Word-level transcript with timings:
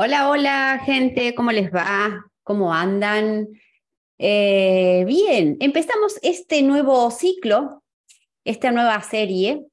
Hola, 0.00 0.30
hola, 0.30 0.80
gente, 0.84 1.34
¿cómo 1.34 1.50
les 1.50 1.74
va? 1.74 2.24
¿Cómo 2.44 2.72
andan? 2.72 3.48
Eh, 4.16 5.02
bien, 5.08 5.56
empezamos 5.58 6.20
este 6.22 6.62
nuevo 6.62 7.10
ciclo, 7.10 7.82
esta 8.44 8.70
nueva 8.70 9.02
serie 9.02 9.66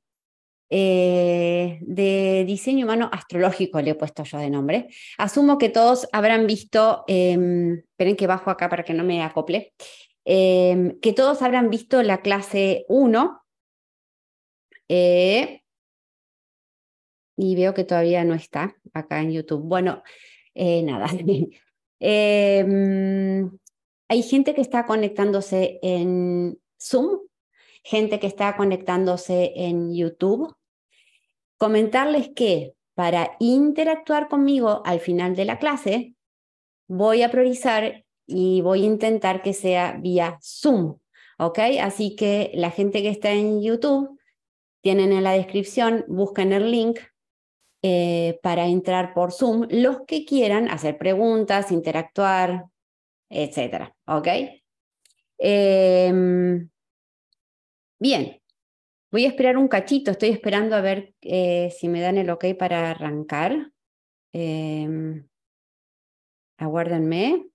eh, 0.71 1.77
de 1.81 2.43
diseño 2.47 2.87
humano 2.87 3.07
astrológico, 3.13 3.79
le 3.81 3.91
he 3.91 3.93
puesto 3.95 4.23
yo 4.23 4.39
de 4.39 4.49
nombre. 4.49 4.87
Asumo 5.19 5.59
que 5.59 5.69
todos 5.69 6.07
habrán 6.11 6.47
visto, 6.47 7.03
em, 7.07 7.83
esperen 7.91 8.15
que 8.15 8.25
bajo 8.25 8.49
acá 8.49 8.67
para 8.67 8.81
que 8.83 8.95
no 8.95 9.03
me 9.03 9.21
acople, 9.21 9.75
em, 10.25 10.99
que 11.01 11.13
todos 11.13 11.43
habrán 11.43 11.69
visto 11.69 12.01
la 12.01 12.23
clase 12.23 12.83
1. 12.89 13.43
Eh, 14.89 15.61
y 17.37 17.55
veo 17.55 17.73
que 17.73 17.83
todavía 17.83 18.23
no 18.23 18.33
está 18.33 18.75
acá 18.93 19.21
en 19.21 19.31
YouTube. 19.31 19.61
Bueno, 19.61 20.03
eh, 20.53 20.83
nada. 20.83 21.07
Em, 21.97 23.49
hay 24.09 24.21
gente 24.21 24.53
que 24.53 24.61
está 24.61 24.85
conectándose 24.85 25.79
en 25.81 26.59
Zoom, 26.79 27.21
gente 27.83 28.19
que 28.19 28.27
está 28.27 28.57
conectándose 28.57 29.53
en 29.55 29.95
YouTube. 29.95 30.53
Comentarles 31.57 32.29
que 32.35 32.75
para 32.95 33.37
interactuar 33.39 34.27
conmigo 34.27 34.81
al 34.85 34.99
final 34.99 35.35
de 35.35 35.45
la 35.45 35.57
clase, 35.57 36.15
voy 36.87 37.23
a 37.23 37.31
priorizar 37.31 38.05
y 38.27 38.61
voy 38.61 38.83
a 38.83 38.87
intentar 38.87 39.41
que 39.41 39.53
sea 39.53 39.97
vía 39.99 40.37
Zoom, 40.43 40.97
¿ok? 41.39 41.59
Así 41.81 42.15
que 42.15 42.51
la 42.55 42.71
gente 42.71 43.01
que 43.01 43.09
está 43.09 43.31
en 43.31 43.61
YouTube, 43.61 44.19
tienen 44.81 45.13
en 45.13 45.23
la 45.23 45.31
descripción, 45.31 46.05
busquen 46.07 46.53
el 46.53 46.69
link 46.69 46.99
eh, 47.87 48.39
para 48.41 48.65
entrar 48.67 49.13
por 49.13 49.31
Zoom 49.31 49.67
los 49.69 50.01
que 50.07 50.25
quieran 50.25 50.69
hacer 50.69 50.97
preguntas, 50.97 51.71
interactuar, 51.71 52.65
etcétera. 53.29 53.95
¿Ok? 54.07 54.27
Em, 55.37 56.69
bien, 57.99 58.41
voy 59.11 59.25
a 59.25 59.29
esperar 59.29 59.57
un 59.57 59.67
cachito, 59.69 60.11
estoy 60.11 60.29
esperando 60.29 60.75
a 60.75 60.81
ver 60.81 61.15
eh, 61.21 61.71
si 61.77 61.89
me 61.89 62.01
dan 62.01 62.17
el 62.17 62.29
ok 62.31 62.45
para 62.59 62.91
arrancar. 62.91 63.71
Eh, 64.33 65.23
aguárdenme. 66.57 67.45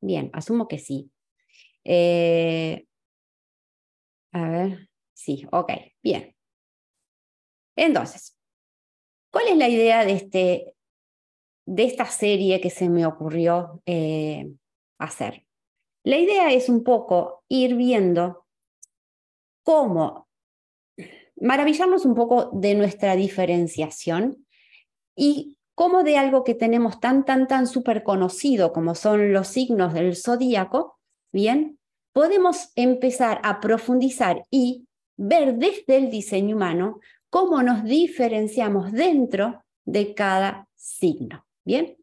Bien, 0.00 0.30
asumo 0.32 0.68
que 0.68 0.78
sí. 0.78 1.10
Eh, 1.88 2.84
a 4.32 4.48
ver, 4.48 4.88
sí, 5.14 5.46
ok, 5.52 5.70
bien. 6.02 6.34
Entonces, 7.76 8.36
¿cuál 9.30 9.48
es 9.48 9.56
la 9.56 9.68
idea 9.68 10.04
de, 10.04 10.12
este, 10.12 10.74
de 11.64 11.84
esta 11.84 12.06
serie 12.06 12.60
que 12.60 12.70
se 12.70 12.88
me 12.88 13.06
ocurrió 13.06 13.82
eh, 13.86 14.50
hacer? 14.98 15.46
La 16.02 16.18
idea 16.18 16.52
es 16.52 16.68
un 16.68 16.82
poco 16.82 17.44
ir 17.48 17.76
viendo 17.76 18.46
cómo 19.62 20.28
maravillarnos 21.40 22.04
un 22.04 22.16
poco 22.16 22.50
de 22.52 22.74
nuestra 22.74 23.14
diferenciación 23.14 24.44
y 25.14 25.56
cómo 25.76 26.02
de 26.02 26.18
algo 26.18 26.42
que 26.42 26.54
tenemos 26.54 26.98
tan, 26.98 27.24
tan, 27.24 27.46
tan 27.46 27.68
súper 27.68 28.02
conocido 28.02 28.72
como 28.72 28.96
son 28.96 29.32
los 29.32 29.46
signos 29.48 29.94
del 29.94 30.16
zodíaco, 30.16 30.96
Bien, 31.36 31.75
podemos 32.16 32.70
empezar 32.76 33.42
a 33.42 33.60
profundizar 33.60 34.46
y 34.50 34.88
ver 35.18 35.56
desde 35.56 35.98
el 35.98 36.08
diseño 36.08 36.56
humano 36.56 36.98
cómo 37.28 37.62
nos 37.62 37.84
diferenciamos 37.84 38.90
dentro 38.90 39.62
de 39.84 40.14
cada 40.14 40.66
signo. 40.74 41.44
Bien, 41.62 41.98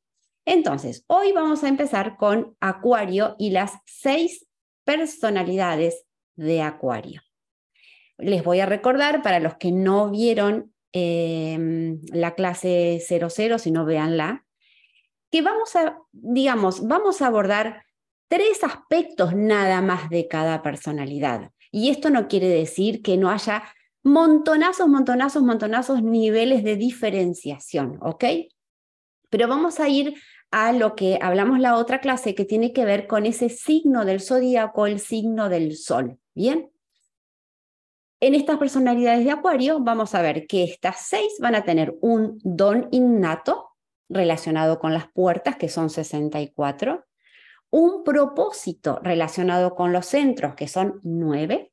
entonces, 0.46 1.03
hoy 1.07 1.31
vamos 1.31 1.63
a 1.63 1.68
empezar 1.68 2.16
con 2.18 2.56
Acuario 2.59 3.35
y 3.40 3.50
las 3.50 3.72
seis 3.88 4.46
personalidades 4.84 6.06
de 6.35 6.62
Acuario. 6.62 7.23
Les 8.19 8.44
voy 8.44 8.59
a 8.59 8.68
recordar 8.68 9.23
para 9.23 9.40
los 9.40 9.56
que 9.56 9.72
no 9.72 10.12
vieron 10.12 10.75
em, 10.91 12.00
la 12.12 12.35
clase 12.35 13.03
00, 13.03 13.57
si 13.57 13.72
no 13.72 13.84
véanla, 13.84 14.46
que 15.31 15.41
vamos 15.41 15.75
a, 15.75 15.97
digamos, 16.12 16.88
vamos 16.88 17.23
a 17.23 17.25
abordar 17.25 17.84
tres 18.34 18.64
aspectos 18.64 19.36
nada 19.36 19.80
más 19.84 20.10
de 20.10 20.28
cada 20.28 20.64
personalidad. 20.64 21.52
Y 21.72 21.90
esto 21.90 22.10
no 22.10 22.28
quiere 22.28 22.48
decir 22.48 23.04
que 23.04 23.16
no 23.16 23.30
haya 23.30 23.62
montonazos, 24.02 24.88
montonazos, 24.88 25.44
montonazos 25.44 26.02
niveles 26.02 26.64
de 26.64 26.76
diferenciación, 26.76 28.00
¿ok? 28.02 28.24
Pero 29.30 29.48
vamos 29.48 29.80
a 29.80 29.88
ir 29.88 30.16
a 30.50 30.72
lo 30.72 30.96
que 30.96 31.20
hablamos 31.22 31.60
la 31.60 31.78
otra 31.78 32.02
clase 32.02 32.34
que 32.34 32.44
tiene 32.44 32.74
que 32.74 32.86
ver 32.86 33.06
con 33.06 33.28
ese 33.28 33.50
signo 33.50 34.04
del 34.04 34.20
zodíaco, 34.20 34.88
el 34.88 35.00
signo 35.00 35.48
del 35.48 35.78
sol, 35.78 36.18
¿bien? 36.34 36.72
En 38.20 38.34
estas 38.34 38.58
personalidades 38.58 39.26
de 39.26 39.32
Acuario 39.32 39.80
vamos 39.80 40.16
a 40.16 40.24
ver 40.24 40.48
que 40.48 40.64
estas 40.64 41.06
seis 41.06 41.34
van 41.40 41.54
a 41.54 41.66
tener 41.66 41.96
un 42.02 42.40
don 42.44 42.88
innato 42.90 43.76
relacionado 44.10 44.80
con 44.80 44.92
las 44.92 45.08
puertas, 45.12 45.56
que 45.56 45.70
son 45.70 45.92
64, 45.92 47.06
un 47.73 48.03
propósito 48.03 49.00
relacionado 49.01 49.73
con 49.73 49.91
los 49.91 50.06
centros, 50.06 50.53
que 50.53 50.67
son 50.67 51.00
nueve, 51.01 51.72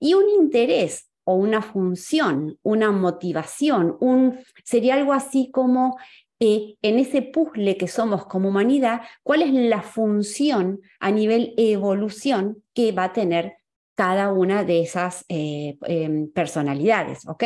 y 0.00 0.14
un 0.14 0.28
interés 0.28 1.10
o 1.22 1.34
una 1.34 1.62
función, 1.62 2.58
una 2.62 2.90
motivación, 2.90 3.96
un, 4.00 4.40
sería 4.64 4.94
algo 4.94 5.12
así 5.12 5.52
como 5.52 5.96
eh, 6.40 6.74
en 6.82 6.98
ese 6.98 7.22
puzzle 7.22 7.76
que 7.76 7.86
somos 7.86 8.26
como 8.26 8.48
humanidad, 8.48 9.02
cuál 9.22 9.42
es 9.42 9.52
la 9.52 9.82
función 9.82 10.80
a 10.98 11.12
nivel 11.12 11.54
evolución 11.56 12.64
que 12.74 12.90
va 12.90 13.04
a 13.04 13.12
tener 13.12 13.58
cada 13.94 14.32
una 14.32 14.64
de 14.64 14.80
esas 14.82 15.24
eh, 15.28 15.78
em, 15.82 16.32
personalidades, 16.32 17.28
¿ok? 17.28 17.44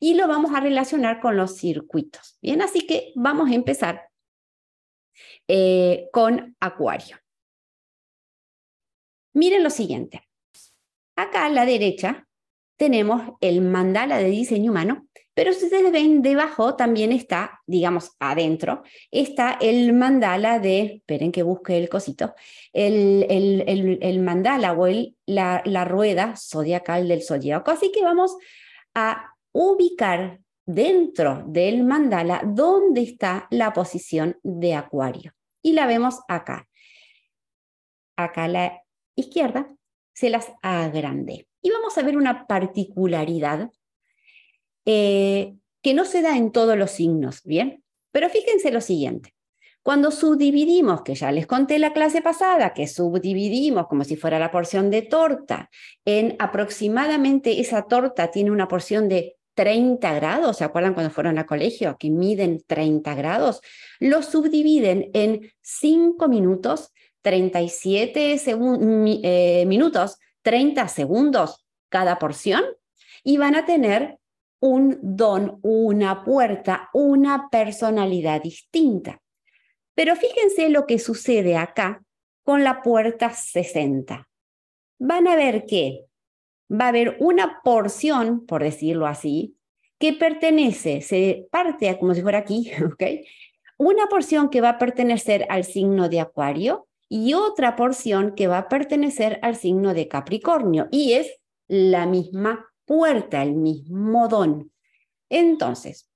Y 0.00 0.14
lo 0.14 0.28
vamos 0.28 0.52
a 0.54 0.60
relacionar 0.60 1.20
con 1.20 1.36
los 1.36 1.58
circuitos. 1.58 2.38
Bien, 2.40 2.62
así 2.62 2.86
que 2.86 3.12
vamos 3.16 3.50
a 3.50 3.54
empezar 3.54 4.08
eh, 5.46 6.08
con 6.10 6.56
Acuario. 6.58 7.18
Miren 9.34 9.62
lo 9.62 9.70
siguiente. 9.70 10.22
Acá 11.16 11.46
a 11.46 11.50
la 11.50 11.66
derecha 11.66 12.26
tenemos 12.76 13.34
el 13.40 13.60
mandala 13.60 14.18
de 14.18 14.30
diseño 14.30 14.70
humano, 14.70 15.06
pero 15.34 15.52
si 15.52 15.64
ustedes 15.64 15.90
ven 15.90 16.22
debajo 16.22 16.76
también 16.76 17.10
está, 17.10 17.60
digamos, 17.66 18.12
adentro, 18.20 18.84
está 19.10 19.58
el 19.60 19.92
mandala 19.92 20.60
de, 20.60 20.82
esperen 20.96 21.32
que 21.32 21.42
busque 21.42 21.76
el 21.76 21.88
cosito, 21.88 22.34
el, 22.72 23.26
el, 23.28 24.20
mandala 24.20 24.72
o 24.72 24.86
el, 24.86 25.16
la, 25.26 25.62
la 25.64 25.84
rueda 25.84 26.34
zodiacal 26.36 27.08
del 27.08 27.22
zodiaco. 27.22 27.72
Así 27.72 27.90
que 27.90 28.02
vamos 28.02 28.36
a 28.94 29.34
ubicar 29.52 30.40
dentro 30.66 31.44
del 31.46 31.82
mandala 31.82 32.42
dónde 32.44 33.02
está 33.02 33.48
la 33.50 33.72
posición 33.72 34.38
de 34.42 34.74
Acuario. 34.74 35.32
Y 35.62 35.72
la 35.72 35.86
vemos 35.86 36.20
acá. 36.28 36.68
Acá 38.16 38.46
la 38.46 38.83
izquierda, 39.14 39.68
se 40.12 40.30
las 40.30 40.52
agrandé. 40.62 41.48
Y 41.62 41.70
vamos 41.70 41.96
a 41.98 42.02
ver 42.02 42.16
una 42.16 42.46
particularidad 42.46 43.70
eh, 44.84 45.54
que 45.82 45.94
no 45.94 46.04
se 46.04 46.22
da 46.22 46.36
en 46.36 46.52
todos 46.52 46.76
los 46.76 46.90
signos, 46.90 47.42
¿bien? 47.44 47.82
Pero 48.12 48.28
fíjense 48.28 48.70
lo 48.70 48.80
siguiente. 48.80 49.34
Cuando 49.82 50.10
subdividimos, 50.10 51.02
que 51.02 51.14
ya 51.14 51.30
les 51.30 51.46
conté 51.46 51.78
la 51.78 51.92
clase 51.92 52.22
pasada, 52.22 52.72
que 52.72 52.86
subdividimos 52.86 53.86
como 53.86 54.04
si 54.04 54.16
fuera 54.16 54.38
la 54.38 54.50
porción 54.50 54.90
de 54.90 55.02
torta, 55.02 55.68
en 56.06 56.36
aproximadamente 56.38 57.60
esa 57.60 57.82
torta 57.82 58.30
tiene 58.30 58.50
una 58.50 58.66
porción 58.66 59.10
de 59.10 59.36
30 59.54 60.14
grados, 60.14 60.56
¿se 60.56 60.64
acuerdan 60.64 60.94
cuando 60.94 61.12
fueron 61.12 61.38
al 61.38 61.44
colegio? 61.44 61.96
Que 61.98 62.10
miden 62.10 62.62
30 62.66 63.14
grados, 63.14 63.60
lo 64.00 64.22
subdividen 64.22 65.10
en 65.12 65.52
5 65.60 66.28
minutos 66.28 66.92
37 67.24 68.36
eh, 69.22 69.64
minutos, 69.66 70.18
30 70.42 70.88
segundos 70.88 71.64
cada 71.88 72.18
porción 72.18 72.62
y 73.22 73.38
van 73.38 73.54
a 73.54 73.64
tener 73.64 74.18
un 74.60 74.98
don, 75.00 75.58
una 75.62 76.22
puerta, 76.22 76.90
una 76.92 77.48
personalidad 77.50 78.42
distinta. 78.42 79.22
Pero 79.94 80.16
fíjense 80.16 80.68
lo 80.68 80.86
que 80.86 80.98
sucede 80.98 81.56
acá 81.56 82.04
con 82.42 82.62
la 82.62 82.82
puerta 82.82 83.30
60. 83.30 84.28
Van 84.98 85.26
a 85.26 85.34
ver 85.34 85.64
que 85.64 86.04
va 86.70 86.86
a 86.86 86.88
haber 86.88 87.16
una 87.20 87.60
porción, 87.64 88.44
por 88.44 88.62
decirlo 88.62 89.06
así, 89.06 89.56
que 89.98 90.12
pertenece, 90.12 91.00
se 91.00 91.46
parte 91.50 91.96
como 91.98 92.12
si 92.12 92.20
fuera 92.20 92.38
aquí, 92.38 92.70
¿ok? 92.84 93.02
Una 93.78 94.08
porción 94.08 94.50
que 94.50 94.60
va 94.60 94.70
a 94.70 94.78
pertenecer 94.78 95.46
al 95.48 95.64
signo 95.64 96.10
de 96.10 96.20
Acuario 96.20 96.86
y 97.08 97.34
otra 97.34 97.76
porción 97.76 98.34
que 98.34 98.46
va 98.46 98.58
a 98.58 98.68
pertenecer 98.68 99.38
al 99.42 99.56
signo 99.56 99.94
de 99.94 100.08
Capricornio 100.08 100.88
y 100.90 101.12
es 101.12 101.38
la 101.68 102.06
misma 102.06 102.66
puerta, 102.84 103.42
el 103.42 103.54
mismo 103.54 104.28
don. 104.28 104.72
Entonces, 105.28 106.08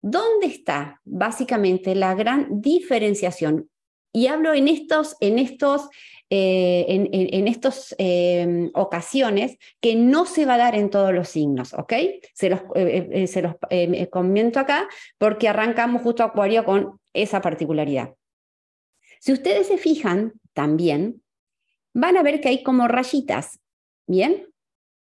¿dónde 0.00 0.46
está 0.46 1.00
básicamente 1.04 1.94
la 1.94 2.14
gran 2.14 2.60
diferenciación? 2.60 3.68
Y 4.12 4.26
hablo 4.26 4.52
en 4.52 4.68
estos, 4.68 5.16
en 5.20 5.38
estos, 5.38 5.88
eh, 6.28 6.84
en, 6.88 7.48
estos 7.48 7.94
em, 7.96 8.70
ocasiones 8.74 9.56
que 9.80 9.96
no 9.96 10.26
se 10.26 10.44
va 10.44 10.54
a 10.54 10.58
dar 10.58 10.74
en 10.74 10.90
todos 10.90 11.14
los 11.14 11.30
signos, 11.30 11.72
¿ok? 11.72 11.94
Se 12.34 12.50
los, 12.50 12.60
eh, 12.74 13.08
eh, 13.10 13.26
se 13.26 13.40
los 13.40 13.54
comento 14.10 14.60
acá 14.60 14.86
porque 15.16 15.48
arrancamos 15.48 16.02
justo 16.02 16.22
Acuario 16.22 16.64
con 16.64 17.00
esa 17.14 17.40
particularidad. 17.40 18.12
Si 19.22 19.32
ustedes 19.32 19.68
se 19.68 19.78
fijan 19.78 20.32
también, 20.52 21.22
van 21.94 22.16
a 22.16 22.24
ver 22.24 22.40
que 22.40 22.48
hay 22.48 22.64
como 22.64 22.88
rayitas, 22.88 23.60
¿bien? 24.04 24.48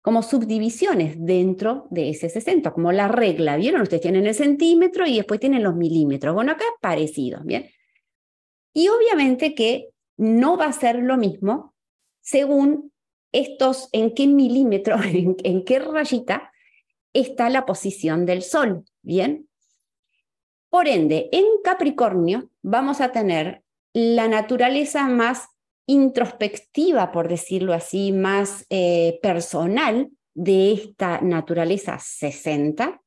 Como 0.02 0.22
subdivisiones 0.22 1.14
dentro 1.16 1.86
de 1.90 2.10
ese 2.10 2.28
60, 2.28 2.70
como 2.72 2.92
la 2.92 3.08
regla, 3.08 3.56
¿vieron? 3.56 3.80
Ustedes 3.80 4.02
tienen 4.02 4.26
el 4.26 4.34
centímetro 4.34 5.06
y 5.06 5.16
después 5.16 5.40
tienen 5.40 5.62
los 5.62 5.74
milímetros. 5.74 6.34
Bueno, 6.34 6.52
acá 6.52 6.66
parecido, 6.82 7.40
¿bien? 7.44 7.70
Y 8.74 8.88
obviamente 8.88 9.54
que 9.54 9.88
no 10.18 10.58
va 10.58 10.66
a 10.66 10.74
ser 10.74 10.96
lo 10.96 11.16
mismo 11.16 11.74
según 12.20 12.92
estos, 13.32 13.88
en 13.92 14.12
qué 14.12 14.26
milímetro, 14.26 14.96
en, 15.02 15.64
qué 15.64 15.78
rayita 15.78 16.52
está 17.14 17.48
la 17.48 17.64
posición 17.64 18.26
del 18.26 18.42
Sol, 18.42 18.84
¿bien? 19.00 19.48
Por 20.68 20.88
ende, 20.88 21.30
en 21.32 21.46
Capricornio 21.64 22.50
vamos 22.60 23.00
a 23.00 23.12
tener 23.12 23.64
la 23.92 24.28
naturaleza 24.28 25.06
más 25.08 25.48
introspectiva, 25.86 27.10
por 27.10 27.28
decirlo 27.28 27.72
así, 27.72 28.12
más 28.12 28.64
eh, 28.70 29.18
personal 29.22 30.10
de 30.34 30.72
esta 30.72 31.20
naturaleza 31.20 31.98
60. 31.98 33.00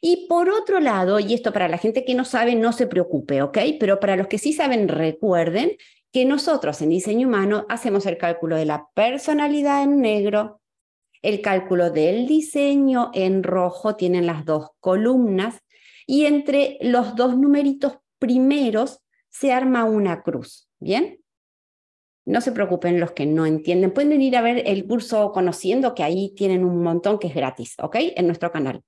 Y 0.00 0.26
por 0.28 0.48
otro 0.48 0.80
lado, 0.80 1.20
y 1.20 1.34
esto 1.34 1.52
para 1.52 1.68
la 1.68 1.78
gente 1.78 2.04
que 2.04 2.14
no 2.14 2.24
sabe, 2.24 2.54
no 2.54 2.72
se 2.72 2.86
preocupe, 2.86 3.42
¿ok? 3.42 3.58
Pero 3.78 4.00
para 4.00 4.16
los 4.16 4.26
que 4.28 4.38
sí 4.38 4.52
saben, 4.52 4.88
recuerden 4.88 5.76
que 6.12 6.24
nosotros 6.24 6.80
en 6.80 6.90
diseño 6.90 7.28
humano 7.28 7.66
hacemos 7.68 8.06
el 8.06 8.16
cálculo 8.16 8.56
de 8.56 8.66
la 8.66 8.86
personalidad 8.94 9.82
en 9.82 10.00
negro, 10.00 10.60
el 11.22 11.40
cálculo 11.40 11.90
del 11.90 12.26
diseño 12.26 13.10
en 13.14 13.42
rojo, 13.42 13.96
tienen 13.96 14.26
las 14.26 14.44
dos 14.44 14.68
columnas, 14.80 15.60
y 16.06 16.26
entre 16.26 16.78
los 16.80 17.16
dos 17.16 17.36
numeritos 17.36 17.98
primeros 18.18 19.03
se 19.34 19.52
arma 19.52 19.84
una 19.84 20.22
cruz, 20.22 20.68
¿bien? 20.78 21.20
No 22.24 22.40
se 22.40 22.52
preocupen 22.52 23.00
los 23.00 23.12
que 23.12 23.26
no 23.26 23.46
entienden. 23.46 23.92
Pueden 23.92 24.22
ir 24.22 24.36
a 24.36 24.42
ver 24.42 24.62
el 24.64 24.86
curso 24.86 25.32
Conociendo, 25.32 25.94
que 25.94 26.04
ahí 26.04 26.32
tienen 26.36 26.64
un 26.64 26.82
montón 26.82 27.18
que 27.18 27.26
es 27.26 27.34
gratis, 27.34 27.74
¿ok? 27.80 27.96
En 28.16 28.26
nuestro 28.26 28.52
canal. 28.52 28.82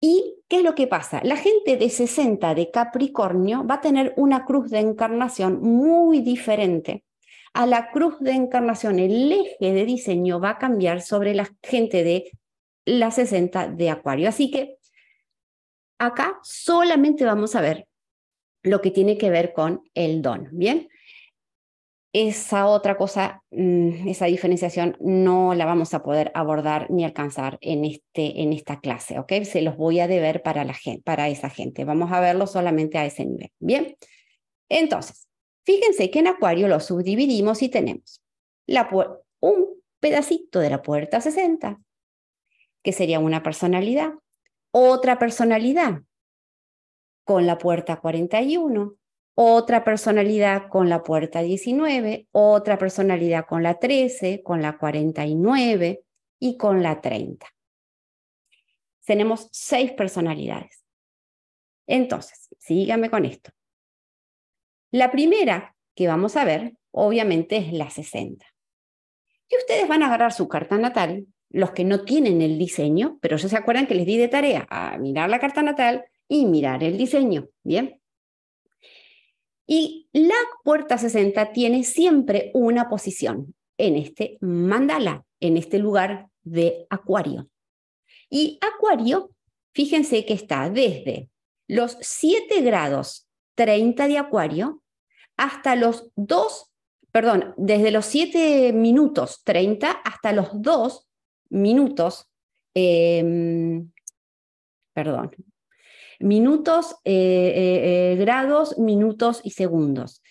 ¿Y 0.00 0.42
qué 0.48 0.58
es 0.58 0.62
lo 0.62 0.74
que 0.74 0.86
pasa? 0.86 1.22
La 1.24 1.36
gente 1.36 1.78
de 1.78 1.88
60 1.88 2.54
de 2.54 2.70
Capricornio 2.70 3.66
va 3.66 3.76
a 3.76 3.80
tener 3.80 4.12
una 4.18 4.44
cruz 4.44 4.70
de 4.70 4.80
encarnación 4.80 5.62
muy 5.62 6.20
diferente 6.20 7.02
a 7.54 7.64
la 7.64 7.90
cruz 7.90 8.20
de 8.20 8.32
encarnación. 8.32 8.98
El 8.98 9.32
eje 9.32 9.72
de 9.72 9.86
diseño 9.86 10.38
va 10.40 10.50
a 10.50 10.58
cambiar 10.58 11.00
sobre 11.00 11.34
la 11.34 11.48
gente 11.62 12.04
de 12.04 12.30
la 12.84 13.10
60 13.10 13.68
de 13.68 13.88
Acuario. 13.88 14.28
Así 14.28 14.50
que 14.50 14.76
acá 15.98 16.38
solamente 16.42 17.24
vamos 17.24 17.56
a 17.56 17.62
ver 17.62 17.88
lo 18.66 18.80
que 18.80 18.90
tiene 18.90 19.16
que 19.16 19.30
ver 19.30 19.52
con 19.52 19.88
el 19.94 20.22
don, 20.22 20.48
¿bien? 20.52 20.88
Esa 22.12 22.66
otra 22.66 22.96
cosa, 22.96 23.42
mm, 23.50 24.08
esa 24.08 24.26
diferenciación 24.26 24.96
no 25.00 25.54
la 25.54 25.66
vamos 25.66 25.92
a 25.94 26.02
poder 26.02 26.32
abordar 26.34 26.90
ni 26.90 27.04
alcanzar 27.04 27.58
en, 27.60 27.84
este, 27.84 28.42
en 28.42 28.52
esta 28.52 28.80
clase, 28.80 29.18
¿ok? 29.18 29.32
Se 29.44 29.62
los 29.62 29.76
voy 29.76 30.00
a 30.00 30.08
deber 30.08 30.42
para, 30.42 30.64
la 30.64 30.74
gente, 30.74 31.02
para 31.02 31.28
esa 31.28 31.50
gente. 31.50 31.84
Vamos 31.84 32.10
a 32.12 32.20
verlo 32.20 32.46
solamente 32.46 32.98
a 32.98 33.06
ese 33.06 33.24
nivel, 33.24 33.52
¿bien? 33.58 33.96
Entonces, 34.68 35.28
fíjense 35.64 36.10
que 36.10 36.20
en 36.20 36.28
Acuario 36.28 36.68
lo 36.68 36.80
subdividimos 36.80 37.62
y 37.62 37.68
tenemos 37.68 38.22
la 38.66 38.88
un 39.40 39.76
pedacito 40.00 40.58
de 40.58 40.70
la 40.70 40.82
puerta 40.82 41.20
60, 41.20 41.78
que 42.82 42.92
sería 42.92 43.20
una 43.20 43.42
personalidad, 43.42 44.12
otra 44.72 45.18
personalidad, 45.18 46.02
con 47.26 47.44
la 47.44 47.58
puerta 47.58 47.96
41, 47.96 48.94
otra 49.34 49.82
personalidad 49.82 50.68
con 50.68 50.88
la 50.88 51.02
puerta 51.02 51.42
19, 51.42 52.28
otra 52.30 52.78
personalidad 52.78 53.46
con 53.46 53.64
la 53.64 53.80
13, 53.80 54.44
con 54.44 54.62
la 54.62 54.78
49 54.78 56.04
y 56.38 56.56
con 56.56 56.84
la 56.84 57.00
30. 57.00 57.44
Tenemos 59.04 59.48
seis 59.50 59.90
personalidades. 59.90 60.84
Entonces, 61.88 62.48
síganme 62.60 63.10
con 63.10 63.24
esto. 63.24 63.50
La 64.92 65.10
primera 65.10 65.74
que 65.96 66.06
vamos 66.06 66.36
a 66.36 66.44
ver, 66.44 66.76
obviamente, 66.92 67.56
es 67.56 67.72
la 67.72 67.90
60. 67.90 68.46
Y 69.48 69.56
ustedes 69.56 69.88
van 69.88 70.04
a 70.04 70.06
agarrar 70.06 70.32
su 70.32 70.46
carta 70.46 70.78
natal, 70.78 71.26
los 71.50 71.72
que 71.72 71.82
no 71.82 72.04
tienen 72.04 72.40
el 72.40 72.56
diseño, 72.56 73.18
pero 73.20 73.36
ya 73.36 73.48
se 73.48 73.56
acuerdan 73.56 73.88
que 73.88 73.96
les 73.96 74.06
di 74.06 74.16
de 74.16 74.28
tarea 74.28 74.64
a 74.70 74.96
mirar 74.98 75.28
la 75.28 75.40
carta 75.40 75.62
natal 75.62 76.04
y 76.28 76.46
mirar 76.46 76.82
el 76.82 76.98
diseño, 76.98 77.48
¿bien? 77.62 78.00
Y 79.66 80.08
la 80.12 80.34
puerta 80.62 80.96
60 80.96 81.52
tiene 81.52 81.82
siempre 81.82 82.50
una 82.54 82.88
posición 82.88 83.54
en 83.78 83.96
este 83.96 84.38
mandala, 84.40 85.24
en 85.40 85.56
este 85.56 85.78
lugar 85.78 86.28
de 86.42 86.86
acuario. 86.88 87.48
Y 88.30 88.58
acuario, 88.60 89.30
fíjense 89.72 90.24
que 90.24 90.34
está 90.34 90.70
desde 90.70 91.30
los 91.66 91.98
7 92.00 92.60
grados 92.62 93.28
30 93.56 94.06
de 94.08 94.18
acuario 94.18 94.82
hasta 95.36 95.76
los 95.76 96.10
2, 96.16 96.72
perdón, 97.10 97.54
desde 97.56 97.90
los 97.90 98.06
7 98.06 98.72
minutos 98.72 99.42
30 99.44 99.90
hasta 99.90 100.32
los 100.32 100.48
2 100.62 101.08
minutos, 101.50 102.30
em, 102.74 103.90
perdón, 104.92 105.30
Minutos, 106.20 106.96
eh, 107.04 107.12
eh, 107.12 108.12
eh, 108.12 108.16
grados, 108.16 108.78
minutos 108.78 109.40
y 109.44 109.50
segundos. 109.50 110.22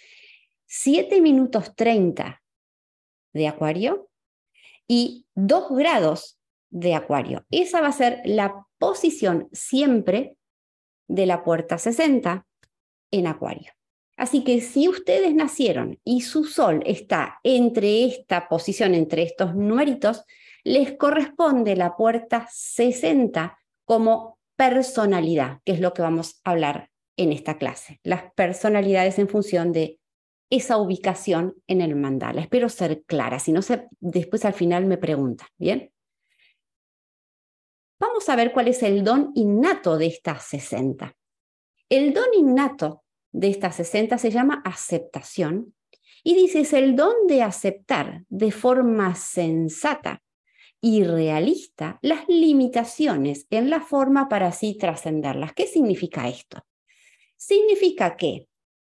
7 0.65 1.22
minutos 1.22 1.75
30 1.75 2.42
de 3.34 3.48
acuario 3.48 4.10
y 4.88 5.25
2 5.36 5.70
grados 5.72 6.39
de 6.70 6.96
acuario. 6.96 7.46
Esa 7.51 7.82
va 7.82 7.88
a 7.88 7.94
ser 7.94 8.22
la 8.25 8.65
posición 8.77 9.48
siempre 9.51 10.36
de 11.08 11.25
la 11.25 11.44
puerta 11.44 11.77
60 11.77 12.46
en 13.12 13.27
acuario. 13.27 13.72
Así 14.18 14.44
que 14.44 14.62
si 14.62 14.88
ustedes 14.88 15.36
nacieron 15.36 16.00
y 16.04 16.22
su 16.22 16.46
sol 16.46 16.82
está 16.86 17.39
entre 17.44 18.06
esta 18.06 18.48
posición, 18.48 18.96
entre 18.96 19.24
estos 19.24 19.56
numeritos, 19.56 20.24
les 20.63 20.98
corresponde 20.98 21.75
la 21.75 21.96
puerta 21.96 22.48
60 22.51 23.58
como 23.84 24.35
personalidad, 24.55 25.59
que 25.65 25.74
es 25.74 25.79
lo 25.79 25.93
que 25.93 26.01
vamos 26.01 26.41
a 26.43 26.51
hablar 26.51 26.89
en 27.17 27.31
esta 27.31 27.57
clase. 27.57 28.00
Las 28.03 28.33
personalidades 28.33 29.19
en 29.19 29.29
función 29.29 29.71
de 29.71 30.00
esa 30.50 30.77
ubicación 30.77 31.55
en 31.67 31.81
el 31.81 31.95
mandala. 31.95 32.41
Espero 32.41 32.69
ser 32.69 33.03
clara, 33.03 33.39
si 33.39 33.51
no, 33.51 33.62
se, 33.62 33.88
después 34.00 34.45
al 34.45 34.53
final 34.53 34.85
me 34.85 34.97
preguntan, 34.97 35.47
¿bien? 35.57 35.91
Vamos 38.00 38.27
a 38.29 38.35
ver 38.35 38.51
cuál 38.51 38.67
es 38.67 38.83
el 38.83 39.03
don 39.03 39.31
innato 39.35 39.97
de 39.97 40.07
estas 40.07 40.43
60. 40.45 41.15
El 41.89 42.13
don 42.13 42.27
innato 42.38 43.03
de 43.31 43.50
estas 43.50 43.75
60 43.75 44.17
se 44.17 44.31
llama 44.31 44.62
aceptación 44.65 45.74
y 46.24 46.35
dice 46.35 46.62
es 46.62 46.74
el 46.74 46.95
don 46.95 47.27
de 47.27 47.41
aceptar 47.41 48.24
de 48.29 48.51
forma 48.51 49.15
sensata 49.15 50.21
y 50.86 51.04
realista 51.04 51.98
las 52.04 52.27
limitaciones 52.27 53.48
en 53.50 53.72
la 53.72 53.82
forma 53.82 54.30
para 54.30 54.50
así 54.50 54.77
trascenderlas. 54.77 55.51
¿Qué 55.54 55.65
significa 55.65 56.27
esto? 56.27 56.63
Significa 57.36 58.15
que 58.15 58.48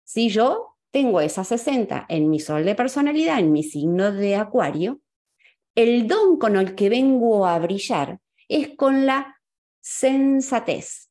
si 0.03 0.29
yo 0.29 0.75
tengo 0.91 1.19
esa 1.19 1.43
60 1.43 2.05
en 2.07 2.29
mi 2.29 2.39
sol 2.39 2.63
de 2.63 2.75
personalidad, 2.75 3.39
en 3.39 3.51
mi 3.51 3.63
signo 3.63 4.11
de 4.11 4.35
acuario, 4.35 5.01
el 5.73 6.07
don 6.07 6.37
con 6.37 6.57
el 6.57 6.75
que 6.75 6.89
vengo 6.89 7.47
a 7.47 7.57
brillar 7.57 8.19
es 8.47 8.75
con 8.75 9.07
la 9.07 9.41
sensatez, 9.81 11.08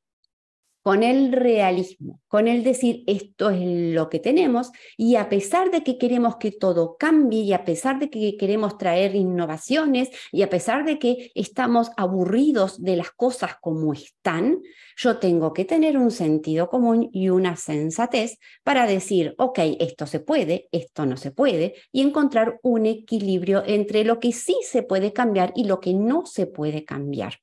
con 0.88 1.02
el 1.02 1.32
realismo, 1.32 2.22
con 2.28 2.48
el 2.48 2.64
decir 2.64 3.04
esto 3.06 3.50
es 3.50 3.60
lo 3.60 4.08
que 4.08 4.20
tenemos 4.20 4.72
y 4.96 5.16
a 5.16 5.28
pesar 5.28 5.70
de 5.70 5.82
que 5.82 5.98
queremos 5.98 6.36
que 6.36 6.50
todo 6.50 6.96
cambie 6.98 7.42
y 7.42 7.52
a 7.52 7.66
pesar 7.66 7.98
de 7.98 8.08
que 8.08 8.38
queremos 8.38 8.78
traer 8.78 9.14
innovaciones 9.14 10.08
y 10.32 10.40
a 10.40 10.48
pesar 10.48 10.86
de 10.86 10.98
que 10.98 11.30
estamos 11.34 11.90
aburridos 11.98 12.82
de 12.82 12.96
las 12.96 13.10
cosas 13.10 13.56
como 13.60 13.92
están, 13.92 14.62
yo 14.96 15.18
tengo 15.18 15.52
que 15.52 15.66
tener 15.66 15.98
un 15.98 16.10
sentido 16.10 16.70
común 16.70 17.10
y 17.12 17.28
una 17.28 17.56
sensatez 17.56 18.38
para 18.64 18.86
decir, 18.86 19.34
ok, 19.36 19.58
esto 19.80 20.06
se 20.06 20.20
puede, 20.20 20.70
esto 20.72 21.04
no 21.04 21.18
se 21.18 21.32
puede 21.32 21.74
y 21.92 22.00
encontrar 22.00 22.60
un 22.62 22.86
equilibrio 22.86 23.62
entre 23.66 24.04
lo 24.04 24.20
que 24.20 24.32
sí 24.32 24.56
se 24.62 24.82
puede 24.82 25.12
cambiar 25.12 25.52
y 25.54 25.64
lo 25.64 25.80
que 25.80 25.92
no 25.92 26.24
se 26.24 26.46
puede 26.46 26.86
cambiar 26.86 27.34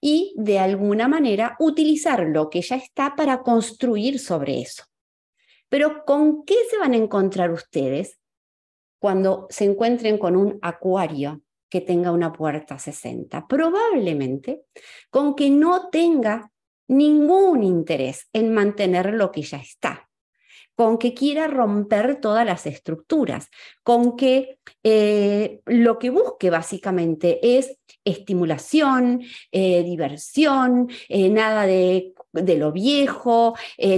y 0.00 0.34
de 0.36 0.58
alguna 0.58 1.08
manera 1.08 1.56
utilizar 1.58 2.26
lo 2.26 2.50
que 2.50 2.62
ya 2.62 2.76
está 2.76 3.14
para 3.16 3.42
construir 3.42 4.18
sobre 4.18 4.60
eso. 4.60 4.84
Pero 5.68 6.04
¿con 6.04 6.44
qué 6.44 6.56
se 6.68 6.78
van 6.78 6.94
a 6.94 6.96
encontrar 6.96 7.52
ustedes 7.52 8.18
cuando 8.98 9.46
se 9.50 9.64
encuentren 9.64 10.18
con 10.18 10.36
un 10.36 10.58
acuario 10.62 11.42
que 11.68 11.80
tenga 11.80 12.12
una 12.12 12.32
puerta 12.32 12.78
60? 12.78 13.46
Probablemente 13.46 14.64
con 15.10 15.34
que 15.34 15.50
no 15.50 15.88
tenga 15.90 16.50
ningún 16.88 17.62
interés 17.62 18.28
en 18.32 18.52
mantener 18.52 19.14
lo 19.14 19.30
que 19.30 19.42
ya 19.42 19.58
está 19.58 20.09
con 20.80 20.96
que 20.96 21.12
quiera 21.12 21.46
romper 21.46 22.22
todas 22.22 22.46
las 22.46 22.64
estructuras, 22.64 23.50
con 23.82 24.16
que 24.16 24.60
eh, 24.82 25.60
lo 25.66 25.98
que 25.98 26.08
busque 26.08 26.48
básicamente 26.48 27.58
es 27.58 27.76
estimulación, 28.02 29.20
eh, 29.52 29.82
diversión, 29.82 30.88
eh, 31.10 31.28
nada 31.28 31.66
de, 31.66 32.14
de, 32.32 32.56
lo 32.56 32.72
viejo, 32.72 33.54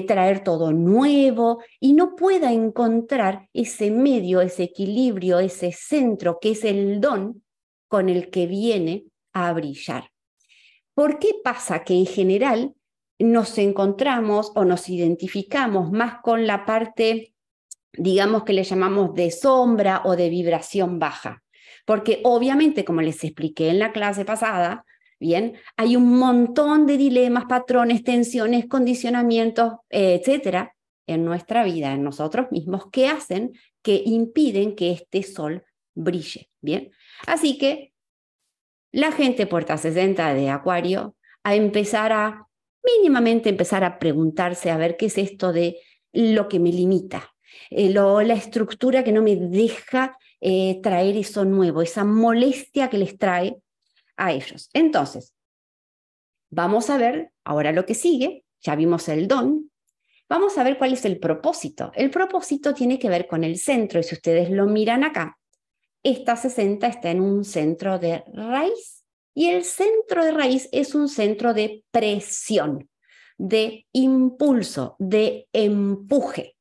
traer 0.08 0.42
todo 0.42 0.72
nuevo 0.72 1.62
y 1.78 1.92
no 1.92 2.16
pueda 2.16 2.52
encontrar 2.52 3.48
ese 3.52 3.92
medio, 3.92 4.40
ese 4.40 4.64
equilibrio, 4.64 5.38
ese 5.38 5.70
centro 5.70 6.40
que 6.40 6.50
es 6.50 6.64
el 6.64 7.00
don 7.00 7.44
con 7.86 8.08
el 8.08 8.28
que 8.28 8.48
viene 8.48 9.04
a 9.32 9.52
brillar. 9.52 10.10
¿Por 10.94 11.20
qué 11.20 11.30
pasa 11.44 11.84
que 11.84 11.94
en 11.94 12.06
general 12.06 12.74
nos 13.22 13.56
encontramos 13.58 14.52
o 14.54 14.64
nos 14.64 14.88
identificamos 14.88 15.92
más 15.92 16.20
con 16.22 16.46
la 16.46 16.66
parte, 16.66 17.34
digamos 17.92 18.44
que 18.44 18.52
le 18.52 18.64
llamamos 18.64 19.14
de 19.14 19.30
sombra 19.30 20.02
o 20.04 20.16
de 20.16 20.28
vibración 20.28 20.98
baja. 20.98 21.42
Porque 21.84 22.20
obviamente, 22.24 22.84
como 22.84 23.00
les 23.00 23.22
expliqué 23.24 23.68
en 23.70 23.78
la 23.78 23.92
clase 23.92 24.24
pasada, 24.24 24.84
bien, 25.18 25.54
hay 25.76 25.96
un 25.96 26.18
montón 26.18 26.86
de 26.86 26.96
dilemas, 26.96 27.44
patrones, 27.48 28.04
tensiones, 28.04 28.66
condicionamientos, 28.66 29.74
etcétera, 29.88 30.74
en 31.06 31.24
nuestra 31.24 31.64
vida, 31.64 31.92
en 31.92 32.04
nosotros 32.04 32.46
mismos, 32.50 32.90
que 32.90 33.08
hacen, 33.08 33.52
que 33.82 34.02
impiden 34.04 34.76
que 34.76 34.92
este 34.92 35.22
sol 35.22 35.64
brille, 35.94 36.50
bien. 36.60 36.92
Así 37.26 37.58
que 37.58 37.92
la 38.92 39.10
gente 39.12 39.46
puerta 39.46 39.76
60 39.76 40.34
de 40.34 40.50
Acuario 40.50 41.16
a 41.42 41.56
empezar 41.56 42.12
a 42.12 42.46
mínimamente 42.84 43.48
empezar 43.48 43.84
a 43.84 43.98
preguntarse 43.98 44.70
a 44.70 44.76
ver 44.76 44.96
qué 44.96 45.06
es 45.06 45.18
esto 45.18 45.52
de 45.52 45.78
lo 46.12 46.48
que 46.48 46.58
me 46.58 46.72
limita, 46.72 47.34
eh, 47.70 47.90
la 47.90 48.34
estructura 48.34 49.04
que 49.04 49.12
no 49.12 49.22
me 49.22 49.36
deja 49.36 50.18
eh, 50.40 50.80
traer 50.82 51.16
eso 51.16 51.44
nuevo, 51.44 51.82
esa 51.82 52.04
molestia 52.04 52.90
que 52.90 52.98
les 52.98 53.16
trae 53.18 53.56
a 54.16 54.32
ellos. 54.32 54.68
Entonces, 54.72 55.34
vamos 56.50 56.90
a 56.90 56.98
ver 56.98 57.32
ahora 57.44 57.72
lo 57.72 57.86
que 57.86 57.94
sigue, 57.94 58.44
ya 58.60 58.76
vimos 58.76 59.08
el 59.08 59.28
don, 59.28 59.70
vamos 60.28 60.58
a 60.58 60.64
ver 60.64 60.78
cuál 60.78 60.92
es 60.92 61.04
el 61.04 61.18
propósito. 61.18 61.92
El 61.94 62.10
propósito 62.10 62.74
tiene 62.74 62.98
que 62.98 63.08
ver 63.08 63.26
con 63.26 63.44
el 63.44 63.58
centro 63.58 64.00
y 64.00 64.02
si 64.02 64.14
ustedes 64.14 64.50
lo 64.50 64.66
miran 64.66 65.04
acá, 65.04 65.38
esta 66.02 66.36
60 66.36 66.86
está 66.86 67.10
en 67.10 67.20
un 67.20 67.44
centro 67.44 67.98
de 67.98 68.24
raíz 68.32 69.01
y 69.34 69.48
el 69.48 69.64
centro 69.64 70.24
de 70.24 70.32
raíz 70.32 70.68
es 70.72 70.94
un 70.94 71.08
centro 71.08 71.54
de 71.54 71.84
presión, 71.90 72.88
de 73.38 73.86
impulso, 73.92 74.96
de 74.98 75.48
empuje. 75.52 76.56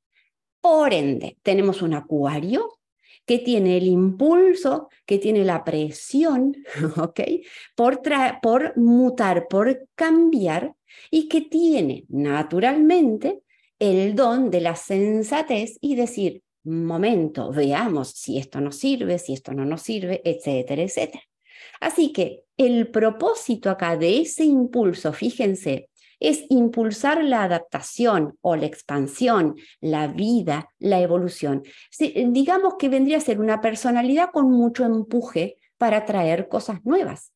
Por 0.61 0.93
ende, 0.93 1.37
tenemos 1.43 1.81
un 1.81 1.93
acuario 1.93 2.79
que 3.25 3.39
tiene 3.39 3.77
el 3.77 3.87
impulso, 3.87 4.89
que 5.05 5.17
tiene 5.17 5.43
la 5.43 5.63
presión, 5.63 6.55
¿ok? 6.97 7.19
Por, 7.75 8.01
por 8.41 8.77
mutar, 8.77 9.47
por 9.47 9.87
cambiar 9.95 10.73
y 11.09 11.27
que 11.27 11.41
tiene 11.41 12.05
naturalmente 12.09 13.41
el 13.79 14.15
don 14.15 14.51
de 14.51 14.61
la 14.61 14.75
sensatez 14.75 15.77
y 15.81 15.95
decir, 15.95 16.43
momento, 16.63 17.51
veamos 17.51 18.09
si 18.09 18.37
esto 18.37 18.61
nos 18.61 18.75
sirve, 18.77 19.17
si 19.17 19.33
esto 19.33 19.53
no 19.53 19.65
nos 19.65 19.81
sirve, 19.81 20.21
etcétera, 20.23 20.83
etcétera. 20.83 21.23
Así 21.81 22.13
que 22.13 22.43
el 22.55 22.89
propósito 22.89 23.69
acá 23.69 23.97
de 23.97 24.21
ese 24.21 24.45
impulso, 24.45 25.11
fíjense, 25.11 25.89
es 26.21 26.45
impulsar 26.49 27.23
la 27.23 27.43
adaptación 27.43 28.37
o 28.41 28.55
la 28.55 28.67
expansión, 28.67 29.55
la 29.81 30.07
vida, 30.07 30.69
la 30.77 31.01
evolución. 31.01 31.63
digamos 31.99 32.75
que 32.77 32.87
vendría 32.87 33.17
a 33.17 33.21
ser 33.21 33.39
una 33.39 33.59
personalidad 33.59 34.29
con 34.31 34.49
mucho 34.51 34.85
empuje 34.85 35.57
para 35.77 36.05
traer 36.05 36.47
cosas 36.47 36.85
nuevas 36.85 37.33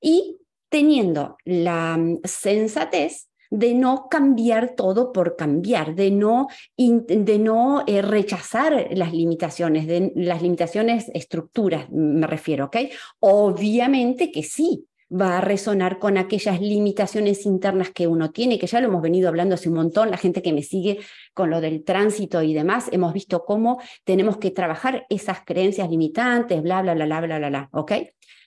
y 0.00 0.38
teniendo 0.70 1.36
la 1.44 1.98
mm, 1.98 2.20
sensatez 2.24 3.28
de 3.54 3.72
no 3.72 4.08
cambiar 4.10 4.74
todo 4.74 5.12
por 5.12 5.36
cambiar, 5.36 5.94
de 5.94 6.10
no, 6.10 6.48
de 6.76 7.38
no 7.38 7.84
eh, 7.86 8.02
rechazar 8.02 8.88
las 8.90 9.12
limitaciones, 9.12 9.86
de 9.86 10.12
las 10.16 10.42
limitaciones 10.42 11.08
estructuras, 11.14 11.88
me 11.90 12.26
refiero, 12.26 12.66
¿ok? 12.66 12.76
Obviamente 13.20 14.32
que 14.32 14.42
sí, 14.42 14.88
va 15.10 15.38
a 15.38 15.40
resonar 15.40 16.00
con 16.00 16.18
aquellas 16.18 16.60
limitaciones 16.60 17.46
internas 17.46 17.90
que 17.90 18.08
uno 18.08 18.32
tiene, 18.32 18.58
que 18.58 18.66
ya 18.66 18.80
lo 18.80 18.88
hemos 18.88 19.02
venido 19.02 19.28
hablando 19.28 19.54
hace 19.54 19.68
un 19.68 19.76
montón, 19.76 20.10
la 20.10 20.16
gente 20.16 20.42
que 20.42 20.52
me 20.52 20.64
sigue 20.64 20.98
con 21.32 21.48
lo 21.48 21.60
del 21.60 21.84
tránsito 21.84 22.42
y 22.42 22.54
demás, 22.54 22.88
hemos 22.90 23.12
visto 23.12 23.44
cómo 23.44 23.80
tenemos 24.02 24.38
que 24.38 24.50
trabajar 24.50 25.06
esas 25.10 25.44
creencias 25.44 25.88
limitantes, 25.88 26.60
bla, 26.60 26.82
bla, 26.82 26.94
bla, 26.94 27.04
bla, 27.04 27.20
bla, 27.20 27.38
bla, 27.38 27.48
bla. 27.48 27.70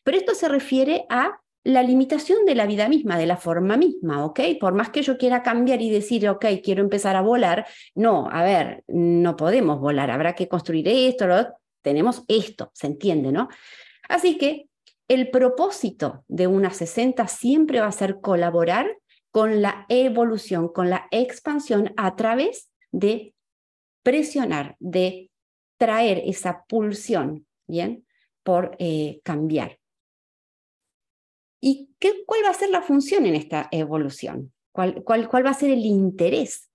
Pero 0.03 0.17
esto 0.17 0.35
se 0.35 0.49
refiere 0.49 1.05
a 1.09 1.39
la 1.67 1.83
limitación 1.83 2.45
de 2.45 2.55
la 2.55 2.65
vida 2.65 2.87
misma, 2.87 3.17
de 3.17 3.25
la 3.25 3.35
forma 3.35 3.75
misma, 3.75 4.25
¿ok? 4.25 4.39
Por 4.57 4.73
más 4.73 4.89
que 4.89 5.01
yo 5.01 5.17
quiera 5.17 5.43
cambiar 5.43 5.81
y 5.81 5.89
decir, 5.89 6.29
ok, 6.29 6.45
quiero 6.63 6.81
empezar 6.81 7.17
a 7.17 7.21
volar, 7.21 7.67
no, 7.93 8.29
a 8.31 8.41
ver, 8.41 8.85
no 8.87 9.35
podemos 9.35 9.77
volar, 9.81 10.09
habrá 10.09 10.33
que 10.33 10.47
construir 10.47 10.87
esto, 10.87 11.25
tenemos 11.81 12.23
esto, 12.29 12.71
se 12.73 12.87
entiende, 12.87 13.33
¿no? 13.33 13.49
Así 14.07 14.37
que 14.37 14.69
el 15.09 15.29
propósito 15.29 16.23
de 16.29 16.47
una 16.47 16.71
60 16.71 17.27
siempre 17.27 17.81
va 17.81 17.87
a 17.87 17.91
ser 17.91 18.21
colaborar 18.21 18.87
con 19.29 19.61
la 19.61 19.85
evolución, 19.89 20.69
con 20.69 20.89
la 20.89 21.09
expansión 21.11 21.93
a 21.97 22.15
través 22.15 22.71
de 22.93 23.33
presionar, 24.03 24.77
de 24.79 25.31
traer 25.77 26.21
esa 26.25 26.63
pulsión, 26.65 27.45
¿bien? 27.67 28.05
Por 28.41 28.77
eh, 28.79 29.19
cambiar. 29.25 29.79
¿Y 31.59 31.89
qué, 31.99 32.23
cuál 32.25 32.41
va 32.45 32.49
a 32.49 32.53
ser 32.53 32.69
la 32.69 32.81
función 32.81 33.25
en 33.25 33.35
esta 33.35 33.67
evolución? 33.71 34.53
¿Cuál, 34.71 35.03
cuál, 35.03 35.27
cuál 35.27 35.45
va 35.45 35.51
a 35.51 35.55
ser 35.55 35.71
el 35.71 35.85
interés? 35.85 36.69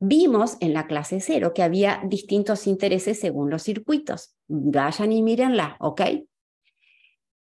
Vimos 0.00 0.56
en 0.60 0.72
la 0.72 0.86
clase 0.86 1.20
cero 1.20 1.52
que 1.54 1.62
había 1.62 2.02
distintos 2.06 2.66
intereses 2.66 3.20
según 3.20 3.50
los 3.50 3.62
circuitos. 3.62 4.34
Vayan 4.48 5.12
y 5.12 5.22
mírenla, 5.22 5.76
¿ok? 5.78 6.00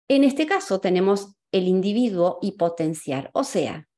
En 0.08 0.24
este 0.24 0.46
caso 0.46 0.80
tenemos 0.80 1.36
el 1.52 1.68
individuo 1.68 2.38
y 2.42 2.52
potenciar, 2.52 3.30
o 3.34 3.44
sea, 3.44 3.88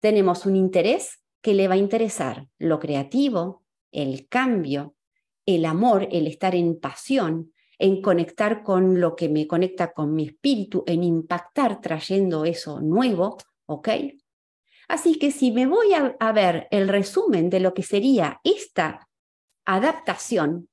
tenemos 0.00 0.46
un 0.46 0.56
interés 0.56 1.24
que 1.40 1.54
le 1.54 1.68
va 1.68 1.74
a 1.74 1.78
interesar 1.78 2.46
lo 2.58 2.78
creativo, 2.78 3.64
el 3.92 4.28
cambio, 4.28 4.96
el 5.46 5.64
amor, 5.66 6.08
el 6.10 6.26
estar 6.26 6.54
en 6.54 6.78
pasión, 6.80 7.53
en 7.78 8.00
conectar 8.00 8.62
con 8.62 9.00
lo 9.00 9.16
que 9.16 9.28
me 9.28 9.46
conecta 9.46 9.92
con 9.92 10.14
mi 10.14 10.26
espíritu, 10.26 10.84
en 10.86 11.02
impactar 11.02 11.80
trayendo 11.80 12.44
eso 12.44 12.80
nuevo, 12.80 13.36
¿ok? 13.66 13.88
Así 14.88 15.18
que 15.18 15.30
si 15.30 15.50
me 15.50 15.66
voy 15.66 15.88
a, 15.94 16.32
ver 16.32 16.68
el 16.70 16.88
resumen 16.88 17.48
de 17.50 17.60
lo 17.60 17.72
que 17.72 17.82
sería 17.82 18.40
esta 18.44 19.08
adaptación, 19.64 20.68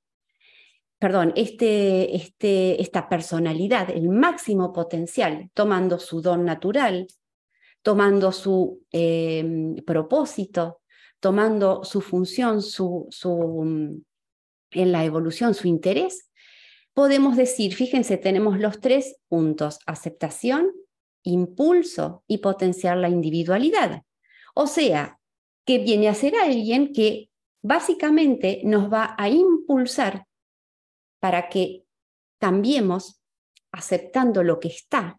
perdón, 1.00 1.34
este, 1.36 2.15
este, 2.15 2.81
esta 2.81 3.08
personalidad, 3.08 3.89
el 3.89 4.10
máximo 4.10 4.74
potencial, 4.74 5.50
tomando 5.53 5.98
su 5.98 6.22
don 6.22 6.46
natural, 6.46 7.08
tomando 7.81 8.31
su 8.31 8.84
em, 8.91 9.75
propósito, 9.77 10.81
tomando 11.20 11.84
su 11.84 12.01
función, 12.01 12.62
su, 12.62 13.08
su, 13.10 13.63
mm, 13.63 14.01
en 14.72 14.91
la 14.91 15.05
evolución, 15.05 15.53
su 15.53 15.67
interés, 15.67 16.30
podemos 16.93 17.36
decir, 17.38 17.75
fíjense, 17.75 18.17
tenemos 18.17 18.60
los 18.60 18.79
tres 18.79 19.17
puntos, 19.27 19.79
aceptación, 19.86 20.71
impulso 21.24 22.24
y 22.27 22.39
potenciar 22.39 22.98
la 22.98 23.10
individualidad. 23.10 24.03
O 24.53 24.67
sea, 24.67 25.19
que 25.65 25.79
viene 25.79 26.10
a 26.10 26.15
ser 26.15 26.36
alguien 26.36 26.91
que 26.93 27.29
básicamente 27.62 28.62
nos 28.63 28.91
va 28.91 29.15
a 29.17 29.29
impulsar 29.29 30.25
para 31.19 31.50
que 31.50 31.86
cambiemos 32.39 33.21
aceptando 33.71 34.43
lo 34.43 34.60
que 34.60 34.69
está 34.69 35.17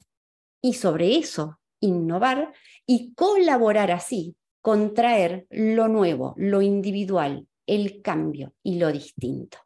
y 0.60 0.74
sobre 0.74 1.16
eso 1.16 1.60
innovar 1.80 2.52
y 2.86 3.14
colaborar 3.14 3.90
así, 3.90 4.36
contraer 4.60 5.46
lo 5.50 5.88
nuevo, 5.88 6.34
lo 6.36 6.62
individual, 6.62 7.46
el 7.66 8.02
cambio 8.02 8.54
y 8.62 8.78
lo 8.78 8.92
distinto. 8.92 9.58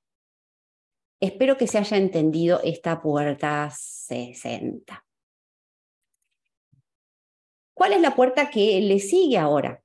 Espero 1.20 1.56
que 1.56 1.66
se 1.66 1.78
haya 1.78 1.96
entendido 1.96 2.60
esta 2.62 3.00
puerta 3.00 3.70
60. 3.70 5.04
¿Cuál 7.74 7.92
es 7.94 8.00
la 8.00 8.14
puerta 8.14 8.50
que 8.50 8.80
le 8.80 8.98
sigue 9.00 9.38
ahora? 9.38 9.82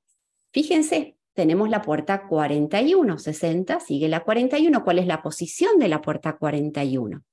Fíjense, 0.51 1.17
tenemos 1.33 1.69
la 1.69 1.81
puerta 1.81 2.27
41, 2.27 3.17
60, 3.17 3.79
sigue 3.79 4.09
la 4.09 4.23
41. 4.23 4.83
¿Cuál 4.83 4.99
es 4.99 5.07
la 5.07 5.21
posición 5.21 5.79
de 5.79 5.87
la 5.87 6.01
puerta 6.01 6.37
41? 6.37 7.23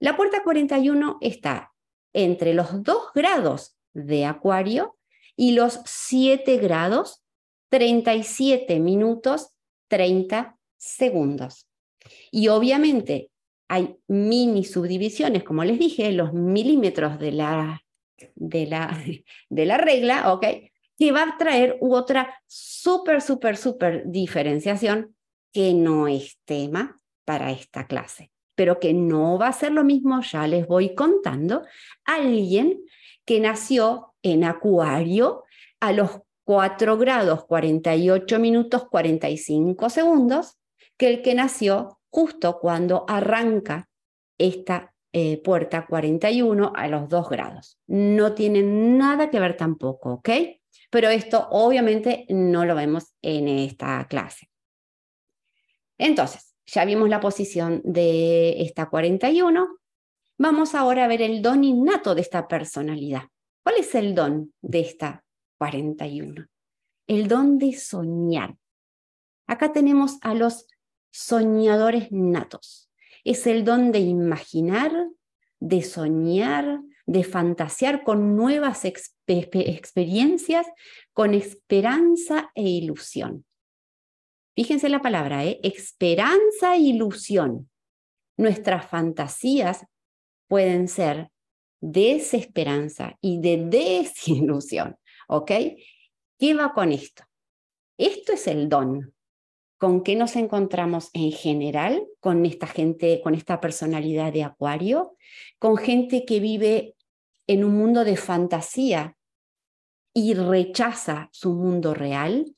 La 0.00 0.16
puerta 0.16 0.42
41 0.42 1.18
está 1.20 1.72
entre 2.12 2.54
los 2.54 2.82
2 2.82 3.12
grados 3.14 3.76
de 3.92 4.26
Acuario 4.26 4.96
y 5.36 5.52
los 5.52 5.80
7 5.84 6.56
grados, 6.58 7.22
37 7.70 8.80
minutos, 8.80 9.54
30 9.88 10.58
segundos. 10.76 11.67
Y 12.30 12.48
obviamente 12.48 13.30
hay 13.68 13.96
mini 14.08 14.64
subdivisiones, 14.64 15.44
como 15.44 15.64
les 15.64 15.78
dije, 15.78 16.12
los 16.12 16.32
milímetros 16.32 17.18
de 17.18 17.32
la, 17.32 17.82
de 18.34 18.66
la, 18.66 18.98
de 19.48 19.66
la 19.66 19.78
regla, 19.78 20.32
¿ok? 20.32 20.46
Que 20.98 21.12
va 21.12 21.22
a 21.22 21.36
traer 21.38 21.76
otra 21.80 22.34
súper, 22.46 23.20
súper, 23.20 23.56
súper 23.56 24.04
diferenciación 24.06 25.14
que 25.52 25.74
no 25.74 26.08
es 26.08 26.38
tema 26.44 27.00
para 27.24 27.50
esta 27.50 27.86
clase, 27.86 28.30
pero 28.54 28.80
que 28.80 28.94
no 28.94 29.38
va 29.38 29.48
a 29.48 29.52
ser 29.52 29.72
lo 29.72 29.84
mismo, 29.84 30.20
ya 30.22 30.46
les 30.46 30.66
voy 30.66 30.94
contando, 30.94 31.62
alguien 32.04 32.80
que 33.24 33.40
nació 33.40 34.14
en 34.22 34.44
Acuario 34.44 35.44
a 35.80 35.92
los 35.92 36.22
4 36.44 36.96
grados 36.96 37.44
48 37.44 38.38
minutos 38.38 38.88
45 38.88 39.90
segundos 39.90 40.58
que 40.96 41.08
el 41.08 41.22
que 41.22 41.34
nació 41.34 41.97
justo 42.10 42.58
cuando 42.60 43.04
arranca 43.08 43.88
esta 44.38 44.94
eh, 45.12 45.40
puerta 45.42 45.86
41 45.86 46.72
a 46.74 46.88
los 46.88 47.08
2 47.08 47.28
grados. 47.28 47.78
No 47.86 48.34
tiene 48.34 48.62
nada 48.62 49.30
que 49.30 49.40
ver 49.40 49.56
tampoco, 49.56 50.14
¿ok? 50.14 50.28
Pero 50.90 51.08
esto 51.08 51.48
obviamente 51.50 52.26
no 52.28 52.64
lo 52.64 52.74
vemos 52.74 53.14
en 53.22 53.48
esta 53.48 54.06
clase. 54.06 54.50
Entonces, 55.98 56.54
ya 56.66 56.84
vimos 56.84 57.08
la 57.08 57.20
posición 57.20 57.80
de 57.84 58.62
esta 58.62 58.88
41. 58.88 59.78
Vamos 60.38 60.74
ahora 60.74 61.04
a 61.04 61.08
ver 61.08 61.22
el 61.22 61.42
don 61.42 61.64
innato 61.64 62.14
de 62.14 62.20
esta 62.20 62.46
personalidad. 62.46 63.22
¿Cuál 63.62 63.76
es 63.78 63.94
el 63.94 64.14
don 64.14 64.52
de 64.60 64.80
esta 64.80 65.24
41? 65.58 66.46
El 67.06 67.28
don 67.28 67.58
de 67.58 67.72
soñar. 67.72 68.56
Acá 69.46 69.72
tenemos 69.72 70.18
a 70.20 70.34
los 70.34 70.66
soñadores 71.10 72.10
natos. 72.10 72.90
Es 73.24 73.46
el 73.46 73.64
don 73.64 73.92
de 73.92 74.00
imaginar, 74.00 74.92
de 75.60 75.82
soñar, 75.82 76.80
de 77.06 77.24
fantasear 77.24 78.04
con 78.04 78.36
nuevas 78.36 78.84
experiencias, 78.84 80.66
con 81.12 81.34
esperanza 81.34 82.50
e 82.54 82.62
ilusión. 82.62 83.44
Fíjense 84.54 84.88
la 84.88 85.00
palabra, 85.00 85.44
¿eh? 85.44 85.60
esperanza 85.62 86.74
e 86.74 86.80
ilusión. 86.80 87.70
Nuestras 88.36 88.86
fantasías 88.86 89.86
pueden 90.48 90.88
ser 90.88 91.30
desesperanza 91.80 93.16
y 93.20 93.40
de 93.40 93.64
desilusión, 93.64 94.96
¿ok? 95.28 95.52
¿Qué 96.38 96.54
va 96.54 96.72
con 96.72 96.92
esto? 96.92 97.24
Esto 97.96 98.32
es 98.32 98.46
el 98.46 98.68
don, 98.68 99.14
con 99.78 100.02
qué 100.02 100.16
nos 100.16 100.36
encontramos 100.36 101.10
en 101.12 101.32
general 101.32 102.06
con 102.20 102.44
esta 102.44 102.66
gente, 102.66 103.20
con 103.22 103.34
esta 103.34 103.60
personalidad 103.60 104.32
de 104.32 104.42
Acuario, 104.42 105.16
con 105.58 105.76
gente 105.76 106.24
que 106.24 106.40
vive 106.40 106.94
en 107.46 107.64
un 107.64 107.76
mundo 107.76 108.04
de 108.04 108.16
fantasía 108.16 109.16
y 110.12 110.34
rechaza 110.34 111.28
su 111.32 111.54
mundo 111.54 111.94
real, 111.94 112.54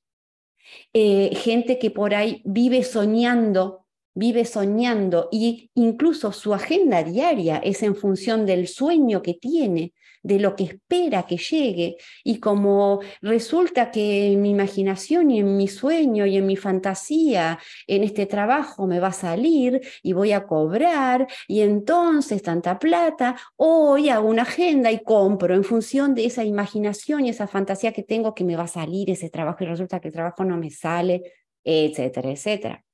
eh, 0.92 1.35
gente 1.35 1.78
que 1.78 1.90
por 1.90 2.14
ahí 2.14 2.42
vive 2.44 2.83
soñando 2.83 3.80
vive 4.14 4.44
soñando 4.44 5.28
y 5.30 5.70
incluso 5.74 6.33
su 6.33 6.52
agenda 6.52 7.02
diaria 7.02 7.59
es 7.59 7.83
en 7.83 7.94
función 7.94 8.44
del 8.44 8.68
sueño 8.68 9.22
que 9.22 9.35
tiene, 9.35 9.94
de 10.22 10.38
lo 10.38 10.56
que 10.56 10.64
espera 10.64 11.26
que 11.26 11.37
llegue. 11.37 11.96
Y 12.24 12.38
como 12.40 13.00
resulta 13.22 13.90
que 13.90 14.33
en 14.33 14.42
mi 14.42 14.50
imaginación 14.50 15.30
y 15.30 15.40
en 15.40 15.56
mi 15.56 15.68
sueño 15.68 16.26
y 16.26 16.37
en 16.37 16.46
mi 16.46 16.56
fantasía, 16.56 17.59
en 17.87 18.04
este 18.04 18.26
trabajo 18.26 18.87
me 18.87 19.00
va 19.00 19.09
a 19.09 19.12
salir 19.12 19.80
y 20.02 20.12
voy 20.12 20.33
a 20.33 20.46
cobrar 20.46 21.26
y 21.48 21.61
entonces 21.61 22.42
tanta 22.42 22.78
plata, 22.78 23.37
hoy 23.56 24.09
hago 24.09 24.28
una 24.28 24.42
agenda 24.42 24.90
y 24.90 25.02
compro 25.02 25.54
en 25.54 25.64
función 25.64 26.14
de 26.14 26.26
esa 26.26 26.44
imaginación 26.44 27.26
y 27.26 27.30
esa 27.30 27.46
fantasía 27.46 27.92
que 27.92 28.02
tengo 28.02 28.35
que 28.35 28.44
me 28.44 28.56
va 28.56 28.64
a 28.64 28.68
salir 28.68 29.11
ese 29.11 29.30
trabajo 29.30 29.64
y 29.64 29.66
resulta 29.66 30.00
que 30.00 30.09
el 30.09 30.14
trabajo 30.14 30.44
no 30.44 30.56
me 30.56 30.70
sale, 30.70 31.22
etcétera, 31.64 32.30
etcétera. 32.30 32.85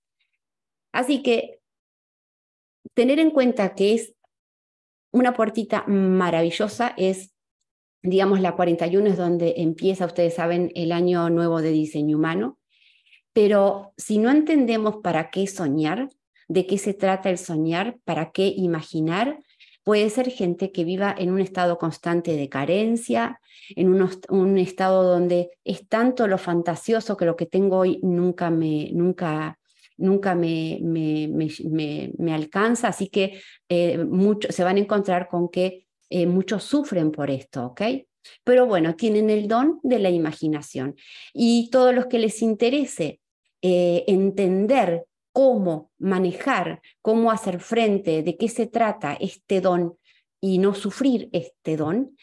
Así 0.93 1.23
que 1.23 1.61
tener 2.95 3.19
en 3.19 3.31
cuenta 3.31 3.75
que 3.75 3.95
es 3.95 4.16
una 5.17 5.33
puertita 5.33 5.85
maravillosa, 5.87 6.93
es, 6.99 7.33
digamos, 8.03 8.41
la 8.41 8.55
41 8.55 9.09
es 9.09 9.17
donde 9.17 9.55
empieza, 9.57 10.05
ustedes 10.05 10.35
saben, 10.35 10.71
el 10.75 10.93
año 10.93 11.31
nuevo 11.31 11.63
de 11.63 11.71
diseño 11.71 12.19
humano, 12.19 12.59
pero 13.33 13.95
si 13.97 14.19
no 14.19 14.31
entendemos 14.31 14.97
para 15.03 15.31
qué 15.31 15.47
soñar, 15.47 16.11
de 16.49 16.67
qué 16.67 16.77
se 16.77 16.93
trata 16.93 17.31
el 17.31 17.39
soñar, 17.39 17.97
para 18.05 18.31
qué 18.31 18.49
imaginar, 18.49 19.41
puede 19.85 20.11
ser 20.11 20.31
gente 20.31 20.71
que 20.71 20.85
viva 20.85 21.15
en 21.17 21.31
un 21.31 21.41
estado 21.41 21.79
constante 21.79 22.37
de 22.37 22.51
carencia, 22.51 23.41
en 23.75 23.89
un, 24.29 24.59
estado 24.59 25.03
donde 25.03 25.51
es 25.65 25.89
tanto 25.89 26.29
lo 26.29 26.37
fantasioso 26.37 27.17
que 27.17 27.25
lo 27.25 27.37
que 27.37 27.47
tengo 27.47 27.79
hoy 27.79 28.01
nunca 28.03 28.51
me, 28.51 28.91
nunca 28.93 29.59
nunca 29.99 30.35
me, 30.35 30.79
me, 30.83 32.33
alcanza, 32.33 32.89
así 32.89 33.09
que 33.09 33.41
eh, 33.69 33.99
se 34.51 34.65
van 34.65 34.77
a 34.77 34.81
encontrar 34.81 35.29
con 35.29 35.49
que 35.49 35.87
eh, 36.11 36.27
muchos 36.27 36.65
sufren 36.65 37.11
por 37.11 37.31
esto, 37.31 37.67
¿ok? 37.67 37.83
Pero 38.45 38.67
bueno, 38.67 38.95
tienen 38.97 39.31
el 39.31 39.49
don 39.49 39.81
de 39.83 39.99
la 39.99 40.11
imaginación 40.11 40.97
y 41.33 41.71
todos 41.71 41.95
los 41.95 42.07
que 42.07 42.19
les 42.19 42.43
interese 42.43 43.21
eh, 43.63 44.05
entender 44.07 45.05
cómo 45.33 45.91
manejar, 45.99 46.81
cómo 47.03 47.31
hacer 47.31 47.61
frente, 47.61 48.23
de 48.23 48.37
qué 48.37 48.49
se 48.49 48.67
trata 48.67 49.15
este 49.15 49.61
don 49.61 49.99
y 50.41 50.59
no 50.59 50.75
sufrir 50.75 51.29
este 51.33 51.77
don, 51.77 52.17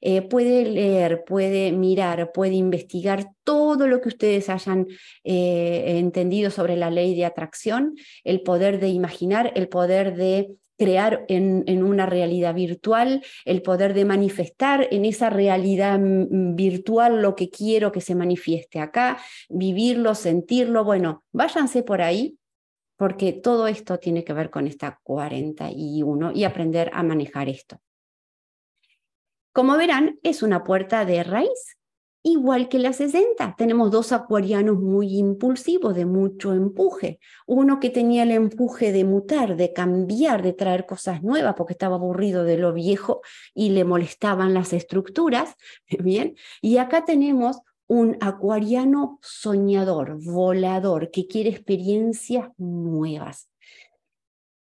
eh, 0.00 0.22
puede 0.22 0.64
leer, 0.64 1.24
puede 1.24 1.72
mirar, 1.72 2.32
puede 2.32 2.54
investigar 2.54 3.26
todo 3.44 3.86
lo 3.86 4.00
que 4.00 4.08
ustedes 4.08 4.48
hayan 4.48 4.86
eh, 5.24 5.98
entendido 5.98 6.50
sobre 6.50 6.76
la 6.76 6.90
ley 6.90 7.14
de 7.14 7.24
atracción, 7.24 7.94
el 8.24 8.42
poder 8.42 8.80
de 8.80 8.88
imaginar, 8.88 9.52
el 9.54 9.68
poder 9.68 10.16
de 10.16 10.52
crear 10.80 11.26
en, 11.28 11.82
una 11.82 12.06
realidad 12.06 12.54
virtual, 12.54 13.22
el 13.44 13.60
poder 13.60 13.92
de 13.92 14.06
manifestar 14.06 14.88
en 14.90 15.04
esa 15.04 15.28
realidad 15.28 15.98
mm, 15.98 16.56
virtual 16.56 17.20
lo 17.20 17.34
que 17.34 17.50
quiero 17.50 17.92
que 17.92 18.00
se 18.00 18.14
manifieste 18.14 18.80
acá, 18.80 19.18
vivirlo, 19.50 20.14
sentirlo. 20.14 20.82
Bueno, 20.82 21.22
váyanse 21.32 21.82
por 21.82 22.00
ahí 22.00 22.38
porque 22.96 23.34
todo 23.34 23.66
esto 23.66 23.98
tiene 23.98 24.24
que 24.24 24.32
ver 24.32 24.48
con 24.48 24.66
esta 24.66 24.98
41 25.02 26.32
y 26.34 26.44
aprender 26.44 26.90
a 26.94 27.02
manejar 27.02 27.50
esto. 27.50 27.78
Como 29.52 29.76
verán, 29.76 30.18
es 30.22 30.42
una 30.42 30.62
puerta 30.62 31.04
de 31.04 31.24
raíz, 31.24 31.76
igual 32.22 32.68
que 32.68 32.78
la 32.78 32.92
60. 32.92 33.56
Tenemos 33.58 33.90
dos 33.90 34.12
acuarianos 34.12 34.78
muy 34.78 35.18
impulsivos, 35.18 35.94
de 35.94 36.06
mucho 36.06 36.52
empuje. 36.52 37.18
Uno 37.46 37.80
que 37.80 37.90
tenía 37.90 38.22
el 38.22 38.30
empuje 38.30 38.92
de 38.92 39.04
mutar, 39.04 39.56
de 39.56 39.72
cambiar, 39.72 40.42
de 40.42 40.52
traer 40.52 40.86
cosas 40.86 41.22
nuevas, 41.22 41.54
porque 41.56 41.72
estaba 41.72 41.96
aburrido 41.96 42.44
de 42.44 42.58
lo 42.58 42.72
viejo 42.72 43.22
y 43.54 43.70
le 43.70 43.84
molestaban 43.84 44.54
las 44.54 44.72
estructuras. 44.72 45.56
Bien. 45.98 46.36
Y 46.60 46.76
acá 46.76 47.04
tenemos 47.04 47.58
un 47.88 48.18
acuariano 48.20 49.18
soñador, 49.20 50.22
volador, 50.22 51.10
que 51.10 51.26
quiere 51.26 51.50
experiencias 51.50 52.50
nuevas. 52.56 53.50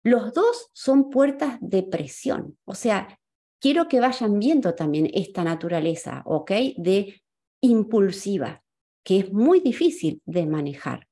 Los 0.04 0.32
dos 0.32 0.70
son 0.72 1.10
puertas 1.10 1.58
de 1.60 1.82
presión, 1.82 2.56
o 2.64 2.74
sea, 2.74 3.19
quiero 3.60 3.88
que 3.88 4.00
vayan 4.00 4.38
viendo 4.38 4.74
también 4.74 5.10
esta 5.12 5.44
naturaleza, 5.44 6.22
¿ok? 6.24 6.50
De 6.76 7.22
impulsiva, 7.60 8.62
que 9.04 9.20
es 9.20 9.32
muy 9.32 9.60
difícil 9.60 10.22
de 10.24 10.46
manejar. 10.46 11.06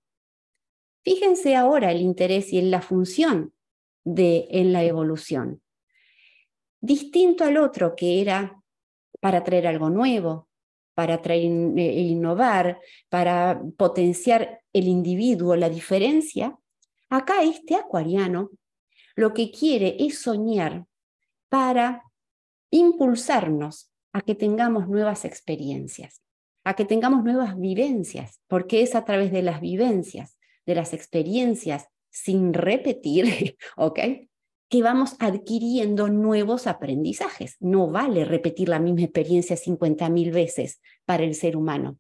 Fíjense 1.05 1.55
ahora 1.55 1.93
el 1.93 2.01
interés 2.01 2.53
y 2.53 2.59
en 2.59 2.71
la 2.71 2.83
función 2.83 3.53
de 4.05 4.49
en 4.51 4.73
la 4.73 4.83
evolución. 4.83 5.63
Distinto 6.81 7.45
al 7.45 7.57
otro 7.59 7.95
que 7.95 8.21
era 8.21 8.63
para 9.21 9.45
traer 9.45 9.67
algo 9.67 9.91
nuevo, 9.91 10.49
para 10.95 11.21
traer, 11.23 11.45
eh, 11.45 12.01
innovar, 12.01 12.81
para 13.09 13.61
potenciar 13.77 14.63
el 14.73 14.89
individuo, 14.89 15.57
la 15.57 15.69
diferencia, 15.69 16.59
acá 17.09 17.43
este 17.43 17.75
acuariano 17.75 18.51
lo 19.15 19.35
que 19.35 19.51
quiere 19.51 19.97
es 19.99 20.21
soñar 20.21 20.87
para 21.49 22.08
impulsarnos 22.71 23.91
a 24.13 24.23
que 24.23 24.35
tengamos 24.35 24.89
nuevas 24.89 25.25
experiencias, 25.25 26.23
a 26.65 26.75
que 26.75 26.85
tengamos 26.85 27.25
nuevas 27.25 27.59
vivencias, 27.59 28.41
porque 28.47 28.83
es 28.83 28.95
a 28.95 29.05
través 29.05 29.33
de 29.33 29.43
las 29.43 29.61
vivencias, 29.61 30.39
de 30.67 30.75
las 30.75 30.93
experiencias 30.93 31.89
sin 32.11 32.53
repetir, 32.53 33.57
¿ok? 33.77 34.01
Que 34.71 34.83
vamos 34.83 35.17
adquiriendo 35.19 36.09
nuevos 36.09 36.67
aprendizajes. 36.67 37.57
No 37.61 37.91
vale 37.91 38.25
repetir 38.25 38.69
la 38.69 38.79
misma 38.79 39.03
experiencia 39.03 39.57
50.000 39.57 40.33
veces 40.33 40.81
para 41.07 41.25
el 41.25 41.35
ser 41.35 41.57
humano. 41.57 41.99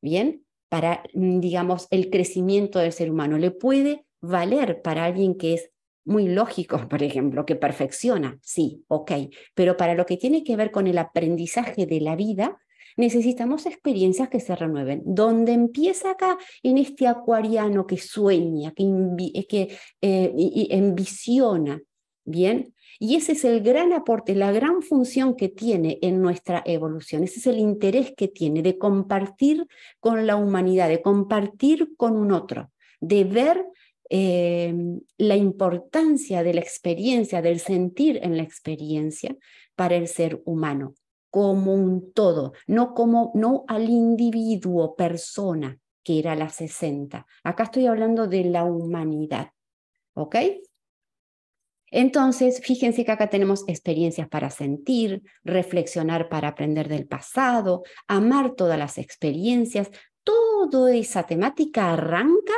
¿Bien? 0.00 0.44
Para, 0.70 1.02
mm, 1.12 1.40
digamos, 1.40 1.86
el 1.90 2.08
crecimiento 2.08 2.78
del 2.78 2.92
ser 2.92 3.10
humano. 3.10 3.36
Le 3.36 3.50
puede 3.50 4.06
valer 4.22 4.80
para 4.80 5.04
alguien 5.04 5.36
que 5.36 5.54
es 5.54 5.70
muy 6.08 6.26
lógico, 6.26 6.88
por 6.88 7.02
ejemplo, 7.02 7.44
que 7.44 7.54
perfecciona, 7.54 8.38
sí, 8.42 8.84
ok, 8.88 9.12
pero 9.54 9.76
para 9.76 9.94
lo 9.94 10.06
que 10.06 10.16
tiene 10.16 10.42
que 10.42 10.56
ver 10.56 10.70
con 10.70 10.86
el 10.86 10.98
aprendizaje 10.98 11.86
de 11.86 12.00
la 12.00 12.16
vida, 12.16 12.58
necesitamos 12.96 13.66
experiencias 13.66 14.28
que 14.28 14.40
se 14.40 14.56
renueven. 14.56 15.02
Donde 15.04 15.52
empieza 15.52 16.10
acá 16.10 16.36
en 16.62 16.78
este 16.78 17.06
acuariano 17.06 17.86
que 17.86 17.98
sueña, 17.98 18.72
que, 18.72 19.46
que 19.48 19.78
eh, 20.02 20.94
¿bien? 22.24 22.74
Y 22.98 23.14
ese 23.14 23.32
es 23.32 23.44
el 23.44 23.62
gran 23.62 23.92
aporte, 23.92 24.34
la 24.34 24.50
gran 24.50 24.82
función 24.82 25.36
que 25.36 25.48
tiene 25.48 25.98
en 26.02 26.20
nuestra 26.20 26.62
evolución. 26.66 27.22
Ese 27.22 27.38
es 27.38 27.46
el 27.46 27.58
interés 27.58 28.12
que 28.16 28.26
tiene 28.26 28.62
de 28.62 28.76
compartir 28.76 29.66
con 30.00 30.26
la 30.26 30.34
humanidad, 30.36 30.88
de 30.88 31.00
compartir 31.00 31.90
con 31.96 32.16
un 32.16 32.32
otro, 32.32 32.72
de 33.00 33.22
ver 33.22 33.64
eh, 34.10 34.74
la 35.18 35.36
importancia 35.36 36.42
de 36.42 36.54
la 36.54 36.60
experiencia, 36.60 37.42
del 37.42 37.60
sentir 37.60 38.18
en 38.22 38.36
la 38.36 38.42
experiencia 38.42 39.36
para 39.74 39.96
el 39.96 40.08
ser 40.08 40.42
humano 40.44 40.94
como 41.30 41.74
un 41.74 42.12
todo, 42.12 42.52
no 42.66 42.94
como 42.94 43.32
no 43.34 43.64
al 43.68 43.88
individuo, 43.88 44.96
persona, 44.96 45.78
que 46.02 46.18
era 46.18 46.34
la 46.34 46.48
60. 46.48 47.26
Acá 47.44 47.64
estoy 47.64 47.86
hablando 47.86 48.26
de 48.26 48.44
la 48.44 48.64
humanidad. 48.64 49.50
¿Ok? 50.14 50.36
Entonces, 51.90 52.60
fíjense 52.60 53.04
que 53.04 53.12
acá 53.12 53.30
tenemos 53.30 53.64
experiencias 53.66 54.28
para 54.28 54.50
sentir, 54.50 55.22
reflexionar 55.42 56.28
para 56.28 56.48
aprender 56.48 56.88
del 56.88 57.06
pasado, 57.06 57.82
amar 58.06 58.54
todas 58.54 58.78
las 58.78 58.98
experiencias. 58.98 59.90
Toda 60.22 60.94
esa 60.94 61.24
temática 61.24 61.92
arranca 61.92 62.52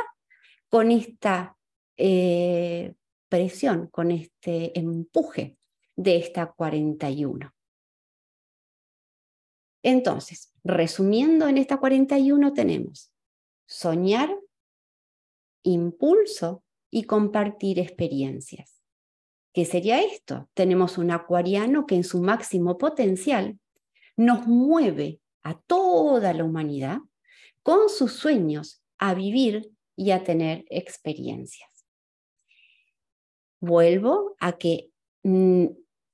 con 0.71 0.89
esta 0.89 1.57
eh, 1.97 2.93
presión, 3.27 3.87
con 3.87 4.09
este 4.09 4.77
empuje 4.79 5.57
de 5.97 6.15
esta 6.15 6.53
41. 6.53 7.53
Entonces, 9.83 10.53
resumiendo 10.63 11.49
en 11.49 11.57
esta 11.57 11.75
41 11.75 12.53
tenemos 12.53 13.11
soñar, 13.65 14.33
impulso 15.63 16.63
y 16.89 17.03
compartir 17.03 17.77
experiencias. 17.77 18.81
¿Qué 19.53 19.65
sería 19.65 20.01
esto? 20.01 20.49
Tenemos 20.53 20.97
un 20.97 21.11
acuariano 21.11 21.85
que 21.85 21.95
en 21.95 22.05
su 22.05 22.21
máximo 22.21 22.77
potencial 22.77 23.59
nos 24.15 24.47
mueve 24.47 25.19
a 25.43 25.59
toda 25.59 26.33
la 26.33 26.45
humanidad 26.45 26.99
con 27.61 27.89
sus 27.89 28.13
sueños 28.13 28.81
a 28.97 29.13
vivir 29.13 29.69
y 30.01 30.09
a 30.09 30.23
tener 30.23 30.65
experiencias. 30.71 31.69
Vuelvo 33.59 34.35
a 34.39 34.53
que 34.53 34.89
mm, 35.21 35.67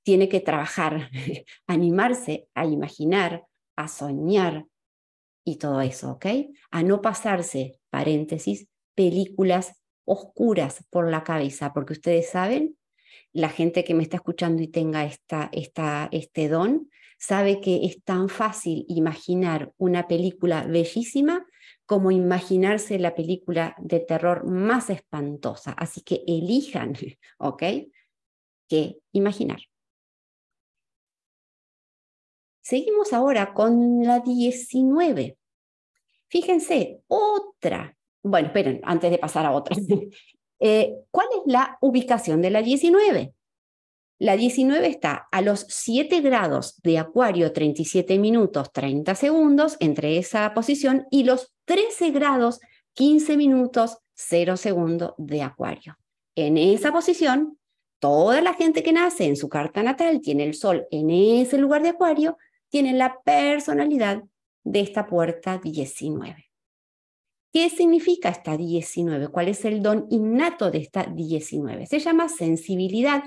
tiene 0.04 0.28
que 0.28 0.42
trabajar, 0.42 1.10
animarse 1.68 2.50
a 2.54 2.66
imaginar, 2.66 3.46
a 3.78 3.88
soñar 3.88 4.66
y 5.46 5.56
todo 5.56 5.80
eso, 5.80 6.12
¿ok? 6.12 6.26
A 6.70 6.84
no 6.84 7.02
pasarse, 7.02 7.80
paréntesis, 7.90 8.68
películas 8.94 9.82
oscuras 10.04 10.86
por 10.90 11.10
la 11.10 11.24
cabeza, 11.24 11.72
porque 11.74 11.94
ustedes 11.94 12.30
saben, 12.30 12.78
la 13.32 13.48
gente 13.48 13.86
que 13.86 13.94
me 13.94 14.04
está 14.04 14.18
escuchando 14.18 14.62
y 14.62 14.68
tenga 14.68 15.06
esta, 15.06 15.50
esta, 15.54 16.10
este 16.12 16.50
don, 16.50 16.90
sabe 17.18 17.62
que 17.62 17.86
es 17.86 18.04
tan 18.04 18.28
fácil 18.28 18.84
imaginar 18.90 19.72
una 19.78 20.10
película 20.10 20.66
bellísima 20.66 21.47
como 21.88 22.12
imaginarse 22.12 23.00
la 23.00 23.16
película 23.16 23.74
de 23.80 24.02
terror 24.02 24.46
más 24.46 24.90
espantosa. 24.90 25.72
Así 25.72 26.02
que 26.02 26.24
elijan, 26.28 26.94
¿ok? 27.40 27.64
Que 28.68 29.00
imaginar. 29.14 29.60
Seguimos 32.62 33.14
ahora 33.14 33.54
con 33.54 34.04
la 34.04 34.20
19. 34.20 35.38
Fíjense, 36.28 37.02
otra. 37.08 37.98
Bueno, 38.22 38.48
esperen, 38.48 38.82
antes 38.84 39.10
de 39.10 39.18
pasar 39.18 39.46
a 39.48 39.52
otra. 39.52 39.76
Eh, 40.60 40.96
¿Cuál 41.12 41.28
es 41.34 41.54
la 41.54 41.78
ubicación 41.82 42.42
de 42.42 42.50
la 42.50 42.64
19? 42.64 43.32
La 44.18 44.36
19 44.36 44.88
está 44.88 45.28
a 45.32 45.44
los 45.44 45.68
7 45.70 46.22
grados 46.22 46.82
de 46.82 46.98
Acuario, 46.98 47.54
37 47.54 48.18
minutos, 48.18 48.72
30 48.72 49.14
segundos, 49.14 49.78
entre 49.80 50.18
esa 50.18 50.56
posición, 50.56 51.06
y 51.12 51.26
los 51.26 51.54
13 51.68 52.12
grados, 52.12 52.62
15 52.94 53.36
minutos, 53.36 53.98
0 54.14 54.56
segundos 54.56 55.14
de 55.18 55.42
Acuario. 55.42 55.98
En 56.34 56.58
esa 56.58 56.94
posición, 56.94 57.60
toda 58.00 58.42
la 58.42 58.54
gente 58.54 58.84
que 58.84 58.94
nace 58.94 59.26
en 59.26 59.36
su 59.36 59.50
carta 59.50 59.84
natal 59.84 60.22
tiene 60.22 60.46
el 60.46 60.54
Sol 60.54 60.88
en 60.92 61.10
ese 61.10 61.58
lugar 61.58 61.84
de 61.84 61.90
Acuario, 61.90 62.38
tienen 62.70 62.98
la 62.98 63.20
personalidad 63.22 64.24
de 64.64 64.80
esta 64.80 65.08
puerta 65.08 65.58
19. 65.58 66.46
¿Qué 67.52 67.70
significa 67.70 68.30
esta 68.30 68.56
19? 68.56 69.28
¿Cuál 69.28 69.50
es 69.50 69.66
el 69.66 69.82
don 69.84 70.08
innato 70.10 70.72
de 70.72 70.78
esta 70.78 71.04
19? 71.04 71.86
Se 71.86 72.00
llama 72.00 72.30
sensibilidad. 72.30 73.24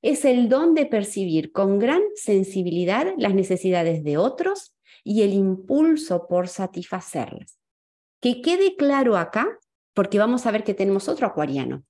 Es 0.00 0.24
el 0.24 0.48
don 0.48 0.74
de 0.74 0.86
percibir 0.86 1.52
con 1.52 1.78
gran 1.78 2.00
sensibilidad 2.14 3.12
las 3.18 3.34
necesidades 3.34 4.04
de 4.04 4.16
otros 4.16 4.75
y 5.06 5.22
el 5.22 5.34
impulso 5.34 6.26
por 6.26 6.48
satisfacerlas. 6.48 7.60
Que 8.20 8.42
quede 8.42 8.74
claro 8.74 9.16
acá, 9.16 9.46
porque 9.94 10.18
vamos 10.18 10.46
a 10.46 10.50
ver 10.50 10.64
que 10.64 10.74
tenemos 10.74 11.08
otro 11.08 11.28
acuariano 11.28 11.84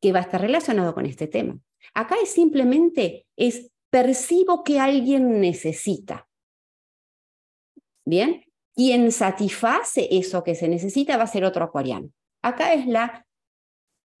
que 0.00 0.12
va 0.12 0.20
a 0.20 0.22
estar 0.22 0.40
relacionado 0.40 0.94
con 0.94 1.04
este 1.04 1.26
tema. 1.26 1.60
Acá 1.92 2.16
es 2.22 2.30
simplemente 2.30 3.26
es 3.36 3.70
percibo 3.90 4.64
que 4.64 4.80
alguien 4.80 5.42
necesita. 5.42 6.26
Bien, 8.06 8.42
quien 8.74 9.12
satisface 9.12 10.08
eso 10.10 10.42
que 10.42 10.54
se 10.54 10.66
necesita 10.66 11.18
va 11.18 11.24
a 11.24 11.26
ser 11.26 11.44
otro 11.44 11.64
acuariano. 11.64 12.08
Acá 12.40 12.72
es 12.72 12.86
la 12.86 13.26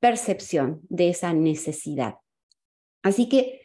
percepción 0.00 0.82
de 0.90 1.08
esa 1.08 1.32
necesidad. 1.32 2.16
Así 3.02 3.26
que, 3.26 3.62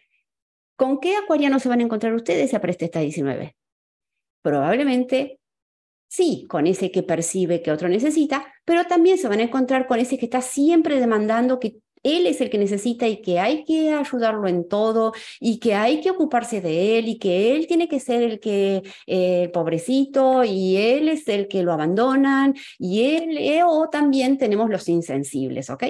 ¿con 0.77 1.01
qué 1.01 1.17
acuariano 1.17 1.59
se 1.59 1.67
van 1.67 1.81
a 1.81 1.83
encontrar 1.83 2.13
ustedes 2.13 2.49
si 2.51 2.55
apreste 2.55 2.85
esta 2.85 3.01
19? 3.01 3.57
Probablemente 4.41 5.39
sí, 6.09 6.47
con 6.49 6.67
ese 6.67 6.91
que 6.91 7.03
percibe 7.03 7.61
que 7.61 7.71
otro 7.71 7.87
necesita, 7.87 8.53
pero 8.65 8.85
también 8.85 9.17
se 9.17 9.27
van 9.27 9.39
a 9.39 9.43
encontrar 9.43 9.87
con 9.87 9.99
ese 9.99 10.17
que 10.17 10.25
está 10.25 10.41
siempre 10.41 10.99
demandando 10.99 11.59
que 11.59 11.77
él 12.03 12.27
es 12.27 12.39
el 12.41 12.49
que 12.49 12.57
necesita 12.57 13.07
y 13.07 13.21
que 13.21 13.39
hay 13.39 13.65
que 13.65 13.91
ayudarlo 13.93 14.47
en 14.47 14.67
todo 14.67 15.13
y 15.39 15.59
que 15.59 15.75
hay 15.75 16.01
que 16.01 16.11
ocuparse 16.11 16.61
de 16.61 16.97
él 16.97 17.09
y 17.09 17.19
que 17.19 17.55
él 17.55 17.67
tiene 17.67 17.87
que 17.87 17.99
ser 17.99 18.23
el 18.23 18.39
que, 18.39 18.83
eh, 19.05 19.49
pobrecito, 19.53 20.43
y 20.43 20.77
él 20.77 21.09
es 21.09 21.27
el 21.27 21.47
que 21.47 21.61
lo 21.63 21.73
abandonan 21.73 22.55
y 22.77 23.15
él, 23.15 23.37
eh, 23.37 23.63
o 23.65 23.89
también 23.89 24.37
tenemos 24.37 24.69
los 24.69 24.87
insensibles, 24.87 25.69
¿ok? 25.69 25.83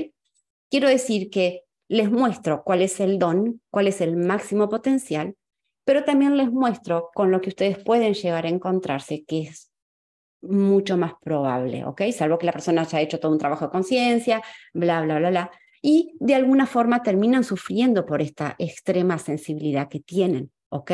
Quiero 0.69 0.89
decir 0.89 1.29
que 1.29 1.63
les 1.87 2.11
muestro 2.11 2.63
cuál 2.63 2.81
es 2.81 2.99
el 2.99 3.19
don, 3.19 3.61
cuál 3.71 3.87
es 3.87 4.01
el 4.01 4.15
máximo 4.15 4.69
potencial, 4.69 5.35
pero 5.89 6.03
también 6.03 6.37
les 6.37 6.51
muestro 6.51 7.09
con 7.15 7.31
lo 7.31 7.41
que 7.41 7.49
ustedes 7.49 7.79
pueden 7.79 8.13
llegar 8.13 8.45
a 8.45 8.49
encontrarse, 8.49 9.25
que 9.25 9.41
es 9.41 9.71
mucho 10.39 10.97
más 10.97 11.13
probable, 11.19 11.83
¿ok? 11.83 12.03
Salvo 12.15 12.37
que 12.37 12.45
la 12.45 12.51
persona 12.51 12.83
haya 12.83 13.01
hecho 13.01 13.19
todo 13.19 13.31
un 13.31 13.39
trabajo 13.39 13.65
de 13.65 13.71
conciencia, 13.71 14.43
bla, 14.71 15.01
bla, 15.01 15.17
bla, 15.17 15.31
bla 15.31 15.51
y 15.81 16.15
de 16.19 16.35
alguna 16.35 16.67
forma 16.67 17.01
terminan 17.01 17.43
sufriendo 17.43 18.05
por 18.05 18.21
esta 18.21 18.55
extrema 18.59 19.17
sensibilidad 19.17 19.89
que 19.89 19.99
tienen, 19.99 20.51
¿ok? 20.69 20.91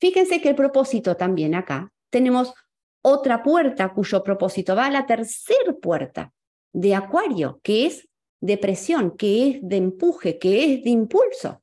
Fíjense 0.00 0.40
que 0.40 0.48
el 0.48 0.54
propósito 0.54 1.18
también 1.18 1.54
acá, 1.54 1.92
tenemos 2.08 2.54
otra 3.02 3.42
puerta 3.42 3.92
cuyo 3.92 4.24
propósito 4.24 4.74
va 4.74 4.86
a 4.86 4.90
la 4.90 5.04
tercera 5.04 5.74
puerta 5.82 6.32
de 6.72 6.94
Acuario, 6.94 7.60
que 7.62 7.84
es 7.84 8.08
de 8.40 8.56
presión, 8.56 9.18
que 9.18 9.50
es 9.50 9.58
de 9.60 9.76
empuje, 9.76 10.38
que 10.38 10.64
es 10.64 10.82
de 10.82 10.88
impulso. 10.88 11.60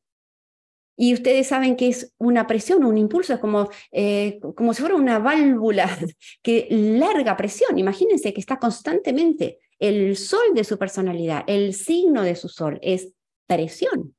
Y 0.96 1.14
ustedes 1.14 1.48
saben 1.48 1.76
que 1.76 1.88
es 1.88 2.14
una 2.18 2.46
presión, 2.46 2.84
un 2.84 2.98
impulso, 2.98 3.34
es 3.34 3.40
como, 3.40 3.70
eh, 3.92 4.40
como 4.56 4.74
si 4.74 4.82
fuera 4.82 4.96
una 4.96 5.20
válvula 5.20 5.90
que 6.44 6.68
larga 6.70 7.36
presión. 7.36 7.78
Imagínense 7.80 8.34
que 8.34 8.40
está 8.40 8.60
constantemente 8.60 9.60
el 9.80 10.16
sol 10.16 10.54
de 10.54 10.64
su 10.64 10.78
personalidad, 10.78 11.44
el 11.48 11.74
signo 11.74 12.24
de 12.24 12.36
su 12.36 12.48
sol 12.48 12.80
es 12.82 13.14
presión. 13.48 14.16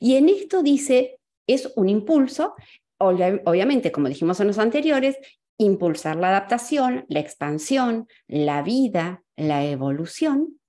Y 0.00 0.16
en 0.16 0.28
esto 0.28 0.62
dice, 0.62 1.18
es 1.46 1.72
un 1.76 1.88
impulso, 1.88 2.54
obviamente, 2.98 3.92
como 3.92 4.08
dijimos 4.08 4.40
en 4.40 4.46
los 4.46 4.58
anteriores, 4.58 5.16
impulsar 5.58 6.16
la 6.16 6.28
adaptación, 6.28 7.04
la 7.08 7.20
expansión, 7.20 8.06
la 8.26 8.62
vida, 8.62 9.22
la 9.36 9.64
evolución. 9.64 10.60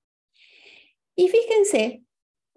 Y 1.16 1.30
fíjense 1.30 2.04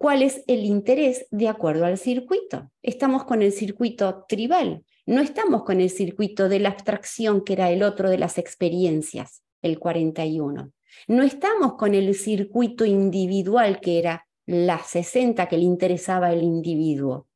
cuál 0.01 0.23
es 0.23 0.43
el 0.47 0.65
interés 0.65 1.27
de 1.29 1.47
acuerdo 1.47 1.85
al 1.85 1.99
circuito. 1.99 2.71
Estamos 2.81 3.23
con 3.23 3.43
el 3.43 3.51
circuito 3.51 4.25
tribal, 4.27 4.83
no 5.05 5.21
estamos 5.21 5.61
con 5.61 5.79
el 5.79 5.91
circuito 5.91 6.49
de 6.49 6.59
la 6.59 6.69
abstracción 6.69 7.43
que 7.43 7.53
era 7.53 7.69
el 7.69 7.83
otro 7.83 8.09
de 8.09 8.17
las 8.17 8.39
experiencias, 8.39 9.43
el 9.61 9.77
41. 9.77 10.71
No 11.07 11.23
estamos 11.23 11.73
con 11.73 11.93
el 11.93 12.15
circuito 12.15 12.83
individual 12.83 13.79
que 13.79 13.99
era 13.99 14.25
la 14.47 14.79
60 14.79 15.47
que 15.47 15.57
le 15.57 15.65
interesaba 15.65 16.33
el 16.33 16.41
individuo. 16.41 17.27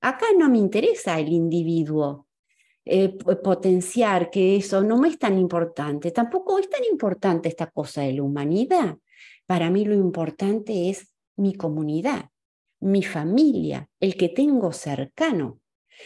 Acá 0.00 0.24
no 0.38 0.48
me 0.48 0.56
interesa 0.56 1.20
el 1.20 1.28
individuo, 1.28 2.26
eh, 2.86 3.10
potenciar 3.44 4.30
que 4.30 4.56
eso 4.56 4.82
no 4.82 4.96
me 4.96 5.08
es 5.08 5.18
tan 5.18 5.38
importante. 5.38 6.10
Tampoco 6.10 6.58
es 6.58 6.70
tan 6.70 6.84
importante 6.90 7.50
esta 7.50 7.66
cosa 7.66 8.00
de 8.00 8.14
la 8.14 8.22
humanidad. 8.22 8.96
Para 9.44 9.68
mí 9.68 9.84
lo 9.84 9.92
importante 9.92 10.88
es 10.88 11.13
mi 11.36 11.54
comunidad, 11.54 12.30
mi 12.80 13.02
familia, 13.02 13.88
el 14.00 14.16
que 14.16 14.28
tengo 14.28 14.72
cercano. 14.72 15.60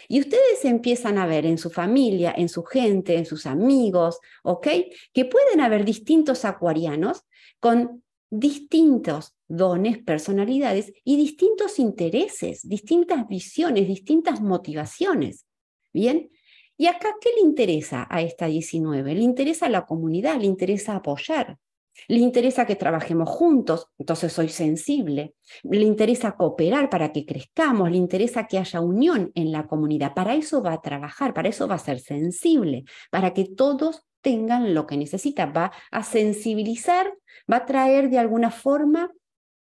Y 0.06 0.20
ustedes 0.20 0.64
empiezan 0.64 1.18
a 1.18 1.26
ver 1.26 1.46
en 1.46 1.58
su 1.58 1.70
familia, 1.70 2.34
en 2.36 2.48
su 2.48 2.62
gente, 2.62 3.16
en 3.16 3.26
sus 3.26 3.46
amigos, 3.46 4.18
¿ok? 4.42 4.68
Que 5.12 5.24
pueden 5.24 5.60
haber 5.60 5.84
distintos 5.84 6.44
acuarianos 6.44 7.22
con 7.58 8.02
distintos 8.30 9.34
dones, 9.48 9.98
personalidades 9.98 10.92
y 11.04 11.16
distintos 11.16 11.78
intereses, 11.78 12.68
distintas 12.68 13.26
visiones, 13.26 13.88
distintas 13.88 14.40
motivaciones. 14.40 15.46
¿Bien? 15.92 16.30
¿Y 16.76 16.86
acá 16.86 17.08
qué 17.20 17.30
le 17.34 17.40
interesa 17.40 18.06
a 18.08 18.22
esta 18.22 18.46
19? 18.46 19.14
Le 19.14 19.22
interesa 19.22 19.68
la 19.68 19.86
comunidad, 19.86 20.38
le 20.38 20.46
interesa 20.46 20.96
apoyar. 20.96 21.58
Le 22.06 22.18
interesa 22.18 22.66
que 22.66 22.76
trabajemos 22.76 23.28
juntos, 23.28 23.88
entonces 23.98 24.32
soy 24.32 24.48
sensible. 24.48 25.34
Le 25.64 25.82
interesa 25.82 26.36
cooperar 26.36 26.88
para 26.88 27.12
que 27.12 27.26
crezcamos, 27.26 27.90
le 27.90 27.96
interesa 27.96 28.46
que 28.46 28.58
haya 28.58 28.80
unión 28.80 29.32
en 29.34 29.50
la 29.50 29.66
comunidad. 29.66 30.14
Para 30.14 30.34
eso 30.34 30.62
va 30.62 30.74
a 30.74 30.80
trabajar, 30.80 31.34
para 31.34 31.48
eso 31.48 31.66
va 31.66 31.74
a 31.74 31.78
ser 31.78 31.98
sensible, 31.98 32.84
para 33.10 33.34
que 33.34 33.44
todos 33.44 34.06
tengan 34.20 34.74
lo 34.74 34.86
que 34.86 34.96
necesitan. 34.96 35.52
Va 35.56 35.72
a 35.90 36.02
sensibilizar, 36.02 37.12
va 37.50 37.56
a 37.56 37.66
traer 37.66 38.10
de 38.10 38.18
alguna 38.18 38.50
forma 38.50 39.10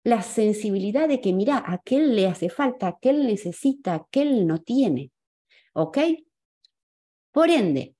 la 0.04 0.22
sensibilidad 0.22 1.08
de 1.08 1.20
que, 1.20 1.32
mira, 1.32 1.58
a 1.58 1.74
aquel 1.74 2.14
le 2.14 2.28
hace 2.28 2.48
falta, 2.48 2.86
a 2.86 2.90
aquel 2.90 3.26
necesita, 3.26 3.92
a 3.92 3.96
aquel 3.96 4.46
no 4.46 4.58
tiene. 4.58 5.10
¿Ok? 5.74 5.98
Por 7.32 7.50
ende, 7.50 7.94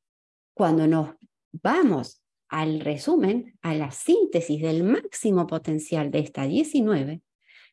cuando 0.54 0.86
nos 0.86 1.10
vamos 1.52 2.22
al 2.48 2.80
resumen, 2.80 3.58
a 3.62 3.74
la 3.74 3.90
síntesis 3.90 4.62
del 4.62 4.82
máximo 4.82 5.46
potencial 5.46 6.10
de 6.10 6.20
esta 6.20 6.44
19, 6.44 7.22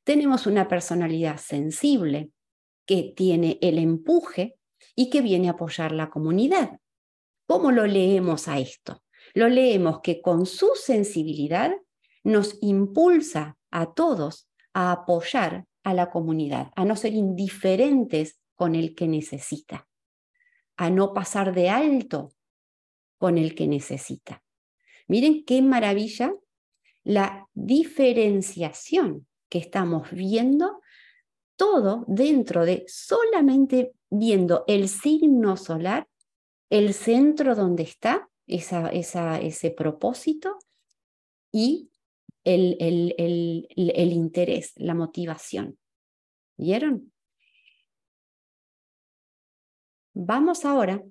tenemos 0.03 0.45
una 0.45 0.67
personalidad 0.67 1.37
sensible 1.37 2.29
que 2.85 3.13
tiene 3.15 3.57
el 3.61 3.79
empuje 3.79 4.55
y 4.95 5.09
que 5.09 5.21
viene 5.21 5.47
a 5.47 5.51
apoyar 5.51 5.91
la 5.91 6.09
comunidad. 6.09 6.79
¿Cómo 7.47 7.71
lo 7.71 7.85
leemos 7.87 8.47
a 8.47 8.59
esto? 8.59 9.03
Lo 9.33 9.49
leemos 9.49 10.01
que 10.01 10.21
con 10.21 10.45
su 10.45 10.71
sensibilidad 10.75 11.71
nos 12.23 12.57
impulsa 12.61 13.57
a 13.71 13.93
todos 13.93 14.47
a 14.73 14.91
apoyar 14.91 15.65
a 15.83 15.93
la 15.93 16.09
comunidad, 16.09 16.71
a 16.75 16.85
no 16.85 16.95
ser 16.95 17.13
indiferentes 17.13 18.39
con 18.55 18.75
el 18.75 18.95
que 18.95 19.07
necesita, 19.07 19.87
a 20.77 20.89
no 20.89 21.13
pasar 21.13 21.53
de 21.53 21.69
alto 21.69 22.33
con 23.17 23.37
el 23.37 23.55
que 23.55 23.67
necesita. 23.67 24.44
Miren 25.07 25.45
qué 25.45 25.61
maravilla 25.61 26.33
la 27.03 27.47
diferenciación 27.53 29.27
que 29.49 29.59
estamos 29.59 30.09
viendo, 30.11 30.81
todo 31.55 32.03
dentro 32.07 32.65
de 32.65 32.83
solamente 32.87 33.93
viendo 34.09 34.63
el 34.67 34.89
signo 34.89 35.55
solar, 35.57 36.07
el 36.69 36.93
centro 36.93 37.55
donde 37.55 37.83
está 37.83 38.27
esa, 38.47 38.89
ese 38.89 39.71
propósito 39.71 40.57
y 41.51 41.89
el, 42.43 42.75
el, 42.79 43.67
el 43.75 44.11
interés, 44.11 44.73
la 44.75 44.93
motivación. 44.93 45.77
¿Vieron? 46.57 47.11
Vamos 50.13 50.65
ahora 50.65 51.03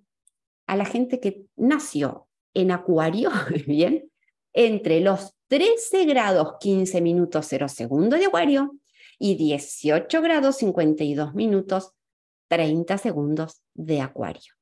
a 0.67 0.77
la 0.77 0.85
gente 0.85 1.21
que 1.21 1.45
nació 1.57 2.24
en 2.55 2.71
Acuario, 2.71 3.31
bien, 3.67 4.11
entre 4.53 5.01
los 5.01 5.35
13 5.49 6.05
grados 6.07 6.55
15 6.61 7.01
minutos 7.01 7.47
0 7.49 7.69
segundos 7.69 8.19
de 8.19 8.27
Acuario 8.27 8.79
y 9.19 9.37
18 9.37 10.23
grados 10.23 10.57
52 10.57 11.35
minutos 11.35 11.93
30 12.49 12.99
segundos 12.99 13.63
de 13.75 14.01
Acuario. 14.01 14.55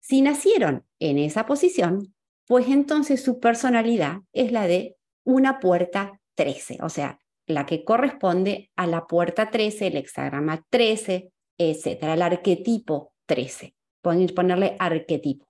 Si 0.00 0.22
nacieron 0.22 0.84
en 0.98 1.18
esa 1.18 1.46
posición, 1.46 2.14
pues 2.46 2.68
entonces 2.68 3.22
su 3.22 3.38
personalidad 3.38 4.18
es 4.32 4.52
la 4.52 4.66
de 4.66 4.96
una 5.24 5.60
puerta 5.60 6.20
13, 6.34 6.78
o 6.82 6.88
sea, 6.88 7.20
la 7.46 7.66
que 7.66 7.84
corresponde 7.84 8.70
a 8.76 8.86
la 8.86 9.06
puerta 9.06 9.50
13, 9.50 9.88
el 9.88 9.96
hexagrama 9.98 10.64
13, 10.70 11.30
etcétera, 11.58 12.14
el 12.14 12.22
arquetipo 12.22 13.12
13. 13.26 13.74
Pueden 14.02 14.26
ponerle 14.28 14.76
arquetipo. 14.78 15.49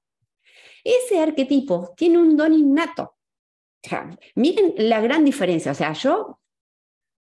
Ese 0.84 1.20
arquetipo 1.20 1.94
tiene 1.96 2.18
un 2.18 2.36
don 2.36 2.52
innato. 2.52 3.16
miren 4.34 4.74
la 4.76 5.00
gran 5.00 5.24
diferencia. 5.24 5.72
O 5.72 5.74
sea, 5.74 5.92
yo, 5.94 6.40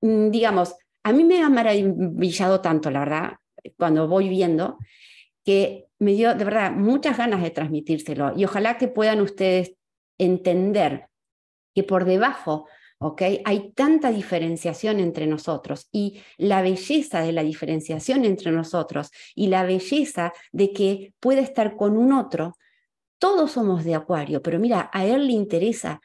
mm, 0.01 0.29
digamos, 0.31 0.75
a 1.03 1.11
mí 1.13 1.23
me 1.23 1.41
ha 1.41 1.49
maravillado 1.49 2.61
tanto, 2.61 2.89
la 2.89 2.99
verdad, 3.01 3.33
cuando 3.77 4.07
voy 4.07 4.29
viendo, 4.29 4.77
que 5.45 5.87
me 5.99 6.13
dio 6.13 6.33
de 6.33 6.43
verdad 6.43 6.71
muchas 6.71 7.17
ganas 7.17 7.41
de 7.41 7.51
transmitírselo. 7.51 8.33
Y 8.35 8.45
ojalá 8.45 8.77
que 8.77 8.87
puedan 8.87 9.21
ustedes 9.21 9.75
entender 10.17 11.07
que 11.73 11.83
por 11.83 12.05
debajo 12.05 12.67
hay 13.45 13.71
tanta 13.75 14.11
diferenciación 14.11 14.99
entre 14.99 15.25
nosotros 15.25 15.87
y 15.91 16.21
la 16.37 16.61
belleza 16.61 17.21
de 17.21 17.31
la 17.31 17.43
diferenciación 17.43 18.25
entre 18.25 18.51
nosotros 18.51 19.11
y 19.35 19.47
la 19.47 19.63
belleza 19.63 20.33
de 20.51 20.73
que 20.73 21.13
puede 21.19 21.41
estar 21.41 21.77
con 21.77 21.97
un 21.97 22.11
otro 22.11 22.57
todos 23.19 23.51
somos 23.51 23.83
de 23.83 23.95
Acuario, 23.95 24.41
pero 24.41 24.59
mira, 24.59 24.89
a 24.93 25.05
él 25.05 25.27
le 25.27 25.33
interesa 25.33 26.01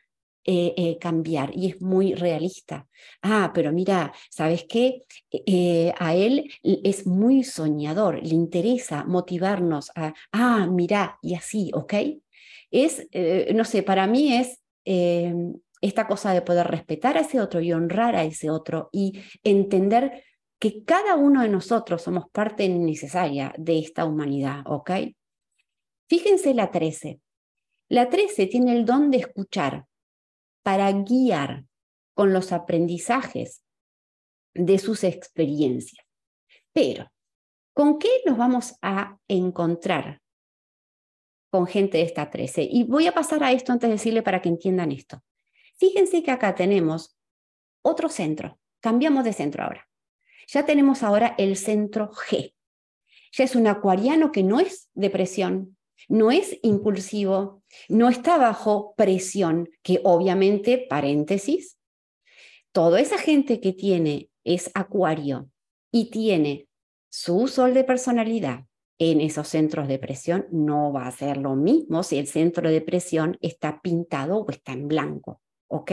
eh, 0.46 0.74
eh, 0.76 0.98
cambiar 0.98 1.56
y 1.56 1.70
es 1.70 1.80
muy 1.80 2.14
realista. 2.14 2.86
Ah, 3.22 3.50
pero 3.54 3.72
mira, 3.72 4.12
¿sabes 4.28 4.66
qué? 4.68 5.04
Eh, 5.30 5.90
a 5.98 6.14
él 6.14 6.50
es 6.62 7.06
muy 7.06 7.44
soñador, 7.44 8.22
le 8.22 8.34
interesa 8.34 9.04
motivarnos 9.04 9.90
a, 9.94 10.12
ah, 10.32 10.66
mira, 10.70 11.18
y 11.22 11.34
así, 11.34 11.70
¿ok? 11.72 11.94
Es, 12.70 13.08
no 13.54 13.64
sé, 13.64 13.82
para 13.82 14.06
mí 14.06 14.34
es 14.34 14.60
esta 15.80 16.06
cosa 16.06 16.34
de 16.34 16.42
poder 16.42 16.66
respetar 16.66 17.16
a 17.16 17.20
ese 17.20 17.40
otro 17.40 17.60
y 17.60 17.72
honrar 17.72 18.14
a 18.14 18.24
ese 18.24 18.50
otro 18.50 18.90
y 18.92 19.22
entender 19.44 20.24
que 20.58 20.84
cada 20.84 21.14
uno 21.14 21.40
de 21.40 21.48
nosotros 21.48 22.02
somos 22.02 22.24
parte 22.30 22.68
necesaria 22.68 23.54
de 23.56 23.78
esta 23.78 24.04
humanidad, 24.04 24.62
¿ok? 24.66 24.90
Fíjense 26.08 26.54
la 26.54 26.70
13. 26.70 27.20
La 27.88 28.08
13 28.08 28.46
tiene 28.46 28.72
el 28.72 28.84
don 28.84 29.10
de 29.10 29.18
escuchar 29.18 29.86
para 30.62 30.90
guiar 30.92 31.64
con 32.14 32.32
los 32.32 32.52
aprendizajes 32.52 33.62
de 34.54 34.78
sus 34.78 35.04
experiencias. 35.04 36.06
Pero, 36.72 37.10
¿con 37.74 37.98
qué 37.98 38.08
nos 38.24 38.38
vamos 38.38 38.74
a 38.82 39.18
encontrar 39.28 40.22
con 41.50 41.66
gente 41.66 41.98
de 41.98 42.04
esta 42.04 42.30
13? 42.30 42.68
Y 42.70 42.84
voy 42.84 43.06
a 43.06 43.14
pasar 43.14 43.42
a 43.44 43.52
esto 43.52 43.72
antes 43.72 43.88
de 43.88 43.94
decirle 43.94 44.22
para 44.22 44.40
que 44.40 44.48
entiendan 44.48 44.92
esto. 44.92 45.22
Fíjense 45.76 46.22
que 46.22 46.30
acá 46.30 46.54
tenemos 46.54 47.16
otro 47.82 48.08
centro. 48.08 48.58
Cambiamos 48.80 49.24
de 49.24 49.32
centro 49.32 49.64
ahora. 49.64 49.88
Ya 50.46 50.64
tenemos 50.64 51.02
ahora 51.02 51.34
el 51.38 51.56
centro 51.56 52.10
G. 52.12 52.54
ya 53.32 53.44
es 53.44 53.56
un 53.56 53.66
acuariano 53.66 54.30
que 54.30 54.42
no 54.42 54.60
es 54.60 54.90
depresión, 54.94 55.73
no 56.08 56.30
es 56.30 56.58
impulsivo, 56.62 57.62
no 57.88 58.08
está 58.08 58.38
bajo 58.38 58.94
presión, 58.96 59.68
que 59.82 60.00
obviamente, 60.04 60.86
paréntesis, 60.88 61.78
toda 62.72 63.00
esa 63.00 63.18
gente 63.18 63.60
que 63.60 63.72
tiene 63.72 64.30
es 64.44 64.70
acuario 64.74 65.50
y 65.90 66.10
tiene 66.10 66.68
su 67.08 67.46
sol 67.48 67.74
de 67.74 67.84
personalidad 67.84 68.64
en 68.98 69.20
esos 69.20 69.48
centros 69.48 69.88
de 69.88 69.98
presión, 69.98 70.46
no 70.50 70.92
va 70.92 71.06
a 71.06 71.12
ser 71.12 71.36
lo 71.36 71.56
mismo 71.56 72.02
si 72.02 72.18
el 72.18 72.26
centro 72.26 72.70
de 72.70 72.80
presión 72.80 73.38
está 73.40 73.80
pintado 73.80 74.38
o 74.38 74.50
está 74.50 74.72
en 74.72 74.88
blanco, 74.88 75.40
¿ok? 75.68 75.92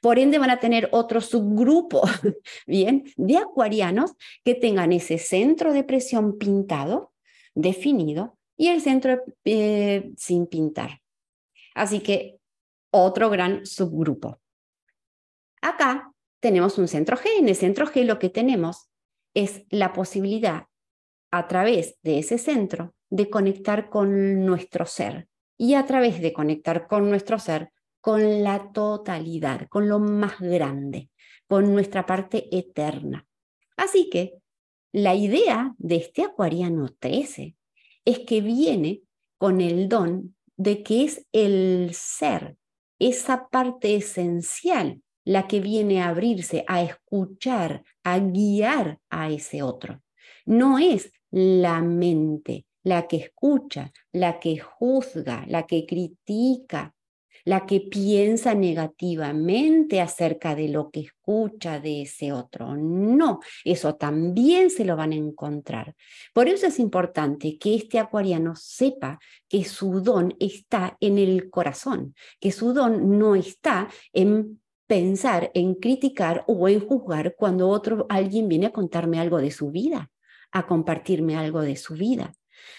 Por 0.00 0.18
ende 0.18 0.38
van 0.38 0.50
a 0.50 0.60
tener 0.60 0.88
otro 0.92 1.20
subgrupo, 1.20 2.02
bien, 2.66 3.04
de 3.16 3.38
acuarianos 3.38 4.12
que 4.44 4.54
tengan 4.54 4.92
ese 4.92 5.18
centro 5.18 5.72
de 5.72 5.84
presión 5.84 6.38
pintado, 6.38 7.12
definido, 7.54 8.38
y 8.62 8.68
el 8.68 8.80
centro 8.80 9.24
sin 10.16 10.46
pintar. 10.46 11.02
Así 11.74 11.98
que 11.98 12.38
otro 12.92 13.28
gran 13.28 13.66
subgrupo. 13.66 14.40
Acá 15.60 16.12
tenemos 16.38 16.78
un 16.78 16.86
centro 16.86 17.16
G. 17.16 17.24
En 17.40 17.48
el 17.48 17.56
centro 17.56 17.86
G 17.86 18.04
lo 18.04 18.20
que 18.20 18.28
tenemos 18.28 18.88
es 19.34 19.64
la 19.68 19.92
posibilidad 19.92 20.66
a 21.32 21.48
través 21.48 21.96
de 22.04 22.20
ese 22.20 22.38
centro 22.38 22.94
de 23.10 23.28
conectar 23.28 23.90
con 23.90 24.46
nuestro 24.46 24.86
ser 24.86 25.26
y 25.58 25.74
a 25.74 25.84
través 25.84 26.22
de 26.22 26.32
conectar 26.32 26.86
con 26.86 27.10
nuestro 27.10 27.40
ser 27.40 27.72
con 28.00 28.44
la 28.44 28.70
totalidad, 28.70 29.66
con 29.70 29.88
lo 29.88 29.98
más 29.98 30.38
grande, 30.38 31.10
con 31.48 31.72
nuestra 31.72 32.06
parte 32.06 32.46
eterna. 32.56 33.26
Así 33.76 34.08
que 34.08 34.34
la 34.92 35.16
idea 35.16 35.74
de 35.78 35.96
este 35.96 36.22
acuariano 36.22 36.90
13 37.00 37.56
es 38.04 38.20
que 38.20 38.40
viene 38.40 39.02
con 39.38 39.60
el 39.60 39.88
don 39.88 40.34
de 40.56 40.82
que 40.82 41.04
es 41.04 41.26
el 41.32 41.90
ser, 41.92 42.56
esa 42.98 43.48
parte 43.48 43.96
esencial, 43.96 45.02
la 45.24 45.46
que 45.46 45.60
viene 45.60 46.02
a 46.02 46.08
abrirse, 46.08 46.64
a 46.68 46.82
escuchar, 46.82 47.84
a 48.04 48.18
guiar 48.18 49.00
a 49.10 49.30
ese 49.30 49.62
otro. 49.62 50.02
No 50.44 50.78
es 50.78 51.12
la 51.30 51.80
mente 51.80 52.66
la 52.84 53.06
que 53.06 53.16
escucha, 53.16 53.92
la 54.12 54.40
que 54.40 54.58
juzga, 54.58 55.44
la 55.48 55.66
que 55.66 55.86
critica, 55.86 56.94
la 57.44 57.66
que 57.66 57.80
piensa 57.80 58.54
negativamente 58.54 60.00
acerca 60.00 60.54
de 60.54 60.68
lo 60.68 60.90
que 60.90 61.00
escucha 61.00 61.80
de 61.80 62.02
ese 62.02 62.32
otro. 62.32 62.76
No, 62.76 63.40
eso 63.64 63.94
también 63.96 64.70
se 64.70 64.84
lo 64.84 64.96
van 64.96 65.12
a 65.12 65.16
encontrar. 65.16 65.94
Por 66.32 66.48
eso 66.48 66.66
es 66.66 66.78
importante 66.78 67.58
que 67.58 67.74
este 67.74 67.98
acuariano 67.98 68.54
sepa 68.56 69.18
que 69.48 69.64
su 69.64 70.00
don 70.00 70.34
está 70.38 70.96
en 71.00 71.18
el 71.18 71.50
corazón, 71.50 72.14
que 72.40 72.52
su 72.52 72.72
don 72.72 73.18
no 73.18 73.34
está 73.34 73.88
en 74.12 74.60
pensar, 74.86 75.50
en 75.54 75.74
criticar 75.74 76.44
o 76.46 76.68
en 76.68 76.80
juzgar 76.86 77.34
cuando 77.36 77.68
otro 77.68 78.06
alguien 78.08 78.48
viene 78.48 78.66
a 78.66 78.72
contarme 78.72 79.18
algo 79.18 79.38
de 79.38 79.50
su 79.50 79.70
vida, 79.70 80.10
a 80.50 80.66
compartirme 80.66 81.36
algo 81.36 81.62
de 81.62 81.76
su 81.76 81.94
vida. 81.94 82.34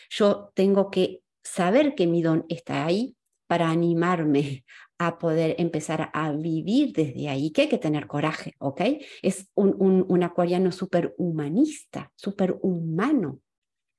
Yo 0.10 0.52
tengo 0.54 0.92
que 0.92 1.24
saber 1.44 1.96
que 1.96 2.08
mi 2.08 2.22
don 2.22 2.46
está 2.50 2.86
ahí 2.86 3.16
para 3.48 3.70
animarme 3.70 4.64
a 4.98 5.20
poder 5.20 5.56
empezar 5.58 6.10
a 6.14 6.32
vivir 6.32 6.94
desde 6.94 7.30
ahí, 7.30 7.52
que 7.52 7.64
hay 7.64 7.70
que 7.70 7.78
tener 7.78 8.08
coraje, 8.08 8.54
¿ok? 8.60 8.82
Es 9.22 9.50
un, 9.56 10.06
un, 10.08 10.24
acuariano 10.24 10.72
súper 10.72 11.14
humanista, 11.18 12.12
súper 12.16 12.58
humano, 12.62 13.42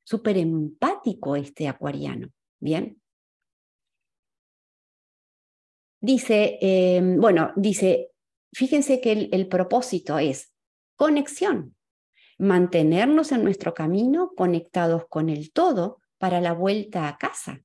súper 0.04 0.38
empático 0.38 1.36
este 1.36 1.68
acuariano, 1.68 2.28
¿bien? 2.60 3.00
Dice, 6.00 6.58
eh, 6.60 7.00
bueno, 7.18 7.52
dice, 7.56 8.10
fíjense 8.52 9.00
que 9.00 9.28
el 9.32 9.48
propósito 9.48 10.18
es 10.18 10.52
conexión, 10.96 11.74
mantenernos 12.38 13.32
en 13.32 13.44
nuestro 13.44 13.74
camino 13.74 14.32
conectados 14.36 15.06
con 15.08 15.28
el 15.28 15.52
todo 15.52 16.00
para 16.18 16.40
la 16.40 16.52
vuelta 16.52 17.08
a 17.08 17.18
casa, 17.18 17.62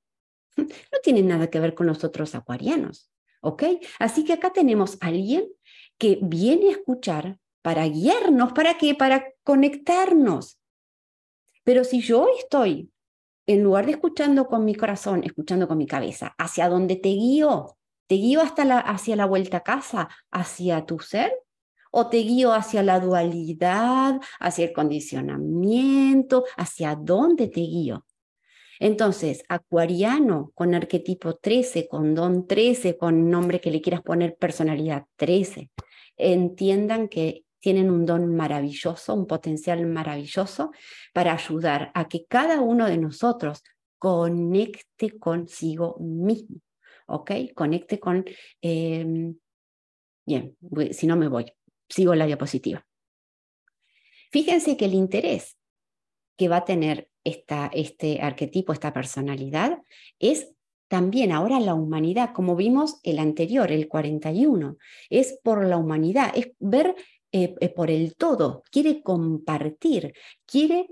no 0.57 0.99
tiene 1.03 1.21
nada 1.23 1.49
que 1.49 1.59
ver 1.59 1.73
con 1.73 1.87
los 1.87 2.03
otros 2.03 2.35
acuarianos, 2.35 3.11
¿ok? 3.41 3.63
Así 3.99 4.23
que 4.23 4.33
acá 4.33 4.51
tenemos 4.51 4.97
a 5.01 5.07
alguien 5.07 5.47
que 5.97 6.19
viene 6.21 6.69
a 6.69 6.71
escuchar 6.71 7.39
para 7.61 7.85
guiarnos, 7.87 8.53
¿para 8.53 8.77
qué? 8.77 8.95
Para 8.95 9.25
conectarnos. 9.43 10.59
Pero 11.63 11.83
si 11.83 12.01
yo 12.01 12.27
estoy, 12.37 12.91
en 13.45 13.63
lugar 13.63 13.85
de 13.85 13.91
escuchando 13.93 14.47
con 14.47 14.63
mi 14.65 14.75
corazón, 14.75 15.23
escuchando 15.23 15.67
con 15.67 15.77
mi 15.77 15.87
cabeza, 15.87 16.35
¿hacia 16.37 16.69
dónde 16.69 16.95
te 16.95 17.09
guío? 17.09 17.77
¿Te 18.07 18.15
guío 18.15 18.41
hasta 18.41 18.65
la, 18.65 18.79
hacia 18.79 19.15
la 19.15 19.25
vuelta 19.25 19.57
a 19.57 19.63
casa, 19.63 20.09
hacia 20.31 20.85
tu 20.85 20.99
ser? 20.99 21.31
¿O 21.91 22.07
te 22.07 22.17
guío 22.17 22.53
hacia 22.53 22.83
la 22.83 22.99
dualidad, 22.99 24.19
hacia 24.39 24.65
el 24.65 24.73
condicionamiento? 24.73 26.45
¿Hacia 26.57 26.95
dónde 26.95 27.47
te 27.47 27.61
guío? 27.61 28.05
Entonces, 28.79 29.43
acuariano 29.49 30.51
con 30.55 30.73
arquetipo 30.73 31.35
13, 31.35 31.87
con 31.89 32.15
don 32.15 32.47
13, 32.47 32.97
con 32.97 33.29
nombre 33.29 33.59
que 33.59 33.71
le 33.71 33.81
quieras 33.81 34.01
poner 34.01 34.37
personalidad 34.37 35.05
13, 35.17 35.69
entiendan 36.15 37.09
que 37.09 37.43
tienen 37.59 37.91
un 37.91 38.05
don 38.05 38.33
maravilloso, 38.35 39.13
un 39.13 39.27
potencial 39.27 39.85
maravilloso 39.85 40.71
para 41.13 41.33
ayudar 41.33 41.91
a 41.93 42.07
que 42.07 42.25
cada 42.25 42.61
uno 42.61 42.87
de 42.87 42.97
nosotros 42.97 43.63
conecte 43.97 45.19
consigo 45.19 45.97
mismo, 45.99 46.61
¿ok? 47.07 47.31
Conecte 47.53 47.99
con... 47.99 48.23
Em, 48.61 49.35
bien, 50.25 50.55
si 50.91 51.05
no 51.05 51.17
me 51.17 51.27
voy, 51.27 51.51
sigo 51.89 52.15
la 52.15 52.25
diapositiva. 52.25 52.85
Fíjense 54.31 54.77
que 54.77 54.85
el 54.85 54.93
interés 54.93 55.57
que 56.37 56.47
va 56.47 56.57
a 56.57 56.65
tener 56.65 57.09
este 57.73 58.21
arquetipo, 58.21 58.73
esta 58.73 58.93
personalidad, 58.93 59.79
es 60.19 60.51
también 60.87 61.31
ahora 61.31 61.59
la 61.59 61.75
humanidad, 61.75 62.31
como 62.33 62.55
vimos 62.55 62.99
el 63.03 63.19
anterior, 63.19 63.71
el 63.71 63.87
41, 63.87 64.77
es 65.09 65.39
por 65.43 65.65
la 65.65 65.77
humanidad, 65.77 66.31
es 66.35 66.51
ver 66.59 66.95
eh, 67.31 67.53
eh, 67.59 67.69
por 67.69 67.91
el 67.91 68.15
todo, 68.15 68.63
quiere 68.71 69.03
compartir, 69.03 70.13
quiere 70.45 70.87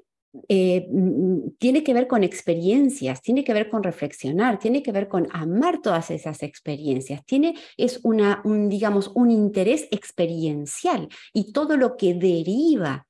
eh, 0.50 0.88
mm, 0.91 1.56
tiene 1.58 1.84
que 1.84 1.93
ver 1.93 2.08
con 2.08 2.23
experiencias, 2.23 3.21
tiene 3.21 3.43
que 3.43 3.54
ver 3.54 3.69
con 3.69 3.82
reflexionar, 3.82 4.60
tiene 4.60 4.84
que 4.84 4.91
ver 4.91 5.08
con 5.08 5.28
amar 5.32 5.82
todas 5.82 6.12
esas 6.12 6.43
experiencias, 6.43 7.26
tiene, 7.26 7.56
es 7.76 8.00
una, 8.04 8.41
un, 8.43 8.69
digamos, 8.69 9.12
un 9.15 9.32
interés 9.32 9.88
experiencial 9.89 11.08
y 11.34 11.52
todo 11.54 11.78
lo 11.78 11.97
que 11.97 12.13
deriva 12.13 13.07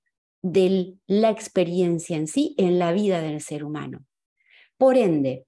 de 0.52 0.96
la 1.08 1.30
experiencia 1.30 2.16
en 2.16 2.28
sí 2.28 2.56
en 2.58 2.80
la 2.80 2.94
vida 2.94 3.22
del 3.22 3.42
ser 3.42 3.64
humano. 3.66 4.06
Por 4.78 4.96
ende, 4.96 5.46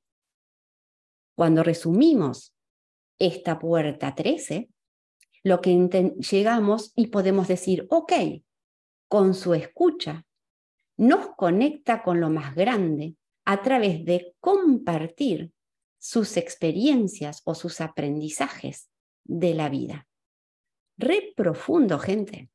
cuando 1.36 1.64
resumimos 1.64 2.54
esta 3.18 3.60
puerta 3.60 4.14
13, 4.14 4.70
lo 5.44 5.62
que 5.62 5.72
llegamos 6.32 6.92
y 6.96 7.08
podemos 7.08 7.48
decir, 7.48 7.88
ok, 7.90 8.12
con 9.08 9.34
su 9.34 9.54
escucha, 9.54 10.26
nos 10.98 11.30
conecta 11.38 12.04
con 12.04 12.20
lo 12.20 12.30
más 12.30 12.56
grande 12.56 13.16
a 13.46 13.62
través 13.62 14.04
de 14.04 14.36
compartir 14.42 15.54
sus 15.98 16.36
experiencias 16.36 17.42
o 17.46 17.56
sus 17.56 17.80
aprendizajes 17.80 18.90
de 19.24 19.54
la 19.54 19.70
vida. 19.70 20.08
Re 20.98 21.34
profundo, 21.36 22.00
gente. 22.00 22.50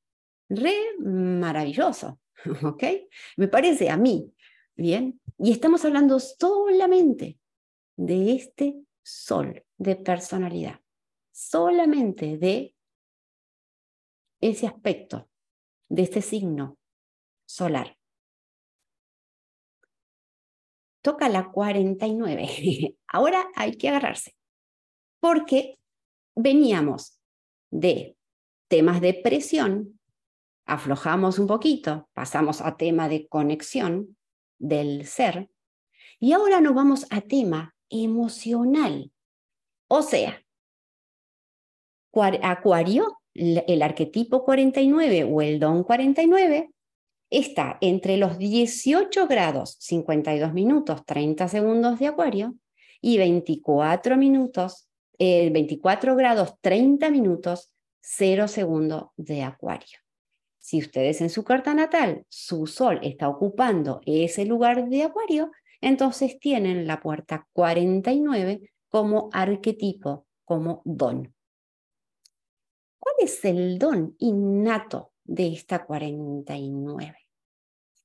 Re 0.51 0.77
maravilloso. 0.99 2.21
¿ok? 2.65 2.85
Me 3.37 3.49
parece 3.49 3.91
a 3.91 3.97
mí, 3.97 4.33
¿bien? 4.77 5.21
Y 5.39 5.53
estamos 5.53 5.85
hablando 5.85 6.21
solamente 6.21 7.39
de 7.97 8.35
este 8.35 8.77
sol 9.03 9.65
de 9.77 9.97
personalidad, 9.97 10.81
solamente 11.33 12.39
de 12.39 12.75
ese 14.41 14.67
aspecto, 14.67 15.29
de 15.89 16.03
este 16.03 16.23
signo 16.23 16.79
solar. 17.47 17.97
Toca 21.03 21.29
la 21.29 21.51
49. 21.51 22.97
Ahora 23.09 23.47
hay 23.55 23.77
que 23.77 23.89
agarrarse, 23.89 24.35
porque 25.21 25.79
veníamos 26.35 27.21
de 27.71 28.17
temas 28.69 29.01
de 29.01 29.15
presión 29.15 30.01
aflojamos 30.67 31.39
un 31.39 31.47
poquito, 31.47 32.09
pasamos 32.13 32.61
a 32.61 32.77
tema 32.77 33.09
de 33.09 33.27
conexión 33.29 34.17
del 34.59 35.07
ser, 35.07 35.51
y 36.19 36.33
ahora 36.33 36.61
nos 36.61 36.75
vamos 36.75 37.07
a 37.11 37.21
tema 37.21 37.75
emocional. 37.91 39.13
O 39.89 40.03
sea, 40.03 40.41
Acuario, 42.43 43.19
el 43.35 43.83
arquetipo 43.83 44.45
49 44.45 45.25
o 45.25 45.43
el 45.43 45.59
don 45.59 45.83
49, 45.83 46.71
está 47.31 47.79
entre 47.81 48.17
los 48.17 48.39
18 48.39 49.27
grados 49.27 49.77
52 49.81 50.53
minutos 50.53 51.05
30 51.05 51.49
segundos 51.49 51.99
de 51.99 52.07
Acuario 52.07 52.55
y 53.01 53.19
24 53.19 54.17
minutos, 54.17 54.89
24 55.19 56.13
eh, 56.13 56.17
grados 56.17 56.55
30 56.61 57.11
minutos 57.11 57.73
0 58.01 58.49
segundos 58.49 59.09
de 59.17 59.43
Acuario. 59.43 60.04
Si 60.65 60.79
ustedes 60.79 61.21
en 61.21 61.29
su 61.29 61.45
carta 61.45 61.75
natal, 61.75 62.25
su 62.31 62.67
sol 62.67 62.99
está 63.03 63.29
ocupando 63.29 64.01
ese 64.07 64.47
lugar 64.47 64.89
de 64.89 65.03
Acuario, 65.03 65.51
entonces 65.83 66.39
tienen 66.41 66.87
la 66.87 67.03
puerta 67.03 67.47
49 67.53 68.73
como 68.89 69.29
arquetipo, 69.31 70.27
como 70.43 70.81
don. 70.87 71.35
¿Cuál 72.99 73.15
es 73.19 73.45
el 73.45 73.79
don 73.79 74.17
innato 74.21 75.13
de 75.23 75.49
esta 75.49 75.85
49? 75.85 77.15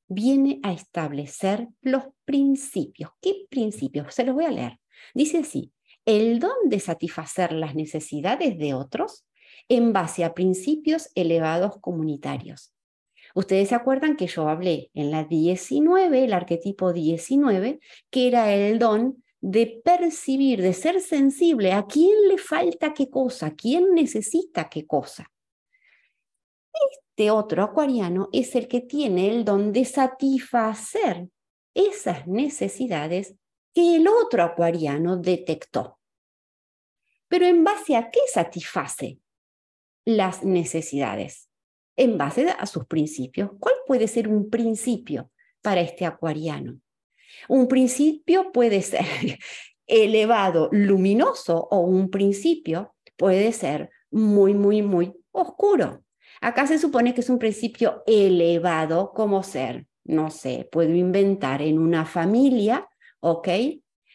Viene 0.10 0.60
a 0.62 0.74
establecer 0.74 1.70
los 1.80 2.04
principios. 2.26 3.12
¿Qué 3.22 3.46
principios? 3.50 4.14
Se 4.14 4.26
los 4.26 4.36
voy 4.36 4.44
a 4.44 4.52
leer. 4.52 4.82
Dice 5.14 5.38
así, 5.38 5.72
el 6.04 6.40
don 6.40 6.68
de 6.68 6.82
satisfacer 6.82 7.54
las 7.54 7.74
necesidades 7.74 8.58
de 8.60 8.74
otros 8.74 9.24
en 9.70 9.94
base 9.94 10.26
a 10.26 10.34
principios 10.34 11.10
elevados 11.16 11.80
comunitarios. 11.80 12.74
Ustedes 13.36 13.70
se 13.70 13.76
acuerdan 13.76 14.16
que 14.16 14.28
yo 14.28 14.50
hablé 14.50 14.90
en 14.96 15.12
la 15.12 15.24
19, 15.24 16.24
el 16.24 16.34
arquetipo 16.34 16.92
19, 16.92 17.80
que 18.10 18.28
era 18.28 18.54
el 18.54 18.80
don 18.80 19.24
de 19.40 19.82
percibir, 19.86 20.62
de 20.62 20.74
ser 20.74 21.00
sensible 21.00 21.72
a 21.72 21.86
quién 21.86 22.28
le 22.28 22.38
falta 22.38 22.94
qué 22.94 23.10
cosa, 23.10 23.56
quién 23.56 23.94
necesita 23.94 24.68
qué 24.68 24.86
cosa. 24.86 25.32
Este 26.92 27.32
otro 27.32 27.64
acuariano 27.64 28.30
es 28.34 28.56
el 28.56 28.68
que 28.68 28.82
tiene 28.82 29.30
el 29.30 29.46
don 29.46 29.72
de 29.72 29.86
satisfacer 29.86 31.30
esas 31.74 32.28
necesidades 32.28 33.36
que 33.74 33.96
el 33.98 34.08
otro 34.08 34.44
acuariano 34.44 35.18
detectó. 35.18 36.00
Pero 37.28 37.46
en 37.46 37.64
base 37.64 37.96
a 37.96 38.10
qué 38.10 38.22
satisface 38.34 39.20
las 40.16 40.44
necesidades, 40.44 41.50
en 41.96 42.18
base 42.18 42.50
a 42.50 42.66
sus 42.66 42.86
principios. 42.86 43.52
¿Cuál 43.60 43.76
puede 43.86 44.08
ser 44.08 44.28
un 44.28 44.50
principio 44.50 45.32
para 45.62 45.82
este 45.82 46.06
acuariano? 46.06 46.80
Un 47.48 47.68
principio 47.68 48.52
puede 48.52 48.82
ser 48.82 49.06
elevado, 49.88 50.70
luminoso, 50.72 51.68
o 51.70 51.80
un 51.80 52.10
principio 52.10 52.96
puede 53.18 53.52
ser 53.52 53.92
muy, 54.10 54.54
muy, 54.54 54.82
muy 54.82 55.14
oscuro. 55.32 56.04
Acá 56.42 56.66
se 56.66 56.80
supone 56.80 57.14
que 57.14 57.22
es 57.22 57.30
un 57.30 57.38
principio 57.38 58.02
elevado 58.08 59.12
como 59.14 59.44
ser, 59.44 59.86
no 60.06 60.32
sé, 60.32 60.68
puedo 60.72 60.96
inventar 60.96 61.62
en 61.62 61.78
una 61.78 62.06
familia, 62.06 62.88
¿ok? 63.20 63.50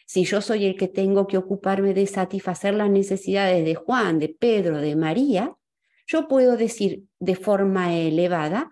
Si 0.07 0.25
yo 0.25 0.41
soy 0.41 0.65
el 0.65 0.75
que 0.75 0.87
tengo 0.87 1.25
que 1.27 1.37
ocuparme 1.37 1.93
de 1.93 2.05
satisfacer 2.05 2.73
las 2.73 2.89
necesidades 2.89 3.63
de 3.63 3.75
Juan, 3.75 4.19
de 4.19 4.29
Pedro, 4.29 4.77
de 4.79 4.95
María, 4.95 5.55
yo 6.07 6.27
puedo 6.27 6.57
decir 6.57 7.03
de 7.19 7.35
forma 7.35 7.95
elevada, 7.95 8.69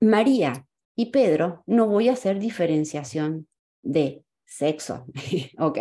María 0.00 0.66
y 0.94 1.06
Pedro, 1.10 1.62
no 1.66 1.86
voy 1.88 2.08
a 2.08 2.12
hacer 2.12 2.38
diferenciación 2.38 3.48
de 3.82 4.24
sexo, 4.44 5.06
¿ok? 5.58 5.78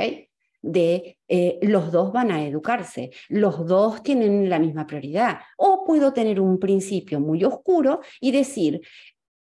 De 0.62 1.20
eh, 1.28 1.60
los 1.62 1.92
dos 1.92 2.12
van 2.12 2.32
a 2.32 2.46
educarse, 2.46 3.12
los 3.30 3.68
dos 3.68 4.02
tienen 4.02 4.50
la 4.50 4.58
misma 4.58 4.88
prioridad. 4.88 5.40
O 5.58 5.84
puedo 5.86 6.12
tener 6.12 6.42
un 6.42 6.60
principio 6.60 7.20
muy 7.20 7.44
oscuro 7.44 8.00
y 8.20 8.32
decir, 8.32 8.82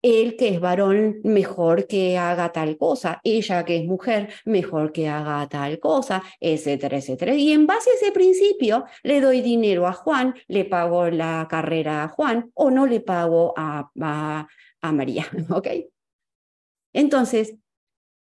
él 0.06 0.36
que 0.36 0.48
es 0.50 0.60
varón, 0.60 1.20
mejor 1.24 1.86
que 1.88 2.16
haga 2.16 2.52
tal 2.52 2.78
cosa, 2.78 3.20
ella 3.24 3.64
que 3.64 3.78
es 3.78 3.84
mujer, 3.84 4.32
mejor 4.44 4.92
que 4.92 5.08
haga 5.08 5.48
tal 5.48 5.80
cosa, 5.80 6.22
etcétera, 6.38 6.98
etcétera. 6.98 7.34
Y 7.34 7.52
en 7.52 7.66
base 7.66 7.90
a 7.90 7.94
ese 7.94 8.12
principio, 8.12 8.84
le 9.02 9.20
doy 9.20 9.40
dinero 9.40 9.86
a 9.86 9.92
Juan, 9.92 10.34
le 10.46 10.64
pago 10.64 11.10
la 11.10 11.46
carrera 11.50 12.04
a 12.04 12.08
Juan 12.08 12.50
o 12.54 12.70
no 12.70 12.86
le 12.86 13.00
pago 13.00 13.52
a, 13.56 13.90
a, 14.00 14.92
María, 14.92 15.26
¿ok? 15.50 15.68
Entonces, 16.92 17.56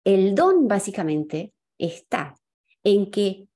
el 0.03 0.35
don 0.35 0.67
básicamente 0.67 1.53
está 1.77 2.35
en 2.83 3.09
que 3.09 3.47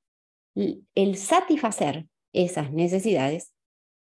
el 0.56 1.18
satisfacer 1.18 2.06
esas 2.32 2.72
necesidades 2.72 3.52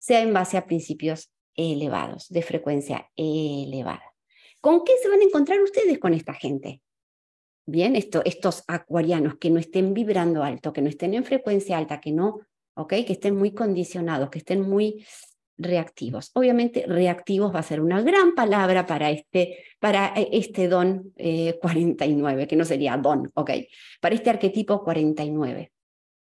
sea 0.00 0.20
en 0.22 0.32
base 0.32 0.56
a 0.56 0.66
principios 0.66 1.30
elevados, 1.60 2.28
de 2.28 2.42
frecuencia 2.42 3.10
elevada. 3.16 4.02
¿Con 4.60 4.84
qué 4.84 4.92
se 5.02 5.08
van 5.08 5.20
a 5.20 5.24
encontrar 5.24 5.60
ustedes 5.60 5.98
con 5.98 6.14
esta 6.14 6.34
gente? 6.34 6.80
Bien, 7.66 7.94
esto, 7.96 8.22
estos 8.24 8.64
acuarianos 8.66 9.36
que 9.36 9.50
no 9.50 9.58
estén 9.58 9.94
vibrando 9.94 10.42
alto, 10.42 10.72
que 10.72 10.82
no 10.82 10.88
estén 10.88 11.14
en 11.14 11.24
frecuencia 11.24 11.78
alta, 11.78 12.00
que 12.00 12.12
no, 12.12 12.40
¿ok? 12.74 12.88
Que 13.06 13.12
estén 13.12 13.36
muy 13.36 13.52
condicionados, 13.52 14.30
que 14.30 14.38
estén 14.38 14.62
muy 14.62 15.06
reactivos. 15.56 16.30
Obviamente, 16.34 16.84
reactivos 16.86 17.54
va 17.54 17.60
a 17.60 17.64
ser 17.64 17.80
una 17.80 18.02
gran 18.02 18.34
palabra 18.34 18.86
para 18.86 19.10
este, 19.10 19.58
para 19.78 20.12
eh, 20.16 20.28
este 20.32 20.68
don 20.68 21.12
49, 21.14 22.42
eh, 22.42 22.46
que 22.46 22.56
no 22.56 22.64
sería 22.64 22.96
don, 22.96 23.30
¿ok? 23.34 23.50
Para 24.00 24.14
este 24.14 24.30
arquetipo 24.30 24.82
49. 24.82 25.70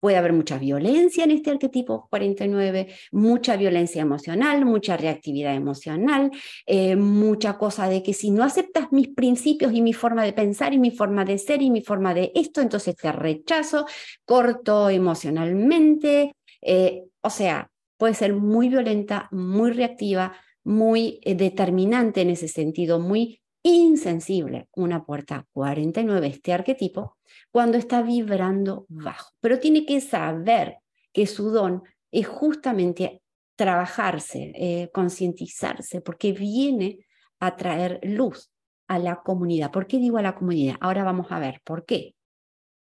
Puede 0.00 0.16
haber 0.16 0.32
mucha 0.32 0.58
violencia 0.58 1.24
en 1.24 1.30
este 1.30 1.50
arquetipo 1.50 2.08
49, 2.08 2.88
mucha 3.12 3.56
violencia 3.56 4.00
emocional, 4.00 4.64
mucha 4.64 4.96
reactividad 4.96 5.54
emocional, 5.54 6.30
eh, 6.66 6.96
mucha 6.96 7.58
cosa 7.58 7.88
de 7.88 8.02
que 8.02 8.14
si 8.14 8.30
no 8.30 8.42
aceptas 8.42 8.92
mis 8.92 9.08
principios 9.08 9.74
y 9.74 9.82
mi 9.82 9.92
forma 9.92 10.24
de 10.24 10.32
pensar 10.32 10.72
y 10.72 10.78
mi 10.78 10.90
forma 10.90 11.26
de 11.26 11.36
ser 11.36 11.60
y 11.60 11.70
mi 11.70 11.82
forma 11.82 12.14
de 12.14 12.32
esto, 12.34 12.62
entonces 12.62 12.96
te 12.96 13.12
rechazo, 13.12 13.86
corto 14.24 14.88
emocionalmente. 14.88 16.34
Eh, 16.62 17.04
o 17.20 17.30
sea, 17.30 17.70
puede 17.98 18.14
ser 18.14 18.34
muy 18.34 18.70
violenta, 18.70 19.28
muy 19.30 19.72
reactiva, 19.72 20.32
muy 20.64 21.20
eh, 21.22 21.34
determinante 21.34 22.22
en 22.22 22.30
ese 22.30 22.48
sentido, 22.48 22.98
muy 22.98 23.42
insensible. 23.62 24.68
Una 24.74 25.04
puerta 25.04 25.46
49, 25.52 26.26
este 26.26 26.54
arquetipo, 26.54 27.18
cuando 27.50 27.78
está 27.78 28.02
vibrando 28.02 28.86
bajo. 28.88 29.32
Pero 29.40 29.58
tiene 29.58 29.84
que 29.84 30.00
saber 30.00 30.78
que 31.12 31.26
su 31.26 31.50
don 31.50 31.82
es 32.10 32.26
justamente 32.26 33.22
trabajarse, 33.56 34.52
eh, 34.54 34.90
concientizarse, 34.92 36.00
porque 36.00 36.32
viene 36.32 37.06
a 37.40 37.56
traer 37.56 38.00
luz 38.02 38.50
a 38.88 38.98
la 38.98 39.22
comunidad. 39.22 39.70
¿Por 39.70 39.86
qué 39.86 39.98
digo 39.98 40.18
a 40.18 40.22
la 40.22 40.34
comunidad? 40.34 40.76
Ahora 40.80 41.04
vamos 41.04 41.26
a 41.30 41.38
ver 41.38 41.60
por 41.64 41.84
qué. 41.84 42.14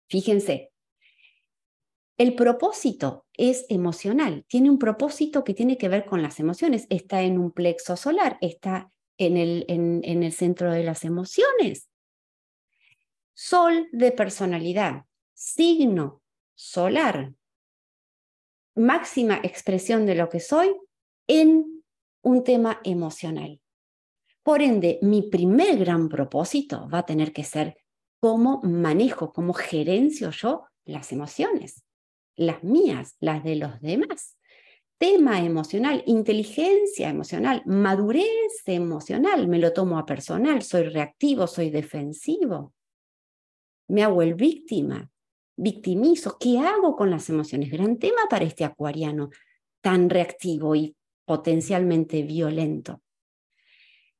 Fíjense, 0.08 0.72
el 2.18 2.36
propósito 2.36 3.26
es 3.34 3.66
emocional, 3.70 4.46
tiene 4.48 4.70
un 4.70 4.78
propósito 4.78 5.44
que 5.44 5.54
tiene 5.54 5.78
que 5.78 5.90
ver 5.90 6.06
con 6.06 6.22
las 6.22 6.40
emociones, 6.40 6.86
está 6.90 7.24
en 7.24 7.40
un 7.40 7.52
plexo 7.52 7.98
solar, 7.98 8.38
está 8.42 8.92
en 9.18 9.38
el, 9.38 9.66
en 9.68 10.24
el 10.24 10.32
centro 10.32 10.72
de 10.72 10.84
las 10.84 11.04
emociones. 11.04 11.91
Sol 13.34 13.88
de 13.92 14.12
personalidad, 14.12 15.06
signo 15.34 16.22
solar, 16.54 17.34
máxima 18.76 19.40
expresión 19.44 20.06
de 20.06 20.16
lo 20.16 20.30
que 20.30 20.40
soy 20.40 20.76
en 21.28 21.84
un 22.22 22.44
tema 22.44 22.80
emocional. 22.84 23.60
Por 24.44 24.62
ende, 24.62 25.00
mi 25.02 25.24
primer 25.24 25.78
gran 25.78 26.10
propósito 26.10 26.88
va 26.90 27.00
a 27.00 27.06
tener 27.06 27.32
que 27.34 27.44
ser 27.44 27.78
cómo 28.20 28.62
manejo, 28.64 29.34
cómo 29.34 29.54
gerencio 29.54 30.32
yo 30.32 30.66
las 30.86 31.12
emociones, 31.12 31.84
las 32.36 32.64
mías, 32.64 33.16
las 33.20 33.44
de 33.44 33.56
los 33.56 33.80
demás. 33.82 34.38
Tema 34.98 35.40
emocional, 35.44 36.04
inteligencia 36.06 37.10
emocional, 37.10 37.64
madurez 37.66 38.62
emocional, 38.66 39.48
me 39.48 39.58
lo 39.58 39.74
tomo 39.74 39.98
a 39.98 40.06
personal, 40.06 40.62
soy 40.62 40.84
reactivo, 40.84 41.48
soy 41.48 41.72
defensivo 41.72 42.74
me 43.92 44.04
hago 44.04 44.22
el 44.22 44.36
víctima, 44.36 45.12
victimizo, 45.58 46.38
¿qué 46.40 46.60
hago 46.60 46.96
con 46.96 47.12
las 47.12 47.30
emociones? 47.30 47.70
Gran 47.70 48.00
tema 48.00 48.22
para 48.30 48.46
este 48.46 48.64
acuariano 48.64 49.30
tan 49.82 50.10
reactivo 50.10 50.76
y 50.76 50.96
potencialmente 51.26 52.24
violento. 52.24 53.02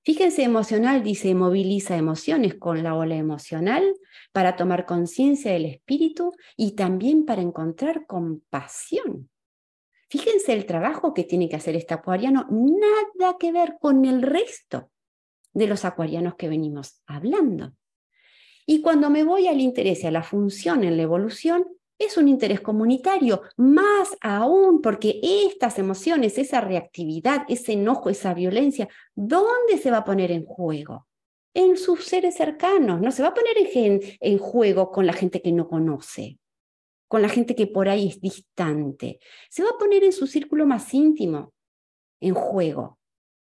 Fíjense, 0.04 0.44
emocional 0.44 1.04
dice 1.04 1.34
moviliza 1.36 1.96
emociones 1.96 2.56
con 2.56 2.84
la 2.84 2.96
ola 2.96 3.16
emocional 3.16 3.96
para 4.34 4.56
tomar 4.56 4.86
conciencia 4.86 5.54
del 5.54 5.66
espíritu 5.66 6.34
y 6.58 6.72
también 6.72 7.24
para 7.24 7.42
encontrar 7.42 8.06
compasión. 8.08 9.30
Fíjense 10.10 10.52
el 10.52 10.66
trabajo 10.66 11.14
que 11.14 11.24
tiene 11.24 11.48
que 11.48 11.56
hacer 11.56 11.78
este 11.78 11.94
acuariano, 11.94 12.46
nada 12.50 13.38
que 13.40 13.54
ver 13.54 13.78
con 13.80 14.04
el 14.04 14.22
resto 14.22 14.92
de 15.54 15.68
los 15.68 15.86
acuarianos 15.86 16.36
que 16.36 16.50
venimos 16.50 17.02
hablando. 17.06 17.74
Y 18.66 18.82
cuando 18.82 19.10
me 19.10 19.24
voy 19.24 19.48
al 19.48 19.60
interés 19.60 20.04
y 20.04 20.08
a 20.08 20.12
la 20.12 20.24
función 20.24 20.84
en 20.84 20.98
la 20.98 21.04
evolución, 21.04 21.66
es 22.06 22.18
un 22.18 22.28
interés 22.28 22.62
comunitario, 22.62 23.44
más 23.58 24.18
aún 24.22 24.82
porque 24.82 25.20
estas 25.24 25.78
emociones, 25.78 26.38
esa 26.38 26.62
reactividad, 26.62 27.46
ese 27.48 27.74
enojo, 27.74 28.10
esa 28.10 28.34
violencia, 28.34 28.90
¿dónde 29.14 29.78
se 29.78 29.92
va 29.92 29.98
a 29.98 30.06
poner 30.06 30.32
en 30.32 30.44
juego? 30.44 31.08
En 31.54 31.78
sus 31.78 32.06
seres 32.06 32.36
cercanos, 32.36 33.02
no 33.02 33.12
se 33.12 33.22
va 33.22 33.30
a 33.30 33.34
poner 33.34 33.56
en, 33.58 34.02
en 34.20 34.38
juego 34.38 34.92
con 34.92 35.06
la 35.06 35.14
gente 35.14 35.42
que 35.42 35.52
no 35.52 35.68
conoce, 35.68 36.40
con 37.08 37.22
la 37.22 37.30
gente 37.30 37.56
que 37.56 37.68
por 37.68 37.88
ahí 37.88 38.08
es 38.08 38.20
distante, 38.20 39.20
se 39.50 39.64
va 39.64 39.70
a 39.70 39.78
poner 39.78 40.04
en 40.04 40.14
su 40.14 40.26
círculo 40.28 40.66
más 40.66 40.94
íntimo, 40.94 41.54
en 42.20 42.34
juego, 42.34 42.98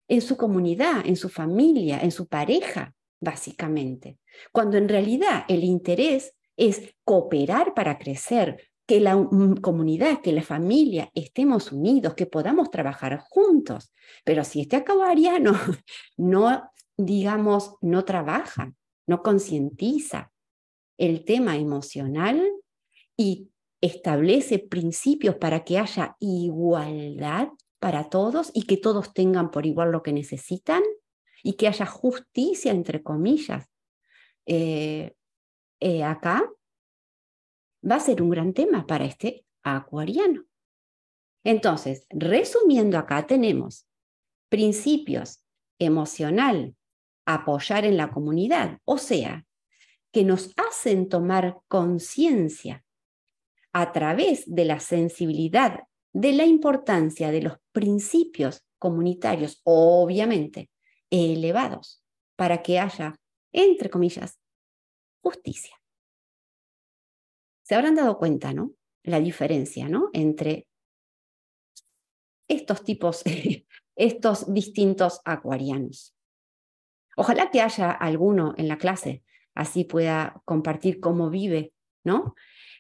en 0.09 0.21
su 0.21 0.37
comunidad, 0.37 1.05
en 1.05 1.17
su 1.17 1.29
familia, 1.29 2.01
en 2.01 2.13
su 2.13 2.29
pareja, 2.29 2.95
básicamente, 3.21 4.19
cuando 4.53 4.77
en 4.77 4.89
realidad 4.89 5.45
el 5.49 5.65
interés 5.65 6.35
es 6.57 6.95
cooperar 7.05 7.75
para 7.75 7.99
crecer, 7.99 8.71
que 8.87 9.01
la 9.01 9.15
comunidad, 9.61 10.21
que 10.23 10.33
la 10.33 10.43
familia 10.43 11.11
estemos 11.15 11.73
unidos, 11.73 12.15
que 12.15 12.27
podamos 12.27 12.71
trabajar 12.71 13.19
juntos. 13.19 13.93
Pero 14.25 14.45
si 14.45 14.61
este 14.61 14.77
acabariano 14.77 15.53
no, 16.17 16.71
digamos, 16.97 17.75
no 17.81 18.05
trabaja, 18.05 18.73
no 19.07 19.23
concientiza 19.23 20.33
el 20.99 21.25
tema 21.25 21.57
emocional 21.57 22.41
y 23.17 23.51
establece 23.81 24.59
principios 24.59 25.37
para 25.37 25.65
que 25.65 25.79
haya 25.79 26.17
igualdad 26.21 27.49
para 27.81 28.09
todos 28.09 28.51
y 28.55 28.63
que 28.63 28.77
todos 28.77 29.13
tengan 29.13 29.51
por 29.51 29.67
igual 29.67 29.93
lo 29.93 30.03
que 30.03 30.13
necesitan 30.13 30.83
y 31.47 31.53
que 31.53 31.69
haya 31.69 31.87
justicia, 31.87 32.73
entre 32.73 33.05
comillas, 33.05 33.71
eh, 34.47 35.15
eh, 35.79 36.03
acá 36.03 36.43
va 37.89 37.95
a 37.95 38.01
ser 38.01 38.21
un 38.21 38.31
gran 38.31 38.53
tema 38.53 38.85
para 38.85 39.05
este 39.05 39.47
acuariano. 39.63 40.45
Entonces, 41.45 42.05
resumiendo 42.11 42.99
acá, 42.99 43.29
tenemos 43.29 43.87
principios 44.49 45.45
emocional, 45.79 46.75
apoyar 47.27 47.85
en 47.85 47.97
la 47.97 48.11
comunidad, 48.11 48.81
o 48.85 48.99
sea, 48.99 49.47
que 50.11 50.25
nos 50.25 50.53
hacen 50.57 51.09
tomar 51.09 51.59
conciencia 51.69 52.85
a 53.73 53.93
través 53.93 54.53
de 54.53 54.65
la 54.65 54.81
sensibilidad 54.81 55.85
de 56.13 56.33
la 56.33 56.45
importancia 56.45 57.31
de 57.31 57.43
los 57.43 57.59
principios 57.71 58.67
comunitarios, 58.81 59.61
obviamente 59.63 60.71
elevados, 61.17 62.03
para 62.37 62.63
que 62.63 62.79
haya, 62.79 63.15
entre 63.53 63.91
comillas, 63.91 64.39
justicia. 65.23 65.77
Se 67.63 67.75
habrán 67.75 67.97
dado 67.97 68.19
cuenta, 68.19 68.53
¿no? 68.53 68.73
La 69.03 69.21
diferencia, 69.21 69.89
¿no? 69.89 70.11
Entre 70.13 70.67
estos 72.49 72.85
tipos, 72.85 73.23
estos 73.97 74.53
distintos 74.53 75.21
acuarianos. 75.25 76.15
Ojalá 77.17 77.51
que 77.51 77.61
haya 77.61 77.91
alguno 77.91 78.55
en 78.57 78.69
la 78.69 78.79
clase, 78.79 79.25
así 79.55 79.85
pueda 79.85 80.43
compartir 80.45 81.01
cómo 81.01 81.31
vive, 81.31 81.73
¿no? 82.05 82.35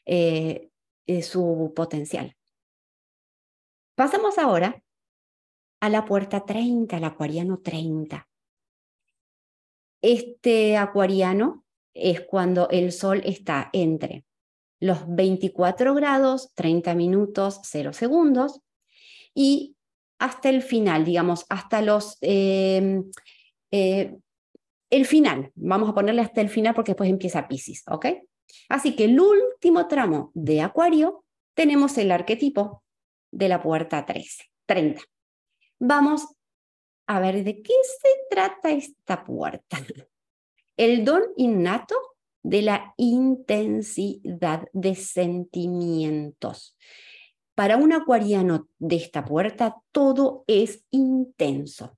Eh, 0.04 0.70
eh, 1.06 1.22
su 1.22 1.72
potencial. 1.74 2.36
Pasamos 3.96 4.38
ahora 4.38 4.82
a 5.80 5.88
la 5.88 6.04
puerta 6.04 6.44
30, 6.44 6.96
al 6.96 7.04
acuariano 7.04 7.58
30. 7.58 8.28
Este 10.02 10.76
acuariano 10.76 11.64
es 11.94 12.20
cuando 12.20 12.68
el 12.70 12.92
sol 12.92 13.22
está 13.24 13.70
entre 13.72 14.24
los 14.80 15.04
24 15.08 15.94
grados, 15.94 16.52
30 16.54 16.94
minutos, 16.94 17.60
0 17.62 17.92
segundos 17.92 18.60
y 19.34 19.76
hasta 20.18 20.48
el 20.48 20.62
final, 20.62 21.04
digamos, 21.04 21.46
hasta 21.48 21.82
los... 21.82 22.18
Em, 22.20 23.10
eh, 23.70 24.16
el 24.88 25.04
final, 25.04 25.50
vamos 25.56 25.88
a 25.88 25.94
ponerle 25.94 26.22
hasta 26.22 26.40
el 26.40 26.48
final 26.48 26.74
porque 26.74 26.92
después 26.92 27.10
empieza 27.10 27.48
Pisces, 27.48 27.82
¿ok? 27.88 28.06
Así 28.68 28.94
que 28.94 29.04
el 29.04 29.18
último 29.18 29.88
tramo 29.88 30.30
de 30.34 30.60
Acuario 30.60 31.24
tenemos 31.54 31.98
el 31.98 32.12
arquetipo 32.12 32.84
de 33.32 33.48
la 33.48 33.62
puerta 33.62 34.06
13, 34.06 34.44
30. 34.66 35.02
Vamos 35.78 36.26
a 37.06 37.20
ver 37.20 37.44
de 37.44 37.62
qué 37.62 37.74
se 38.00 38.08
trata 38.30 38.70
esta 38.70 39.24
puerta. 39.24 39.78
El 40.76 41.04
don 41.04 41.22
innato 41.36 41.94
de 42.42 42.62
la 42.62 42.94
intensidad 42.96 44.68
de 44.72 44.94
sentimientos. 44.94 46.76
Para 47.54 47.76
un 47.76 47.92
acuariano 47.92 48.68
de 48.78 48.96
esta 48.96 49.24
puerta, 49.24 49.76
todo 49.90 50.44
es 50.46 50.84
intenso. 50.90 51.96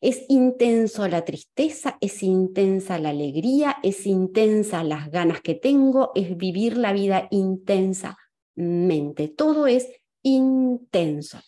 Es 0.00 0.24
intenso 0.28 1.08
la 1.08 1.24
tristeza, 1.24 1.96
es 2.00 2.22
intensa 2.22 2.98
la 2.98 3.10
alegría, 3.10 3.78
es 3.82 4.06
intensa 4.06 4.84
las 4.84 5.10
ganas 5.10 5.40
que 5.40 5.54
tengo, 5.54 6.12
es 6.14 6.36
vivir 6.36 6.76
la 6.76 6.92
vida 6.92 7.28
intensamente. 7.30 9.28
Todo 9.28 9.66
es 9.66 9.88
intenso. 10.22 11.40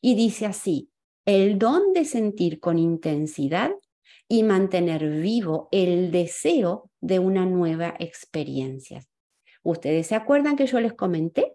Y 0.00 0.14
dice 0.14 0.46
así, 0.46 0.90
el 1.26 1.58
don 1.58 1.92
de 1.92 2.04
sentir 2.04 2.60
con 2.60 2.78
intensidad 2.78 3.72
y 4.28 4.42
mantener 4.42 5.08
vivo 5.20 5.68
el 5.72 6.10
deseo 6.10 6.90
de 7.00 7.18
una 7.18 7.46
nueva 7.46 7.94
experiencia. 7.98 9.04
Ustedes 9.62 10.06
se 10.06 10.14
acuerdan 10.14 10.56
que 10.56 10.66
yo 10.66 10.80
les 10.80 10.94
comenté 10.94 11.54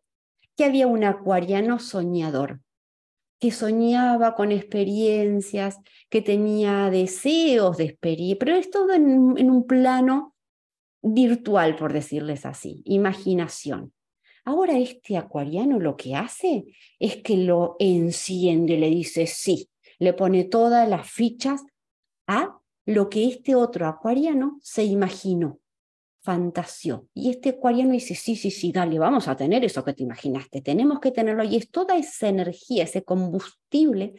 que 0.56 0.66
había 0.66 0.88
un 0.88 1.04
acuariano 1.04 1.80
soñador, 1.80 2.62
que 3.40 3.52
soñaba 3.52 4.36
con 4.36 4.52
experiencias, 4.52 5.78
que 6.10 6.22
tenía 6.22 6.90
deseos 6.90 7.78
de 7.78 7.86
experiencia, 7.86 8.38
pero 8.40 8.56
es 8.56 8.70
todo 8.70 8.94
en, 8.94 9.34
en 9.38 9.50
un 9.50 9.66
plano 9.66 10.36
virtual, 11.02 11.76
por 11.76 11.94
decirles 11.94 12.46
así, 12.46 12.82
imaginación. 12.86 13.95
Ahora 14.46 14.78
este 14.78 15.18
acuariano 15.18 15.80
lo 15.80 15.98
que 15.98 16.16
hace 16.16 16.66
es 17.00 17.18
que 17.18 17.36
lo 17.36 17.76
enciende, 17.80 18.78
le 18.78 18.90
dice 18.90 19.26
sí, 19.26 19.70
le 19.98 20.14
pone 20.14 20.44
todas 20.44 20.88
las 20.88 21.10
fichas 21.10 21.64
a 22.28 22.60
lo 22.86 23.10
que 23.10 23.26
este 23.28 23.56
otro 23.56 23.88
acuariano 23.88 24.60
se 24.62 24.84
imaginó, 24.84 25.60
fantaseó. 26.22 27.08
Y 27.16 27.32
este 27.32 27.50
acuariano 27.50 27.94
dice, 27.94 28.14
sí, 28.14 28.36
sí, 28.36 28.52
sí, 28.52 28.72
dale, 28.72 29.00
vamos 29.00 29.28
a 29.28 29.36
tener 29.36 29.66
eso 29.66 29.84
que 29.84 29.94
te 29.94 30.04
imaginaste, 30.04 30.62
tenemos 30.62 31.00
que 31.00 31.12
tenerlo. 31.12 31.44
Y 31.44 31.56
es 31.56 31.72
toda 31.72 31.98
esa 31.98 32.28
energía, 32.28 32.84
ese 32.84 33.04
combustible 33.04 34.14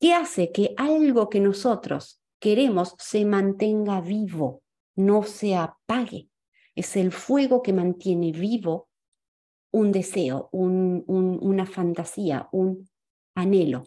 que 0.00 0.14
hace 0.14 0.50
que 0.50 0.74
algo 0.76 1.28
que 1.28 1.38
nosotros 1.38 2.20
queremos 2.40 2.96
se 2.98 3.24
mantenga 3.24 4.00
vivo, 4.00 4.62
no 4.96 5.22
se 5.22 5.54
apague. 5.54 6.28
Es 6.74 6.96
el 6.96 7.12
fuego 7.12 7.62
que 7.62 7.72
mantiene 7.72 8.32
vivo 8.32 8.88
un 9.74 9.90
deseo, 9.90 10.50
una 10.52 11.66
fantasía, 11.66 12.48
un 12.52 12.88
anhelo. 13.34 13.82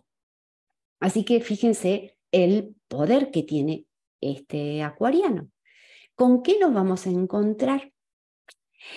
Así 0.99 1.23
que 1.23 1.39
fíjense 1.39 2.17
el 2.33 2.75
poder 2.89 3.31
que 3.31 3.43
tiene 3.43 3.85
este 4.19 4.83
acuariano. 4.83 5.49
¿Con 6.13 6.43
qué 6.43 6.59
nos 6.59 6.73
vamos 6.73 7.07
a 7.07 7.09
encontrar? 7.09 7.93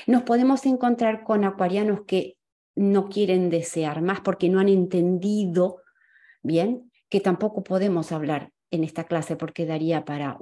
Nos 0.09 0.25
podemos 0.25 0.67
encontrar 0.67 1.23
con 1.23 1.45
acuarianos 1.45 2.01
que 2.09 2.39
no 2.75 3.09
quieren 3.09 3.51
desear 3.51 4.03
más 4.03 4.21
porque 4.23 4.49
no 4.49 4.59
han 4.59 4.69
entendido 4.69 5.83
bien 6.43 6.91
que 7.09 7.21
tampoco 7.21 7.63
podemos 7.63 8.11
hablar 8.11 8.51
en 8.73 8.83
esta 8.83 9.05
clase 9.05 9.37
porque 9.37 9.65
daría 9.65 10.05
para 10.05 10.39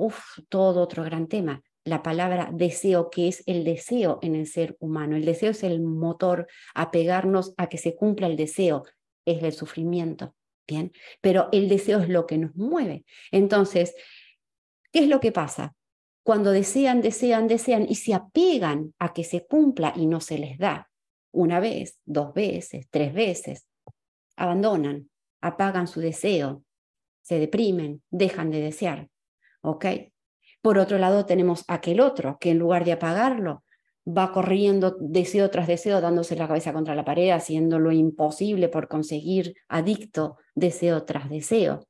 todo 0.48 0.80
otro 0.80 1.04
gran 1.04 1.28
tema. 1.28 1.62
La 1.88 2.02
palabra 2.02 2.50
deseo, 2.52 3.10
que 3.10 3.28
es 3.28 3.42
el 3.46 3.64
deseo 3.64 4.18
en 4.22 4.34
el 4.34 4.46
ser 4.46 4.76
humano. 4.78 5.16
El 5.16 5.24
deseo 5.24 5.50
es 5.52 5.62
el 5.62 5.80
motor 5.80 6.46
a 6.74 6.90
pegarnos 6.90 7.54
a 7.56 7.68
que 7.68 7.78
se 7.78 7.96
cumpla 7.96 8.26
el 8.26 8.36
deseo, 8.36 8.84
es 9.24 9.42
el 9.42 9.52
sufrimiento. 9.52 10.34
Bien, 10.66 10.92
pero 11.22 11.48
el 11.50 11.68
deseo 11.70 12.00
es 12.00 12.10
lo 12.10 12.26
que 12.26 12.36
nos 12.36 12.54
mueve. 12.54 13.06
Entonces, 13.30 13.94
¿Qué 14.92 15.00
es 15.00 15.08
lo 15.08 15.20
que 15.20 15.32
pasa? 15.32 15.74
Cuando 16.22 16.50
desean, 16.50 17.00
desean, 17.00 17.46
desean 17.46 17.86
y 17.88 17.96
se 17.96 18.14
apegan 18.14 18.94
a 18.98 19.12
que 19.12 19.24
se 19.24 19.46
cumpla 19.46 19.92
y 19.96 20.06
no 20.06 20.20
se 20.20 20.38
les 20.38 20.58
da, 20.58 20.90
una 21.32 21.60
vez, 21.60 21.98
dos 22.04 22.32
veces, 22.34 22.86
tres 22.90 23.12
veces, 23.12 23.66
abandonan, 24.36 25.10
apagan 25.40 25.88
su 25.88 26.00
deseo, 26.00 26.64
se 27.22 27.38
deprimen, 27.38 28.02
dejan 28.10 28.50
de 28.50 28.60
desear. 28.60 29.08
¿Ok? 29.60 29.84
Por 30.60 30.78
otro 30.78 30.98
lado, 30.98 31.26
tenemos 31.26 31.64
aquel 31.68 32.00
otro 32.00 32.38
que 32.40 32.50
en 32.50 32.58
lugar 32.58 32.84
de 32.84 32.92
apagarlo, 32.92 33.64
va 34.08 34.32
corriendo 34.32 34.96
deseo 35.00 35.50
tras 35.50 35.66
deseo, 35.66 36.00
dándose 36.00 36.34
la 36.36 36.48
cabeza 36.48 36.72
contra 36.72 36.94
la 36.94 37.04
pared, 37.04 37.30
haciendo 37.30 37.78
lo 37.78 37.92
imposible 37.92 38.68
por 38.68 38.88
conseguir 38.88 39.54
adicto 39.68 40.38
deseo 40.54 41.04
tras 41.04 41.28
deseo. 41.28 41.86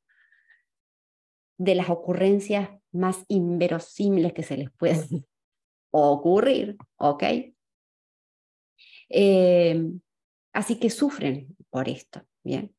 De 1.58 1.74
las 1.74 1.90
ocurrencias 1.90 2.70
más 2.92 3.24
inverosímiles 3.28 4.32
que 4.32 4.42
se 4.42 4.56
les 4.56 4.70
pueden 4.72 5.26
ocurrir, 5.90 6.76
¿ok? 6.96 7.24
Eh, 9.10 9.90
así 10.52 10.78
que 10.78 10.90
sufren 10.90 11.56
por 11.70 11.88
esto, 11.88 12.22
¿bien? 12.42 12.74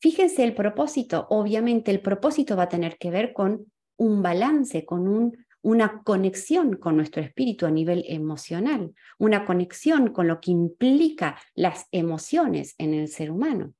Fíjense 0.00 0.42
el 0.42 0.54
propósito, 0.54 1.26
obviamente 1.30 1.90
el 1.90 2.00
propósito 2.00 2.56
va 2.56 2.64
a 2.64 2.68
tener 2.68 2.96
que 2.98 3.10
ver 3.10 3.32
con 3.32 3.72
un 3.96 4.22
balance, 4.22 4.84
con 4.84 5.08
un, 5.08 5.36
una 5.62 6.02
conexión 6.02 6.76
con 6.76 6.96
nuestro 6.96 7.22
espíritu 7.22 7.66
a 7.66 7.70
nivel 7.70 8.04
emocional, 8.08 8.92
una 9.18 9.44
conexión 9.44 10.12
con 10.12 10.26
lo 10.26 10.40
que 10.40 10.50
implica 10.50 11.38
las 11.54 11.86
emociones 11.92 12.74
en 12.78 12.94
el 12.94 13.08
ser 13.08 13.30
humano. 13.30 13.72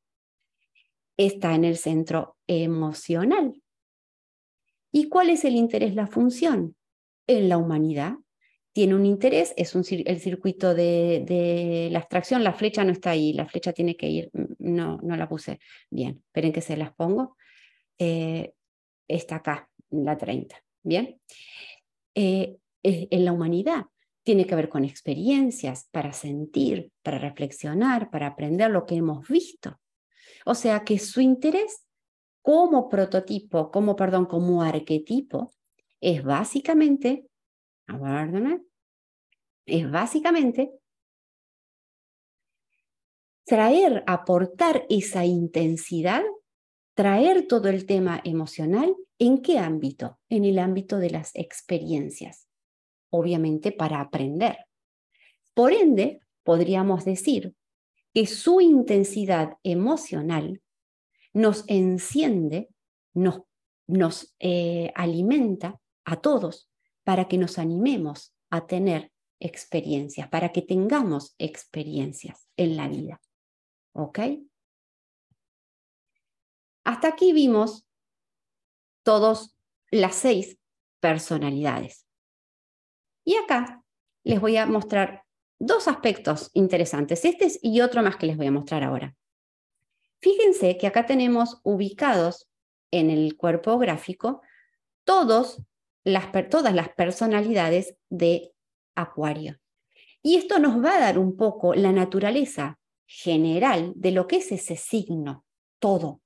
Está 1.17 1.55
en 1.55 1.65
el 1.65 1.77
centro 1.77 2.37
emocional. 2.47 3.61
¿Y 4.93 5.09
cuál 5.09 5.31
es 5.31 5.45
el 5.45 5.57
interés, 5.57 5.95
la 5.95 6.07
función? 6.07 6.77
En 7.27 7.49
la 7.49 7.59
humanidad. 7.59 8.17
Tiene 8.73 8.95
un 8.95 9.05
interés, 9.05 9.53
es 9.57 9.75
un, 9.75 9.85
el 9.91 10.21
circuito 10.21 10.75
de, 10.75 11.89
la 11.91 11.99
abstracción, 11.99 12.43
la 12.43 12.55
flecha 12.55 12.85
no 12.85 12.93
está 12.93 13.11
ahí, 13.11 13.35
la 13.35 13.47
flecha 13.47 13.73
tiene 13.73 13.97
que 13.97 14.09
ir, 14.09 14.31
mm, 14.33 14.55
no, 14.61 14.99
no 15.03 15.17
la 15.17 15.29
puse 15.29 15.61
bien, 15.91 16.23
esperen 16.27 16.53
que 16.53 16.63
se 16.63 16.77
las 16.77 16.95
pongo. 16.95 17.37
Eh, 17.99 18.55
está 19.09 19.37
acá, 19.37 19.69
la 19.93 20.17
30, 20.17 20.57
¿bien? 20.83 21.21
Eh, 22.15 22.59
en 22.83 23.25
la 23.25 23.33
humanidad. 23.33 23.87
Tiene 24.25 24.47
que 24.47 24.55
ver 24.55 24.69
con 24.69 24.85
experiencias 24.85 25.89
para 25.91 26.13
sentir, 26.13 26.93
para 27.03 27.19
reflexionar, 27.19 28.11
para 28.11 28.29
aprender 28.29 28.71
lo 28.71 28.87
que 28.87 28.97
hemos 28.97 29.27
visto. 29.29 29.79
O 30.45 30.55
sea 30.55 30.85
que 30.85 30.99
su 30.99 31.21
interés 31.21 31.87
como 32.41 32.89
prototipo, 32.89 33.71
como, 33.71 33.95
perdón, 33.95 34.27
como 34.27 34.63
arquetipo, 34.63 35.53
es 36.01 36.23
básicamente, 36.25 37.27
es 39.67 39.91
básicamente 39.91 40.73
traer, 43.45 44.03
aportar 44.07 44.87
esa 44.89 45.25
intensidad, 45.25 46.23
traer 46.95 47.47
todo 47.47 47.69
el 47.69 47.87
tema 47.87 48.21
emocional 48.25 48.95
¿En 49.25 49.41
qué 49.41 49.61
ámbito? 49.61 50.19
En 50.29 50.45
el 50.45 50.59
ámbito 50.59 50.99
de 50.99 51.11
las 51.11 51.31
experiencias, 51.35 52.49
obviamente 53.09 53.71
para 53.71 54.01
aprender. 54.01 54.67
Por 55.55 55.73
ende, 55.73 56.23
podríamos 56.43 57.05
decir 57.05 57.55
que 58.13 58.27
su 58.27 58.61
intensidad 58.61 59.59
emocional 59.63 60.61
nos 61.33 61.63
enciende, 61.69 62.69
nos, 63.15 63.43
nos 63.87 64.35
eh, 64.41 64.91
alimenta 64.97 65.79
a 66.05 66.21
todos 66.21 66.69
para 67.05 67.29
que 67.29 67.39
nos 67.39 67.61
animemos 67.61 68.35
a 68.51 68.67
tener 68.67 69.13
experiencias, 69.39 70.29
para 70.31 70.51
que 70.51 70.63
tengamos 70.63 71.37
experiencias 71.39 72.49
en 72.57 72.77
la 72.77 72.89
vida. 72.89 73.21
¿Ok? 73.93 74.19
Hasta 76.85 77.09
aquí 77.09 77.33
vimos 77.33 77.87
todas 79.03 79.57
las 79.91 80.15
seis 80.15 80.59
personalidades. 81.01 82.07
Y 83.25 83.37
acá 83.37 83.83
les 84.25 84.41
voy 84.41 84.57
a 84.57 84.67
mostrar 84.67 85.25
dos 85.59 85.87
aspectos 85.87 86.51
interesantes, 86.55 87.25
este 87.25 87.49
y 87.63 87.81
otro 87.81 88.03
más 88.03 88.17
que 88.17 88.27
les 88.27 88.37
voy 88.37 88.47
a 88.47 88.53
mostrar 88.53 88.83
ahora. 88.83 89.15
Fíjense 90.21 90.77
que 90.77 90.87
acá 90.87 91.07
tenemos 91.07 91.61
ubicados 91.63 92.49
en 92.91 93.11
el 93.11 93.37
cuerpo 93.37 93.79
gráfico 93.79 94.43
todas 95.05 95.61
las 96.05 96.27
personalidades 96.97 97.97
de 98.09 98.53
Acuario. 98.95 99.59
Y 100.23 100.37
esto 100.37 100.59
nos 100.59 100.83
va 100.83 100.97
a 100.97 101.01
dar 101.01 101.19
un 101.19 101.37
poco 101.37 101.75
la 101.75 101.93
naturaleza 101.93 102.79
general 103.07 103.93
de 103.97 104.13
lo 104.13 104.27
que 104.27 104.37
es 104.37 104.53
ese 104.53 104.77
signo, 104.77 105.45
todo. 105.79 106.22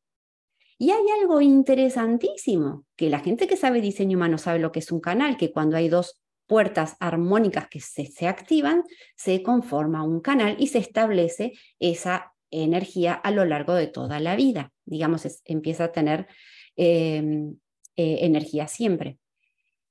Y 0.78 0.90
hay 0.90 1.04
algo 1.20 1.40
interesantísimo, 1.40 2.84
que 2.96 3.08
la 3.08 3.20
gente 3.20 3.46
que 3.46 3.56
sabe 3.56 3.80
diseño 3.80 4.18
humano 4.18 4.36
sabe 4.36 4.58
lo 4.58 4.72
que 4.72 4.80
es 4.80 4.92
un 4.92 5.00
canal, 5.00 5.36
que 5.36 5.50
cuando 5.50 5.76
hay 5.76 5.88
dos 5.88 6.20
puertas 6.46 6.96
armónicas 7.00 7.68
que 7.68 7.80
se, 7.80 8.28
activan, 8.28 8.84
se 9.16 9.42
conforma 9.42 10.04
un 10.04 10.20
canal 10.20 10.56
y 10.58 10.68
se 10.68 10.78
establece 10.78 11.54
esa 11.78 12.34
energía 12.50 13.14
a 13.14 13.30
lo 13.30 13.44
largo 13.44 13.74
de 13.74 13.86
toda 13.86 14.20
la 14.20 14.36
vida. 14.36 14.72
Digamos, 14.84 15.26
empieza 15.44 15.84
a 15.84 15.92
tener 15.92 16.28
em, 16.76 17.56
eh, 17.96 18.18
energía 18.20 18.68
siempre. 18.68 19.18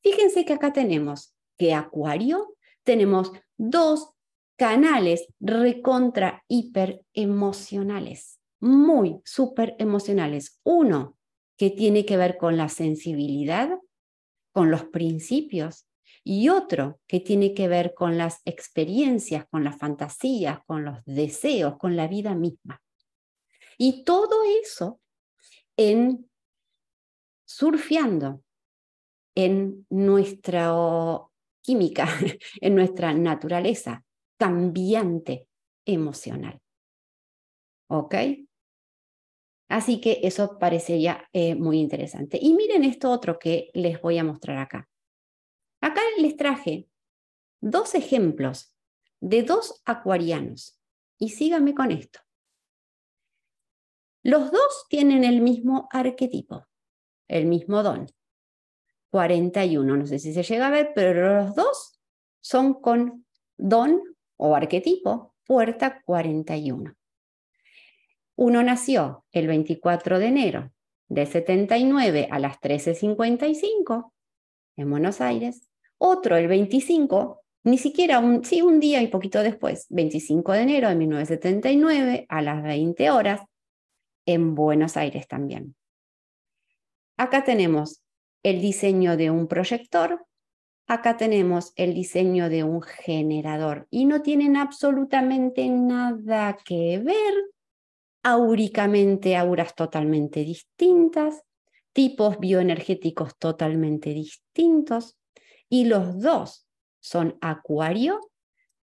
Fíjense 0.02 0.46
que 0.46 0.54
acá 0.54 0.72
tenemos 0.72 1.36
que 1.58 1.74
Acuario, 1.74 2.56
tenemos 2.84 3.32
dos 3.58 4.12
canales 4.56 5.28
recontra 5.40 6.44
hiper 6.48 7.02
emocionales 7.14 8.35
muy 8.66 9.22
súper 9.24 9.76
emocionales. 9.78 10.60
Uno 10.64 11.18
que 11.58 11.70
tiene 11.70 12.06
que 12.06 12.18
ver 12.18 12.38
con 12.38 12.58
la 12.58 12.68
sensibilidad, 12.68 13.70
con 14.52 14.72
los 14.72 14.86
principios, 14.86 15.88
y 16.24 16.50
otro 16.50 17.00
que 17.08 17.20
tiene 17.20 17.54
que 17.54 17.68
ver 17.68 17.94
con 17.94 18.18
las 18.18 18.42
experiencias, 18.46 19.46
con 19.52 19.64
las 19.64 19.78
fantasías, 19.78 20.60
con 20.66 20.84
los 20.84 20.98
deseos, 21.06 21.78
con 21.78 21.96
la 21.96 22.08
vida 22.08 22.34
misma. 22.34 22.82
Y 23.78 24.04
todo 24.04 24.44
eso 24.64 25.00
en 25.78 26.28
surfeando 27.46 28.42
en 29.36 29.86
nuestra 29.92 30.74
química, 31.62 32.08
en 32.62 32.74
nuestra 32.76 33.14
naturaleza 33.14 34.04
cambiante 34.38 35.48
emocional. 35.86 36.60
¿Ok? 37.88 38.16
Así 39.68 40.00
que 40.00 40.20
eso 40.24 40.60
parecería 40.60 41.28
eh, 41.34 41.56
muy 41.56 41.80
interesante. 41.80 42.38
Y 42.42 42.54
miren 42.54 42.84
esto 42.84 43.12
otro 43.12 43.40
que 43.40 43.70
les 43.74 44.00
voy 44.02 44.18
a 44.18 44.24
mostrar 44.24 44.58
acá. 44.58 44.88
Acá 45.82 46.02
les 46.20 46.38
traje 46.38 46.88
dos 47.62 47.96
ejemplos 47.96 48.76
de 49.20 49.44
dos 49.44 49.82
acuarianos. 49.86 50.80
Y 51.18 51.30
síganme 51.30 51.74
con 51.74 51.92
esto. 51.92 52.20
Los 54.22 54.52
dos 54.52 54.86
tienen 54.90 55.24
el 55.24 55.42
mismo 55.42 55.88
arquetipo, 55.92 56.68
el 57.28 57.46
mismo 57.46 57.84
don. 57.84 58.08
41, 59.12 59.96
no 59.96 60.06
sé 60.06 60.20
si 60.20 60.34
se 60.34 60.44
llega 60.44 60.68
a 60.68 60.72
ver, 60.72 60.92
pero 60.94 61.44
los 61.44 61.56
dos 61.56 62.02
son 62.42 62.74
con 62.74 63.26
don 63.56 64.02
o 64.38 64.56
arquetipo, 64.56 65.36
puerta 65.46 66.02
41. 66.04 66.95
Uno 68.36 68.64
nació 68.64 69.26
el 69.32 69.48
24 69.48 70.20
de 70.20 70.26
enero 70.28 70.72
de 71.08 71.26
79 71.26 72.28
a 72.30 72.40
las 72.40 72.60
13.55 72.60 74.12
en 74.78 74.90
Buenos 74.90 75.22
Aires. 75.22 75.70
Otro 75.98 76.36
el 76.36 76.48
25, 76.48 77.42
ni 77.64 77.78
siquiera 77.78 78.20
un, 78.20 78.44
sí, 78.44 78.62
un 78.62 78.80
día 78.80 79.02
y 79.02 79.08
poquito 79.08 79.42
después, 79.42 79.88
25 79.90 80.52
de 80.52 80.62
enero 80.62 80.90
de 80.90 80.96
1979 80.96 82.26
a 82.28 82.42
las 82.42 82.62
20 82.62 83.10
horas 83.12 83.42
en 84.26 84.56
Buenos 84.56 84.98
Aires 84.98 85.28
también. 85.28 85.76
Acá 87.18 87.46
tenemos 87.46 88.02
el 88.44 88.60
diseño 88.60 89.16
de 89.16 89.32
un 89.32 89.48
proyector, 89.48 90.26
acá 90.88 91.16
tenemos 91.16 91.72
el 91.78 91.94
diseño 91.94 92.50
de 92.50 92.66
un 92.66 92.82
generador 92.82 93.88
y 93.90 94.06
no 94.06 94.22
tienen 94.22 94.58
absolutamente 94.58 95.70
nada 95.70 96.58
que 96.66 97.00
ver 97.00 97.55
áuricamente 98.28 99.36
auras 99.36 99.76
totalmente 99.76 100.40
distintas, 100.40 101.44
tipos 101.94 102.40
bioenergéticos 102.40 103.38
totalmente 103.38 104.16
distintos, 104.16 105.20
y 105.70 105.86
los 105.86 106.20
dos 106.20 106.68
son 107.00 107.38
Acuario 107.40 108.20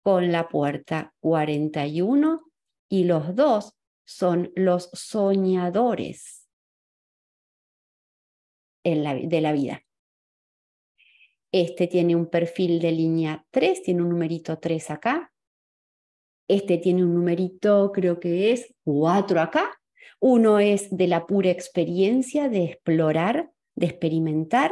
con 0.03 0.31
la 0.31 0.47
puerta 0.47 1.15
41 1.21 2.39
y 2.87 3.05
los 3.05 3.35
dos 3.35 3.75
son 4.05 4.51
los 4.55 4.91
soñadores 4.93 6.47
de 8.83 9.41
la 9.41 9.53
vida. 9.53 9.83
Este 11.51 11.87
tiene 11.87 12.15
un 12.15 12.27
perfil 12.27 12.79
de 12.79 12.91
línea 12.91 13.43
3, 13.49 13.81
tiene 13.81 14.03
un 14.03 14.09
numerito 14.09 14.59
3 14.59 14.91
acá, 14.91 15.30
este 16.51 16.77
tiene 16.77 17.05
un 17.05 17.13
numerito, 17.13 17.93
creo 17.93 18.19
que 18.19 18.51
es 18.51 18.73
cuatro 18.83 19.39
acá. 19.39 19.79
Uno 20.19 20.59
es 20.59 20.95
de 20.95 21.07
la 21.07 21.25
pura 21.25 21.49
experiencia 21.49 22.49
de 22.49 22.65
explorar, 22.65 23.51
de 23.75 23.85
experimentar. 23.85 24.71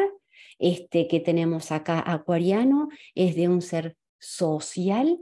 Este 0.57 1.07
que 1.07 1.21
tenemos 1.21 1.71
acá, 1.71 2.03
acuariano, 2.05 2.89
es 3.15 3.37
de 3.37 3.47
un 3.47 3.61
ser 3.61 3.95
social. 4.19 5.19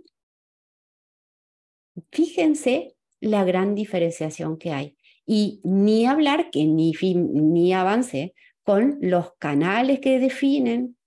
Fíjense 2.12 2.96
la 3.20 3.44
gran 3.44 3.76
diferenciación 3.76 4.58
que 4.58 4.72
hay. 4.72 4.98
Y 5.28 5.62
ni 5.64 6.08
hablar 6.08 6.50
que 6.50 6.66
ni, 6.66 6.92
ni 7.14 7.74
avance 7.74 8.34
con 8.64 8.98
los 9.00 9.34
canales 9.38 10.00
que 10.00 10.18
definen, 10.18 10.98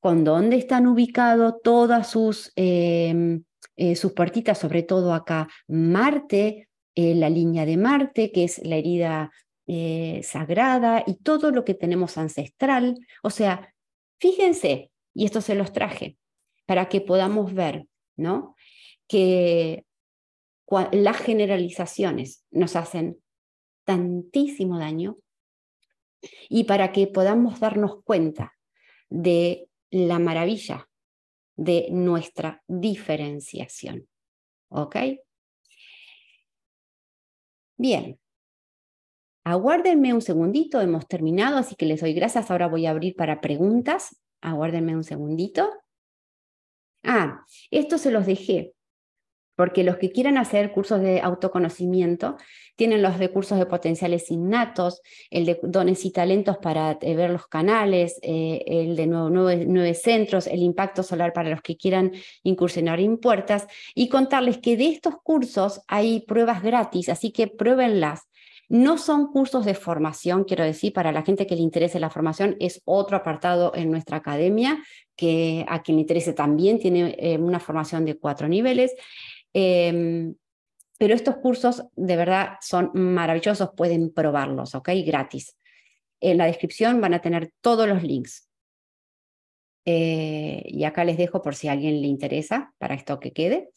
con 0.00 0.24
dónde 0.24 0.56
están 0.56 0.88
ubicados 0.88 1.54
todas 1.62 2.10
sus 2.10 2.52
em, 2.56 3.44
eh, 3.76 3.94
sus 3.96 4.12
puertitas, 4.12 4.58
sobre 4.58 4.82
todo 4.82 5.12
acá 5.12 5.48
Marte, 5.68 6.68
eh, 6.94 7.14
la 7.14 7.28
línea 7.28 7.66
de 7.66 7.76
Marte, 7.76 8.32
que 8.32 8.44
es 8.44 8.58
la 8.64 8.76
herida 8.76 9.30
eh, 9.66 10.22
sagrada 10.22 11.04
y 11.06 11.16
todo 11.16 11.50
lo 11.50 11.64
que 11.64 11.74
tenemos 11.74 12.16
ancestral. 12.16 12.98
O 13.22 13.30
sea, 13.30 13.74
fíjense, 14.18 14.90
y 15.12 15.26
esto 15.26 15.40
se 15.40 15.54
los 15.54 15.72
traje, 15.72 16.16
para 16.64 16.88
que 16.88 17.02
podamos 17.02 17.52
ver, 17.52 17.86
¿no? 18.16 18.56
Que 19.06 19.84
las 20.92 21.18
generalizaciones 21.18 22.44
nos 22.50 22.76
hacen 22.76 23.18
tantísimo 23.84 24.78
daño 24.78 25.18
y 26.48 26.64
para 26.64 26.92
que 26.92 27.06
podamos 27.06 27.60
darnos 27.60 28.02
cuenta 28.04 28.54
de 29.10 29.68
la 29.90 30.18
maravilla 30.18 30.88
de 31.56 31.88
nuestra 31.90 32.62
diferenciación. 32.68 34.08
¿Ok? 34.68 34.96
Bien. 37.76 38.18
Aguárdenme 39.44 40.12
un 40.12 40.22
segundito, 40.22 40.80
hemos 40.80 41.06
terminado, 41.06 41.56
así 41.56 41.76
que 41.76 41.86
les 41.86 42.00
doy 42.00 42.14
gracias. 42.14 42.50
Ahora 42.50 42.66
voy 42.66 42.86
a 42.86 42.90
abrir 42.90 43.14
para 43.14 43.40
preguntas. 43.40 44.20
Aguárdenme 44.40 44.96
un 44.96 45.04
segundito. 45.04 45.70
Ah, 47.02 47.44
esto 47.70 47.98
se 47.98 48.10
los 48.10 48.26
dejé 48.26 48.75
porque 49.56 49.82
los 49.82 49.96
que 49.96 50.10
quieran 50.10 50.38
hacer 50.38 50.70
cursos 50.70 51.00
de 51.00 51.20
autoconocimiento 51.20 52.36
tienen 52.76 53.02
los 53.02 53.18
de 53.18 53.30
cursos 53.30 53.58
de 53.58 53.66
potenciales 53.66 54.30
innatos, 54.30 55.00
el 55.30 55.46
de 55.46 55.58
dones 55.62 56.04
y 56.04 56.12
talentos 56.12 56.58
para 56.58 56.98
eh, 57.00 57.16
ver 57.16 57.30
los 57.30 57.46
canales, 57.48 58.18
eh, 58.22 58.62
el 58.66 58.94
de 58.94 59.06
nueve, 59.06 59.94
centros, 59.94 60.46
el 60.46 60.62
impacto 60.62 61.02
solar 61.02 61.32
para 61.32 61.50
los 61.50 61.62
que 61.62 61.76
quieran 61.76 62.12
incursionar 62.42 63.00
en 63.00 63.16
puertas 63.16 63.66
y 63.94 64.08
contarles 64.08 64.58
que 64.58 64.76
de 64.76 64.88
estos 64.88 65.14
cursos 65.22 65.80
hay 65.88 66.20
pruebas 66.20 66.62
gratis, 66.62 67.08
así 67.08 67.32
que 67.32 67.48
pruébenlas. 67.48 68.28
No 68.68 68.98
son 68.98 69.28
cursos 69.30 69.64
de 69.64 69.74
formación, 69.74 70.42
quiero 70.42 70.64
decir, 70.64 70.92
para 70.92 71.12
la 71.12 71.22
gente 71.22 71.46
que 71.46 71.54
le 71.54 71.62
interese 71.62 72.00
la 72.00 72.10
formación, 72.10 72.56
es 72.58 72.82
otro 72.84 73.16
apartado 73.16 73.72
en 73.76 73.92
nuestra 73.92 74.16
academia 74.16 74.82
que 75.16 75.64
a 75.68 75.82
quien 75.82 75.96
le 75.96 76.02
interese 76.02 76.32
también 76.32 76.78
tiene 76.78 77.16
eh, 77.18 77.38
una 77.38 77.60
formación 77.60 78.04
de 78.04 78.18
cuatro 78.18 78.48
niveles. 78.48 78.92
Em, 79.58 80.34
pero 80.98 81.14
estos 81.14 81.38
cursos 81.38 81.84
de 81.96 82.14
verdad 82.14 82.58
son 82.60 82.90
maravillosos, 82.92 83.70
pueden 83.74 84.12
probarlos, 84.12 84.74
¿ok? 84.74 84.90
Gratis. 85.06 85.56
En 86.20 86.36
la 86.36 86.44
descripción 86.44 87.00
van 87.00 87.14
a 87.14 87.22
tener 87.22 87.52
todos 87.62 87.88
los 87.88 88.02
links. 88.02 88.50
Eh, 89.86 90.62
y 90.66 90.84
acá 90.84 91.04
les 91.04 91.16
dejo 91.16 91.40
por 91.40 91.54
si 91.54 91.68
a 91.68 91.72
alguien 91.72 92.02
le 92.02 92.06
interesa 92.06 92.74
para 92.76 92.94
esto 92.94 93.18
que 93.18 93.32
quede. 93.32 93.70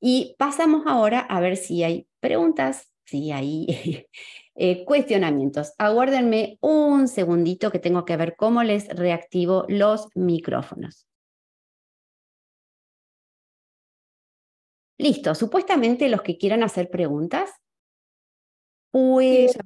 Y 0.00 0.34
pasamos 0.38 0.82
ahora 0.86 1.20
a 1.20 1.38
ver 1.38 1.56
si 1.56 1.84
hay 1.84 2.08
preguntas, 2.18 2.90
si 3.04 3.30
hay 3.30 3.66
eh, 4.56 4.84
cuestionamientos. 4.84 5.72
Aguárdenme 5.78 6.58
un 6.60 7.06
segundito 7.06 7.70
que 7.70 7.78
tengo 7.78 8.04
que 8.04 8.16
ver 8.16 8.34
cómo 8.36 8.64
les 8.64 8.88
reactivo 8.88 9.66
los 9.68 10.08
micrófonos. 10.16 11.05
Listo, 14.98 15.34
supuestamente 15.34 16.08
los 16.08 16.22
que 16.22 16.38
quieran 16.38 16.62
hacer 16.62 16.90
preguntas, 16.90 17.50
pues... 18.90 19.56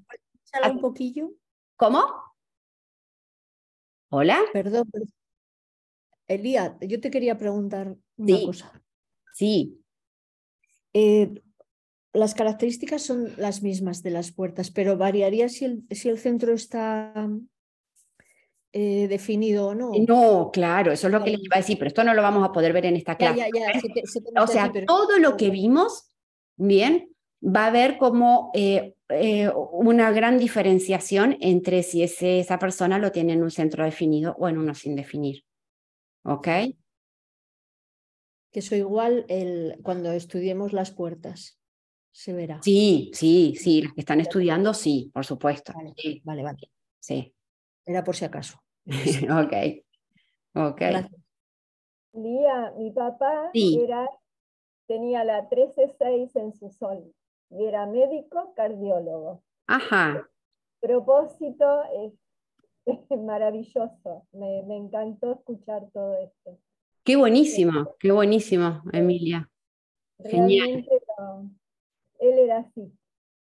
un 0.70 0.80
poquillo? 0.80 1.30
¿Cómo? 1.76 2.04
¿Hola? 4.10 4.40
Perdón, 4.52 4.90
Elía, 6.26 6.76
yo 6.80 7.00
te 7.00 7.10
quería 7.10 7.38
preguntar 7.38 7.96
una 8.16 8.40
cosa. 8.44 8.82
Sí. 9.32 9.82
Eh, 10.92 11.42
las 12.12 12.34
características 12.34 13.02
son 13.02 13.32
las 13.36 13.62
mismas 13.62 14.02
de 14.02 14.10
las 14.10 14.32
puertas, 14.32 14.70
pero 14.70 14.96
variaría 14.96 15.48
si 15.48 15.64
el, 15.64 15.86
si 15.90 16.08
el 16.08 16.18
centro 16.18 16.52
está 16.52 17.28
eh, 18.72 19.08
definido 19.08 19.68
o 19.68 19.74
no. 19.74 19.90
No, 20.06 20.50
claro, 20.52 20.92
eso 20.92 21.08
es 21.08 21.12
lo 21.12 21.24
que 21.24 21.30
les 21.32 21.42
iba 21.42 21.56
a 21.56 21.60
decir, 21.60 21.76
pero 21.76 21.88
esto 21.88 22.04
no 22.04 22.14
lo 22.14 22.22
vamos 22.22 22.48
a 22.48 22.52
poder 22.52 22.72
ver 22.72 22.86
en 22.86 22.96
esta 22.96 23.16
clase. 23.16 23.50
o 24.38 24.46
sea, 24.46 24.72
todo 24.86 25.18
lo 25.18 25.36
que 25.36 25.50
vimos, 25.50 26.10
bien, 26.56 27.10
va 27.42 27.64
a 27.64 27.68
haber 27.68 27.98
como 27.98 28.52
eh, 28.54 28.94
eh, 29.08 29.50
una 29.72 30.12
gran 30.12 30.38
diferenciación 30.38 31.36
entre 31.40 31.82
si 31.82 32.04
esa 32.04 32.58
persona 32.60 32.98
lo 32.98 33.10
tiene 33.10 33.32
en 33.32 33.42
un 33.42 33.50
centro 33.50 33.84
definido 33.84 34.36
o 34.38 34.48
en 34.48 34.58
uno 34.58 34.74
sin 34.74 34.94
definir. 34.94 35.44
¿Ok? 36.22 36.46
Que 38.52 38.58
eso 38.60 38.76
igual 38.76 39.24
el, 39.28 39.78
cuando 39.82 40.12
estudiemos 40.12 40.72
las 40.72 40.92
puertas 40.92 41.58
se 42.12 42.32
verá. 42.32 42.60
Sí, 42.62 43.10
sí, 43.14 43.54
sí, 43.56 43.82
las 43.82 43.94
que 43.94 44.00
están 44.00 44.20
estudiando, 44.20 44.74
sí, 44.74 45.10
por 45.12 45.24
supuesto. 45.24 45.72
vale, 46.24 46.42
vale. 46.42 46.70
Sí. 47.00 47.34
Era 47.90 48.04
por 48.04 48.14
si 48.14 48.24
acaso. 48.24 48.56
ok. 48.86 49.52
Ok. 50.54 50.80
Lía, 52.12 52.72
mi 52.76 52.92
papá 52.92 53.50
era, 53.52 54.08
tenía 54.86 55.24
la 55.24 55.48
13-6 55.48 56.36
en 56.36 56.54
su 56.54 56.70
sol 56.70 57.12
y 57.50 57.64
era 57.64 57.86
médico 57.86 58.54
cardiólogo. 58.54 59.42
Ajá. 59.66 60.28
propósito 60.80 61.82
es, 62.86 63.18
maravilloso. 63.18 64.24
Me, 64.30 64.62
me, 64.62 64.76
encantó 64.76 65.32
escuchar 65.32 65.90
todo 65.92 66.16
esto. 66.18 66.60
Qué 67.02 67.16
buenísimo, 67.16 67.96
qué 67.98 68.12
buenísimo, 68.12 68.82
Emilia. 68.92 69.50
Genial. 70.24 70.86
él 72.20 72.38
era 72.38 72.58
así. 72.58 72.92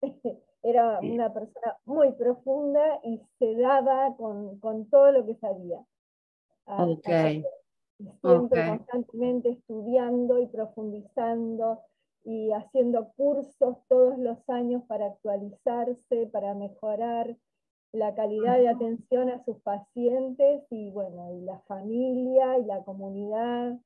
Era 0.61 0.99
una 0.99 1.33
persona 1.33 1.77
muy 1.85 2.11
profunda 2.13 2.99
y 3.03 3.21
se 3.39 3.55
daba 3.55 4.15
con, 4.17 4.59
con 4.59 4.89
todo 4.89 5.11
lo 5.11 5.25
que 5.25 5.35
sabía. 5.35 5.79
Okay. 6.65 7.43
Siempre 8.21 8.67
constantemente 8.67 9.49
estudiando 9.49 10.39
y 10.39 10.47
profundizando 10.47 11.81
y 12.23 12.51
haciendo 12.51 13.11
cursos 13.15 13.77
todos 13.87 14.17
los 14.17 14.37
años 14.49 14.83
para 14.87 15.07
actualizarse, 15.07 16.27
para 16.31 16.53
mejorar 16.53 17.35
la 17.91 18.13
calidad 18.13 18.57
de 18.57 18.69
atención 18.69 19.29
a 19.29 19.43
sus 19.45 19.57
pacientes 19.61 20.63
y 20.69 20.91
bueno, 20.91 21.33
y 21.33 21.41
la 21.41 21.59
familia 21.61 22.57
y 22.59 22.65
la 22.65 22.83
comunidad. 22.83 23.79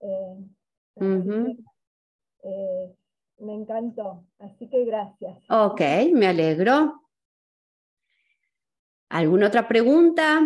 Eh, 0.00 0.36
me 3.38 3.54
encantó, 3.54 4.24
así 4.38 4.68
que 4.68 4.84
gracias. 4.84 5.38
Ok, 5.48 5.80
me 6.12 6.26
alegro. 6.26 7.02
¿Alguna 9.08 9.46
otra 9.48 9.68
pregunta? 9.68 10.42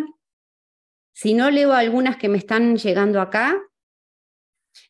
Si 1.13 1.35
no, 1.35 1.51
leo 1.51 1.73
algunas 1.73 2.17
que 2.17 2.29
me 2.29 2.39
están 2.39 2.77
llegando 2.77 3.21
acá. 3.21 3.61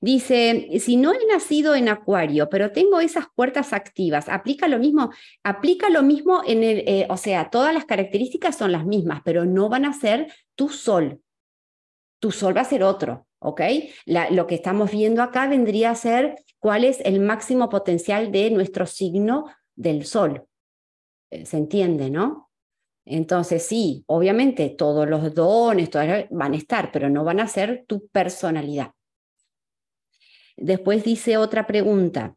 Dice, 0.01 0.69
si 0.81 0.97
no 0.97 1.13
he 1.13 1.27
nacido 1.27 1.75
en 1.75 1.89
acuario, 1.89 2.49
pero 2.51 2.73
tengo 2.73 3.01
esas 3.01 3.27
puertas 3.35 3.73
activas, 3.73 4.29
¿aplica 4.29 4.69
lo 4.69 4.79
mismo? 4.79 5.11
Aplica 5.43 5.89
lo 5.89 6.03
mismo 6.03 6.43
en 6.47 6.63
el, 6.63 6.79
eh, 6.87 7.07
o 7.09 7.17
sea, 7.17 7.51
todas 7.51 7.73
las 7.73 7.85
características 7.85 8.59
son 8.59 8.73
las 8.73 8.85
mismas, 8.85 9.23
pero 9.25 9.45
no 9.45 9.69
van 9.69 9.85
a 9.85 9.93
ser 9.93 10.33
tu 10.55 10.69
sol. 10.69 11.23
Tu 12.21 12.33
sol 12.33 12.57
va 12.57 12.63
a 12.63 12.65
ser 12.65 12.83
otro. 12.83 13.28
¿Ok? 13.41 13.61
lo 14.31 14.47
que 14.47 14.57
estamos 14.57 14.91
viendo 14.91 15.23
acá 15.23 15.49
vendría 15.49 15.91
a 15.91 15.95
ser 15.95 16.37
cuál 16.59 16.85
es 16.85 17.01
el 17.05 17.21
máximo 17.21 17.69
potencial 17.69 18.33
de 18.33 18.51
nuestro 18.51 18.87
signo 18.87 19.47
del 19.75 20.05
Sol. 20.05 20.45
Eh, 21.31 21.47
¿Se 21.47 21.57
entiende, 21.57 22.11
no? 22.11 22.51
Entonces, 23.05 23.63
sí, 23.63 24.05
obviamente 24.07 24.69
todos 24.71 25.09
los 25.09 25.35
dones 25.35 25.89
van 26.31 26.53
a 26.53 26.57
estar, 26.57 26.93
pero 26.93 27.09
no 27.09 27.25
van 27.25 27.41
a 27.41 27.49
ser 27.49 27.85
tu 27.87 28.07
personalidad. 28.09 28.93
Después 30.57 31.05
dice 31.05 31.39
otra 31.39 31.67
pregunta. 31.67 32.37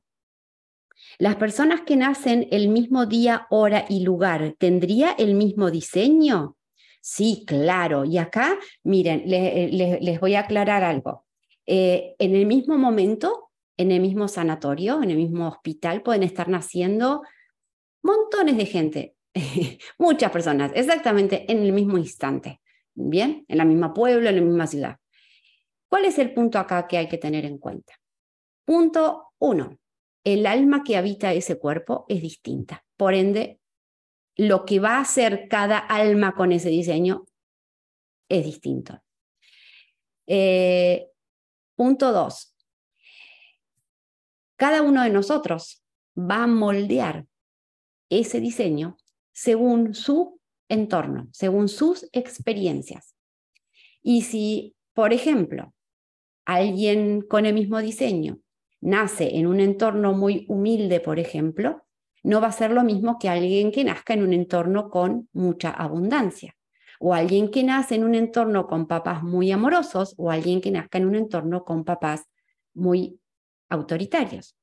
¿Las 1.18 1.36
personas 1.36 1.82
que 1.82 1.98
nacen 1.98 2.48
el 2.52 2.70
mismo 2.70 3.06
día, 3.06 3.48
hora 3.50 3.86
y 3.90 4.04
lugar 4.04 4.56
tendría 4.58 5.12
el 5.12 5.34
mismo 5.34 5.72
diseño? 5.72 6.56
Sí, 7.02 7.44
claro. 7.48 8.06
Y 8.06 8.18
acá, 8.20 8.58
miren, 8.84 9.24
eh, 9.26 10.00
les 10.02 10.20
voy 10.20 10.36
a 10.36 10.42
aclarar 10.42 10.84
algo. 10.84 11.26
Eh, 11.66 12.16
en 12.20 12.36
el 12.36 12.46
mismo 12.46 12.78
momento, 12.78 13.52
en 13.78 13.92
el 13.92 14.02
mismo 14.02 14.28
sanatorio, 14.28 15.02
en 15.02 15.10
el 15.10 15.18
mismo 15.18 15.48
hospital, 15.48 16.04
pueden 16.04 16.24
estar 16.24 16.48
naciendo 16.48 17.24
montones 18.04 18.58
de 18.58 18.66
gente, 18.66 19.16
muchas 19.98 20.32
personas, 20.32 20.72
exactamente 20.76 21.52
en 21.52 21.60
el 21.60 21.72
mismo 21.72 21.98
instante. 21.98 22.62
Bien, 22.94 23.46
en 23.48 23.58
la 23.58 23.66
misma 23.66 23.94
pueblo, 23.94 24.30
en 24.30 24.36
la 24.36 24.42
misma 24.42 24.68
ciudad. 24.68 24.98
¿Cuál 25.88 26.06
es 26.06 26.20
el 26.20 26.34
punto 26.34 26.60
acá 26.60 26.88
que 26.88 26.98
hay 26.98 27.08
que 27.08 27.18
tener 27.18 27.46
en 27.46 27.58
cuenta? 27.58 27.94
Punto 28.66 29.30
uno, 29.40 29.78
el 30.24 30.46
alma 30.46 30.84
que 30.84 30.98
habita 30.98 31.34
ese 31.34 31.58
cuerpo 31.58 32.06
es 32.10 32.22
distinta. 32.22 32.84
Por 32.98 33.14
ende, 33.14 33.61
lo 34.36 34.66
que 34.66 34.80
va 34.80 34.98
a 34.98 35.02
hacer 35.02 35.48
cada 35.50 35.78
alma 35.78 36.34
con 36.36 36.52
ese 36.52 36.70
diseño 36.70 37.26
es 38.30 38.46
distinto. 38.46 39.02
Eh, 40.28 41.08
punto 41.76 42.12
dos. 42.12 42.56
cada 44.56 44.84
uno 44.84 45.02
de 45.04 45.10
nosotros 45.10 45.84
va 46.16 46.44
a 46.44 46.48
moldear 46.48 47.26
ese 48.10 48.40
diseño 48.40 48.98
según 49.34 49.96
su 49.96 50.40
entorno, 50.70 51.28
según 51.32 51.68
sus 51.68 52.08
experiencias. 52.12 53.16
Y 54.04 54.22
si, 54.22 54.76
por 54.94 55.14
ejemplo, 55.14 55.74
alguien 56.46 57.22
con 57.22 57.46
el 57.46 57.54
mismo 57.54 57.80
diseño 57.80 58.40
nace 58.80 59.36
en 59.38 59.48
un 59.48 59.60
entorno 59.60 60.14
muy 60.14 60.46
humilde, 60.48 61.00
por 61.00 61.20
ejemplo, 61.20 61.84
no 62.24 62.42
va 62.42 62.48
a 62.48 62.52
ser 62.52 62.72
lo 62.72 62.84
mismo 62.84 63.18
que 63.20 63.30
alguien 63.30 63.72
que 63.72 63.84
nazca 63.84 64.14
en 64.14 64.24
un 64.24 64.34
entorno 64.34 64.90
con 64.90 65.30
mucha 65.34 65.72
abundancia, 65.72 66.56
o 67.00 67.14
alguien 67.14 67.50
que 67.50 67.64
nace 67.64 67.96
en 67.96 68.04
un 68.04 68.16
entorno 68.16 68.68
con 68.68 68.86
papás 68.88 69.24
muy 69.24 69.52
amorosos, 69.52 70.14
o 70.18 70.30
alguien 70.30 70.62
que 70.62 70.72
nazca 70.72 70.98
en 70.98 71.06
un 71.06 71.16
entorno 71.16 71.64
con 71.64 71.84
papás 71.84 72.26
muy 72.74 73.20
autoritarios. 73.70 74.56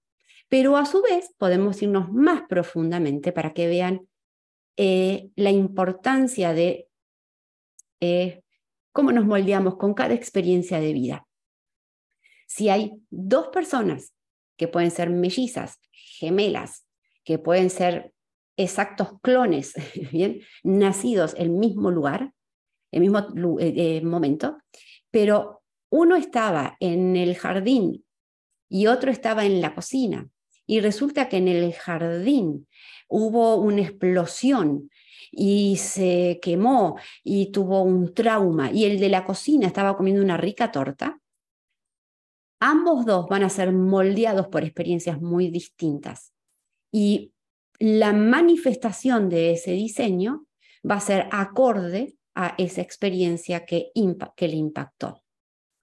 Pero 0.48 0.76
a 0.76 0.86
su 0.86 1.02
vez 1.02 1.34
podemos 1.36 1.82
irnos 1.82 2.10
más 2.12 2.42
profundamente 2.48 3.32
para 3.32 3.52
que 3.52 3.66
vean 3.66 4.08
eh, 4.76 5.30
la 5.34 5.50
importancia 5.50 6.54
de 6.54 6.88
eh, 8.00 8.42
cómo 8.92 9.12
nos 9.12 9.26
moldeamos 9.26 9.76
con 9.76 9.94
cada 9.94 10.14
experiencia 10.14 10.80
de 10.80 10.92
vida. 10.92 11.26
Si 12.46 12.68
hay 12.68 12.92
dos 13.10 13.48
personas 13.48 14.14
que 14.56 14.68
pueden 14.68 14.90
ser 14.90 15.10
mellizas, 15.10 15.80
gemelas, 15.90 16.87
que 17.28 17.38
pueden 17.38 17.68
ser 17.68 18.14
exactos 18.56 19.20
clones, 19.20 19.74
bien, 20.12 20.40
nacidos 20.62 21.34
en 21.34 21.42
el 21.42 21.50
mismo 21.50 21.90
lugar, 21.90 22.32
el 22.90 23.02
mismo 23.02 23.18
eh, 23.60 23.74
eh, 23.76 24.00
momento, 24.02 24.56
pero 25.10 25.60
uno 25.90 26.16
estaba 26.16 26.78
en 26.80 27.16
el 27.16 27.36
jardín 27.36 28.02
y 28.70 28.86
otro 28.86 29.10
estaba 29.10 29.44
en 29.44 29.60
la 29.60 29.74
cocina. 29.74 30.26
Y 30.66 30.80
resulta 30.80 31.28
que 31.28 31.36
en 31.36 31.48
el 31.48 31.74
jardín 31.74 32.66
hubo 33.08 33.56
una 33.56 33.82
explosión 33.82 34.88
y 35.30 35.76
se 35.76 36.40
quemó 36.40 36.96
y 37.22 37.52
tuvo 37.52 37.82
un 37.82 38.14
trauma 38.14 38.72
y 38.72 38.86
el 38.86 38.98
de 39.00 39.10
la 39.10 39.26
cocina 39.26 39.66
estaba 39.66 39.98
comiendo 39.98 40.22
una 40.22 40.38
rica 40.38 40.72
torta, 40.72 41.20
ambos 42.58 43.04
dos 43.04 43.28
van 43.28 43.42
a 43.42 43.50
ser 43.50 43.70
moldeados 43.70 44.48
por 44.48 44.64
experiencias 44.64 45.20
muy 45.20 45.50
distintas. 45.50 46.32
Y 46.90 47.32
la 47.78 48.12
manifestación 48.12 49.28
de 49.28 49.52
ese 49.52 49.72
diseño 49.72 50.46
va 50.88 50.96
a 50.96 51.00
ser 51.00 51.28
acorde 51.30 52.16
a 52.34 52.54
esa 52.58 52.80
experiencia 52.80 53.64
que, 53.64 53.90
que 54.36 54.48
le 54.48 54.56
impactó. 54.56 55.22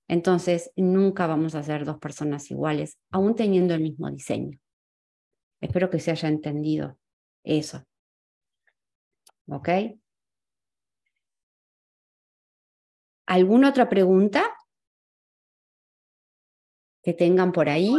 Entonces, 0.08 0.72
nunca 0.76 1.28
vamos 1.28 1.56
a 1.56 1.64
ser 1.64 1.84
dos 1.84 1.98
personas 1.98 2.50
iguales, 2.52 3.00
aún 3.12 3.36
teniendo 3.36 3.74
el 3.74 3.82
mismo 3.82 4.10
diseño. 4.10 4.60
Espero 5.62 5.90
que 5.90 6.00
se 6.00 6.12
haya 6.12 6.30
entendido 6.30 6.98
eso. 7.44 7.84
¿Ok? 9.48 9.70
¿Alguna 13.26 13.70
otra 13.70 13.90
pregunta 13.90 14.56
que 17.02 17.14
tengan 17.14 17.52
por 17.52 17.70
ahí? 17.70 17.92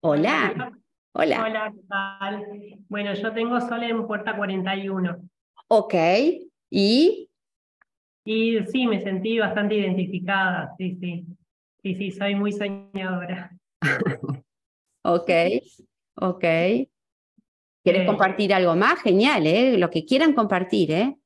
Hola. 0.00 0.52
Hola. 0.54 0.85
Hola, 1.18 1.72
¿qué 1.74 1.80
tal? 1.88 2.46
Bueno, 2.90 3.14
yo 3.14 3.32
tengo 3.32 3.58
sol 3.62 3.82
en 3.82 4.06
puerta 4.06 4.36
41. 4.36 5.16
Ok. 5.68 5.94
¿Y? 6.68 7.30
Y 8.26 8.58
sí, 8.66 8.86
me 8.86 9.00
sentí 9.00 9.38
bastante 9.38 9.76
identificada, 9.76 10.74
sí, 10.76 10.94
sí. 11.00 11.24
Sí, 11.82 11.94
sí, 11.94 12.10
soy 12.10 12.34
muy 12.34 12.52
soñadora. 12.52 13.50
ok, 15.04 15.30
ok. 16.16 16.44
¿Quieres 17.82 18.02
eh, 18.02 18.06
compartir 18.06 18.52
algo 18.52 18.76
más? 18.76 19.00
Genial, 19.00 19.46
¿eh? 19.46 19.78
Lo 19.78 19.88
que 19.88 20.04
quieran 20.04 20.34
compartir, 20.34 20.90
¿eh? 20.90 21.16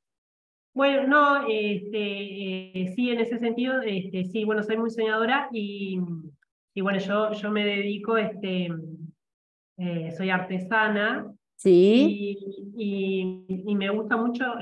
Bueno, 0.72 1.08
no, 1.08 1.48
este, 1.48 2.80
eh, 2.80 2.92
sí, 2.94 3.10
en 3.10 3.18
ese 3.18 3.40
sentido, 3.40 3.80
este, 3.82 4.24
sí, 4.26 4.44
bueno, 4.44 4.62
soy 4.62 4.76
muy 4.76 4.90
soñadora 4.90 5.48
y, 5.50 5.98
y 6.74 6.80
bueno, 6.80 7.00
yo, 7.00 7.32
yo 7.32 7.50
me 7.50 7.64
dedico, 7.64 8.16
este, 8.16 8.68
eh, 9.80 10.12
soy 10.16 10.30
artesana. 10.30 11.26
Sí. 11.56 12.38
Y, 12.76 13.64
y, 13.66 13.74
me 13.74 13.90
gusta 13.90 14.16
mucho 14.16 14.54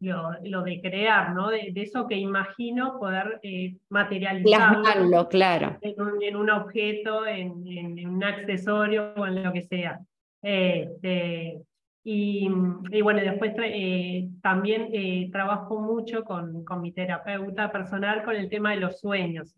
lo, 0.00 0.30
lo, 0.44 0.62
de 0.62 0.82
crear, 0.82 1.34
¿no? 1.34 1.48
De, 1.48 1.72
eso 1.76 2.06
que 2.06 2.16
imagino 2.16 2.98
poder 2.98 3.40
materializarlo. 3.88 5.28
claro. 5.28 5.78
En 5.80 6.00
un, 6.00 6.22
en 6.22 6.36
un 6.36 6.50
objeto, 6.50 7.26
en, 7.26 7.66
en, 7.66 8.06
un 8.06 8.22
accesorio 8.22 9.14
o 9.16 9.26
en 9.26 9.42
lo 9.42 9.52
que 9.52 9.62
sea. 9.62 10.00
Este, 10.42 11.62
y, 12.04 12.48
y, 12.90 13.02
bueno, 13.02 13.20
después 13.20 13.54
eh, 13.58 14.28
también 14.42 14.88
eh, 14.92 15.28
trabajo 15.30 15.80
mucho 15.80 16.24
con, 16.24 16.64
con, 16.64 16.82
mi 16.82 16.92
terapeuta 16.92 17.70
personal 17.70 18.24
con 18.24 18.34
el 18.34 18.48
tema 18.48 18.72
de 18.72 18.78
los 18.78 18.98
sueños. 18.98 19.54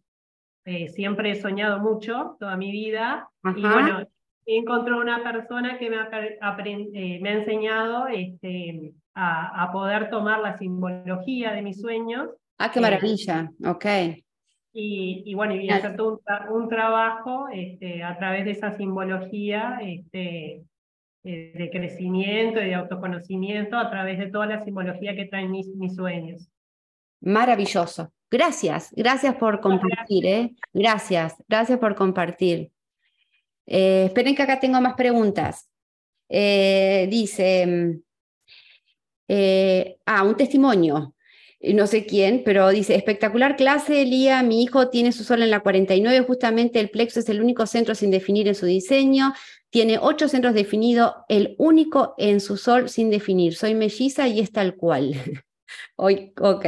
Eh, 0.67 0.89
siempre 0.89 1.31
he 1.31 1.35
soñado 1.37 1.79
mucho 1.79 2.37
toda 2.39 2.57
mi 2.57 2.71
vida 2.71 3.29
y 3.57 3.63
bueno, 3.63 4.07
encontré 4.47 4.95
una 4.95 5.23
persona 5.23 5.79
que 5.79 5.91
me 5.91 5.97
ha, 5.97 6.09
me 6.11 7.29
ha 7.29 7.33
enseñado 7.33 8.09
este, 8.09 8.93
a, 9.15 9.65
a, 9.65 9.73
poder 9.73 10.11
tomar 10.11 10.41
la 10.41 10.59
simbología 10.59 11.53
de 11.53 11.63
mis 11.63 11.81
sueños. 11.81 12.31
Ah, 12.59 12.71
qué 12.71 12.81
maravilla, 12.81 13.51
ok. 13.65 13.85
Y, 14.73 15.23
y, 15.25 15.35
bueno, 15.35 15.55
y 15.55 15.71
hacer 15.71 15.97
todo 15.97 16.21
un, 16.49 16.63
un, 16.63 16.69
trabajo 16.69 17.47
este, 17.53 18.03
a 18.03 18.19
través 18.19 18.45
de 18.45 18.51
esa 18.51 18.77
simbología 18.77 19.79
este, 19.81 20.65
eh, 21.27 21.53
de 21.55 21.71
crecimiento 21.71 22.61
y 22.61 22.67
de 22.67 22.75
autoconocimiento 22.75 23.79
a 23.79 23.89
través 23.89 24.19
de 24.19 24.27
toda 24.27 24.47
la 24.47 24.63
simbología 24.63 25.15
que 25.15 25.25
traen 25.25 25.51
mis, 25.51 25.69
mis 25.77 25.95
sueños. 25.95 26.51
Maravilloso. 27.21 28.13
Gracias, 28.31 28.93
gracias 28.95 29.35
por 29.37 29.61
compartir, 29.61 30.27
¿eh? 30.27 30.55
Gracias, 30.75 31.43
gracias 31.49 31.79
por 31.79 31.95
compartir. 31.95 32.74
Eh, 33.67 34.07
esperen 34.07 34.35
que 34.35 34.43
acá 34.43 34.61
tengo 34.61 34.81
más 34.81 34.95
preguntas. 34.95 35.69
Eh, 36.29 37.07
dice, 37.11 37.67
mm, 37.67 38.03
ah, 40.07 40.23
un 40.25 40.37
testimonio 40.37 41.15
no 41.73 41.87
sé 41.87 42.05
quién, 42.05 42.43
pero 42.45 42.69
dice, 42.69 42.95
espectacular 42.95 43.57
clase, 43.57 44.03
Elía, 44.03 44.43
mi 44.43 44.63
hijo 44.63 44.91
tiene 44.91 45.13
su 45.13 45.25
sol 45.25 45.43
en 45.43 45.51
la 45.51 45.61
49, 45.61 46.27
justamente 46.27 46.79
el 46.79 46.91
plexo 46.91 47.21
es 47.21 47.29
el 47.31 47.41
único 47.41 47.67
centro 47.67 47.95
sin 47.95 48.11
definir 48.11 48.49
en 48.49 48.55
su 48.55 48.67
diseño, 48.67 49.33
tiene 49.71 49.99
ocho 49.99 50.29
centros 50.29 50.53
definidos, 50.55 51.15
el 51.29 51.55
único 51.59 52.15
en 52.19 52.41
su 52.41 52.57
sol 52.57 52.89
sin 52.89 53.11
definir. 53.11 53.55
Soy 53.55 53.75
melliza 53.75 54.29
y 54.29 54.41
es 54.41 54.53
tal 54.53 54.77
cual. 54.77 55.15
ok. 55.97 56.67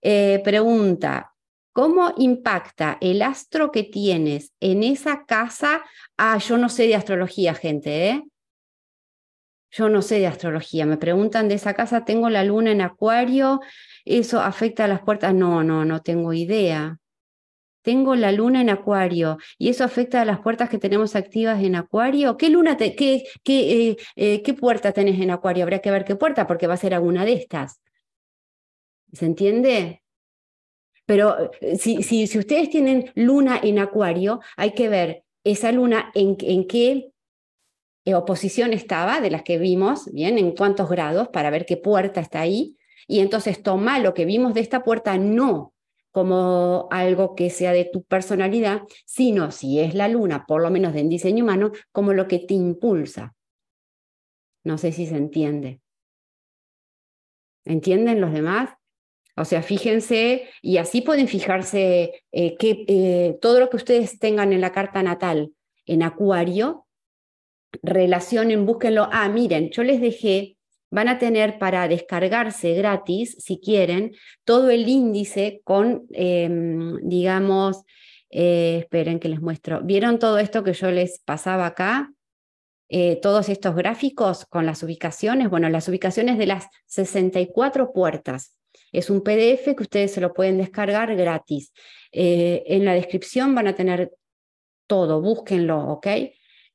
Eh, 0.00 0.40
pregunta, 0.42 1.34
¿cómo 1.78 2.12
impacta 2.16 2.98
el 3.00 3.22
astro 3.22 3.70
que 3.70 3.84
tienes 3.84 4.52
en 4.58 4.82
esa 4.82 5.24
casa? 5.26 5.84
Ah, 6.16 6.36
yo 6.38 6.58
no 6.58 6.68
sé 6.68 6.88
de 6.88 6.96
astrología, 6.96 7.54
gente, 7.54 8.08
¿eh? 8.08 8.24
Yo 9.70 9.88
no 9.88 10.02
sé 10.02 10.18
de 10.18 10.26
astrología. 10.26 10.86
Me 10.86 10.96
preguntan 10.96 11.48
de 11.48 11.54
esa 11.54 11.74
casa, 11.74 12.04
tengo 12.04 12.30
la 12.30 12.42
luna 12.42 12.72
en 12.72 12.80
acuario, 12.80 13.60
¿eso 14.04 14.40
afecta 14.40 14.86
a 14.86 14.88
las 14.88 15.02
puertas? 15.02 15.32
No, 15.32 15.62
no, 15.62 15.84
no 15.84 16.02
tengo 16.02 16.32
idea 16.32 16.98
tengo 17.82 18.16
la 18.16 18.32
luna 18.32 18.60
en 18.60 18.68
acuario 18.68 19.38
y 19.56 19.70
eso 19.70 19.82
afecta 19.82 20.20
a 20.20 20.24
las 20.26 20.40
puertas 20.40 20.68
que 20.68 20.76
tenemos 20.76 21.16
activas 21.16 21.62
en 21.62 21.74
acuario. 21.74 22.36
¿Qué 22.36 22.50
luna, 22.50 22.76
qué, 22.76 23.24
eh, 23.46 23.96
eh, 24.16 24.42
qué 24.42 24.52
puerta 24.52 24.92
tenés 24.92 25.18
en 25.20 25.30
acuario? 25.30 25.62
Habría 25.62 25.80
que 25.80 25.90
ver 25.90 26.04
qué 26.04 26.14
puerta 26.14 26.46
porque 26.46 26.66
va 26.66 26.74
a 26.74 26.76
ser 26.76 26.92
alguna 26.92 27.24
de 27.24 27.34
estas. 27.34 27.80
¿Se 29.12 29.24
entiende? 29.24 30.02
Pero 31.08 31.50
eh, 31.62 31.78
si, 31.78 32.02
si, 32.02 32.38
ustedes 32.38 32.68
tienen 32.68 33.10
luna 33.14 33.58
en 33.62 33.78
acuario, 33.78 34.40
hay 34.58 34.72
que 34.72 34.90
ver 34.90 35.24
esa 35.42 35.72
luna 35.72 36.10
en, 36.14 36.36
en 36.40 36.66
qué 36.68 37.12
oposición 38.14 38.74
estaba, 38.74 39.22
de 39.22 39.30
las 39.30 39.42
que 39.42 39.56
vimos, 39.56 40.12
bien, 40.12 40.36
en 40.36 40.52
cuántos 40.52 40.90
grados, 40.90 41.28
para 41.28 41.48
ver 41.48 41.64
qué 41.64 41.78
puerta 41.78 42.20
está 42.20 42.42
ahí. 42.42 42.76
Y 43.06 43.20
entonces 43.20 43.62
toma 43.62 43.98
lo 44.00 44.12
que 44.12 44.26
vimos 44.26 44.52
de 44.52 44.60
esta 44.60 44.84
puerta, 44.84 45.16
no 45.16 45.72
como 46.10 46.88
algo 46.90 47.34
que 47.34 47.48
sea 47.48 47.72
de 47.72 47.86
tu 47.86 48.02
personalidad, 48.02 48.82
sino 49.06 49.50
si 49.50 49.80
es 49.80 49.94
la 49.94 50.08
luna, 50.08 50.44
por 50.46 50.60
lo 50.60 50.70
menos 50.70 50.94
en 50.94 51.08
diseño 51.08 51.44
humano, 51.44 51.70
como 51.90 52.12
lo 52.12 52.28
que 52.28 52.38
te 52.38 52.52
impulsa. 52.52 53.34
No 54.62 54.76
sé 54.76 54.92
si 54.92 55.06
se 55.06 55.16
entiende. 55.16 55.80
¿Entienden 57.64 58.20
los 58.20 58.32
demás? 58.32 58.77
O 59.38 59.44
sea, 59.44 59.62
fíjense, 59.62 60.48
y 60.62 60.78
así 60.78 61.00
pueden 61.00 61.28
fijarse 61.28 62.24
eh, 62.32 62.56
que 62.56 62.84
eh, 62.88 63.38
todo 63.40 63.60
lo 63.60 63.70
que 63.70 63.76
ustedes 63.76 64.18
tengan 64.18 64.52
en 64.52 64.60
la 64.60 64.72
carta 64.72 65.02
natal 65.02 65.52
en 65.86 66.02
Acuario, 66.02 66.86
relacionen, 67.82 68.66
búsquenlo. 68.66 69.08
Ah, 69.12 69.28
miren, 69.28 69.70
yo 69.70 69.82
les 69.82 70.00
dejé 70.00 70.56
van 70.90 71.08
a 71.08 71.18
tener 71.18 71.58
para 71.58 71.86
descargarse 71.86 72.72
gratis, 72.72 73.36
si 73.40 73.60
quieren, 73.60 74.12
todo 74.44 74.70
el 74.70 74.88
índice 74.88 75.60
con, 75.64 76.06
em, 76.12 76.96
digamos, 77.02 77.84
Eh, 78.30 78.80
esperen 78.80 79.20
que 79.20 79.30
les 79.30 79.40
muestro. 79.40 79.80
¿Vieron 79.82 80.18
todo 80.18 80.38
esto 80.38 80.62
que 80.62 80.74
yo 80.74 80.90
les 80.90 81.18
pasaba 81.20 81.64
acá? 81.64 82.12
Todos 83.22 83.48
estos 83.48 83.74
gráficos 83.74 84.44
con 84.44 84.66
las 84.66 84.82
ubicaciones. 84.82 85.48
Bueno, 85.48 85.70
las 85.70 85.88
ubicaciones 85.88 86.36
de 86.36 86.46
las 86.46 86.66
64 86.86 87.94
puertas. 87.94 88.57
Es 88.92 89.10
un 89.10 89.22
PDF 89.22 89.74
que 89.74 89.82
ustedes 89.82 90.12
se 90.12 90.20
lo 90.20 90.32
pueden 90.32 90.58
descargar 90.58 91.14
gratis. 91.14 91.72
Eh, 92.12 92.64
en 92.66 92.84
la 92.84 92.94
descripción 92.94 93.54
van 93.54 93.68
a 93.68 93.74
tener 93.74 94.12
todo, 94.86 95.20
búsquenlo, 95.20 95.78
¿ok? 95.88 96.06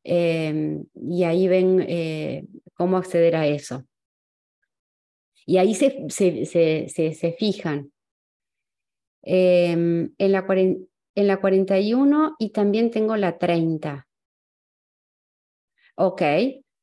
Em, 0.04 0.86
y 0.96 1.24
ahí 1.24 1.48
ven 1.48 2.48
cómo 2.76 2.98
acceder 2.98 3.36
a 3.36 3.48
eso. 3.48 3.86
Y 5.46 5.58
ahí 5.58 5.76
se, 5.76 6.10
se, 6.10 7.36
fijan. 7.38 7.92
Em, 9.22 10.14
en, 10.18 10.32
la 10.32 10.46
en 11.16 11.28
la 11.28 11.40
41 11.40 12.36
y 12.40 12.50
también 12.50 12.92
tengo 12.92 13.16
la 13.16 13.38
30. 13.38 14.08
Ok, 15.96 16.22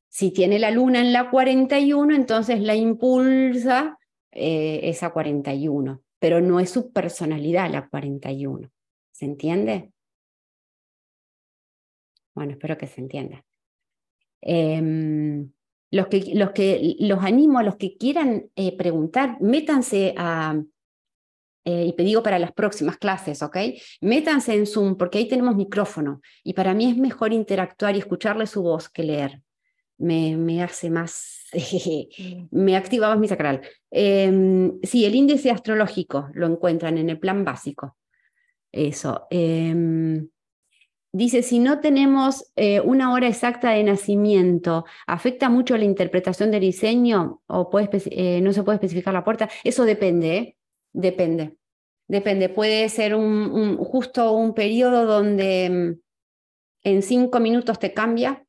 si 0.09 0.31
tiene 0.31 0.59
la 0.59 0.71
luna 0.71 1.01
en 1.01 1.13
la 1.13 1.31
41, 1.31 2.15
entonces 2.15 2.61
la 2.61 2.75
impulsa 2.75 3.99
eh, 4.33 4.81
esa 4.85 5.11
41, 5.11 6.03
pero 6.19 6.41
no 6.41 6.61
es 6.61 6.71
su 6.71 6.93
personalidad 6.93 7.71
la 7.71 7.89
41. 7.89 8.71
¿Se 9.11 9.25
entiende? 9.25 9.93
Bueno, 12.35 12.53
espero 12.53 12.79
que 12.79 12.87
se 12.87 13.01
entienda. 13.01 13.45
Em, 14.41 15.51
los, 15.91 16.07
que, 16.07 16.35
los, 16.35 16.53
que, 16.53 16.97
los 17.01 17.23
animo 17.23 17.59
a 17.59 17.63
los 17.63 17.77
que 17.77 17.97
quieran 17.97 18.51
eh, 18.57 18.77
preguntar, 18.77 19.41
métanse 19.41 20.15
a, 20.17 20.63
eh, 21.65 21.87
y 21.87 21.93
te 21.93 22.23
para 22.23 22.39
las 22.39 22.53
próximas 22.53 22.97
clases, 22.97 23.43
¿ok? 23.43 23.57
Métanse 24.01 24.55
en 24.55 24.67
Zoom 24.67 24.97
porque 24.97 25.19
ahí 25.19 25.29
tenemos 25.29 25.57
micrófono 25.57 26.23
y 26.43 26.55
para 26.55 26.73
mí 26.75 26.91
es 26.91 26.97
mejor 26.97 27.33
interactuar 27.33 27.95
y 27.95 27.99
escucharle 27.99 28.47
su 28.47 28.63
voz 28.63 28.89
que 28.89 29.03
leer. 29.03 29.43
Me, 30.01 30.37
me 30.37 30.63
hace 30.63 30.91
más, 30.91 31.47
mm. 31.53 32.47
me 32.51 32.77
activa 32.77 33.09
más 33.09 33.19
mi 33.19 33.29
sacral. 33.29 33.61
Em, 33.91 34.81
sí, 34.83 35.05
el 35.05 35.15
índice 35.15 35.51
astrológico 35.51 36.31
lo 36.33 36.47
encuentran 36.47 36.99
en 36.99 37.11
el 37.11 37.19
plan 37.19 37.45
básico. 37.45 37.97
Eso. 38.73 39.27
Em, 39.31 40.29
dice, 41.13 41.43
si 41.43 41.59
no 41.59 41.81
tenemos 41.81 42.53
eh, 42.57 42.81
una 42.81 43.13
hora 43.13 43.29
exacta 43.29 43.73
de 43.73 43.85
nacimiento, 43.85 44.85
¿afecta 45.07 45.49
mucho 45.49 45.77
la 45.77 45.85
interpretación 45.85 46.51
del 46.51 46.61
diseño 46.61 47.43
o 47.47 47.69
puede 47.69 47.91
eh, 48.11 48.41
no 48.41 48.53
se 48.53 48.63
puede 48.63 48.77
especificar 48.77 49.13
la 49.13 49.25
puerta? 49.25 49.49
Eso 49.65 49.85
depende, 49.85 50.37
¿eh? 50.37 50.57
Depende, 50.93 51.57
depende. 52.09 52.49
Puede 52.49 52.89
ser 52.89 53.15
un, 53.15 53.77
justo 53.79 54.33
un 54.33 54.55
periodo 54.55 55.05
donde 55.07 55.71
mm, 55.71 56.01
en 56.85 57.03
cinco 57.03 57.41
minutos 57.41 57.79
te 57.79 57.93
cambia 57.93 58.45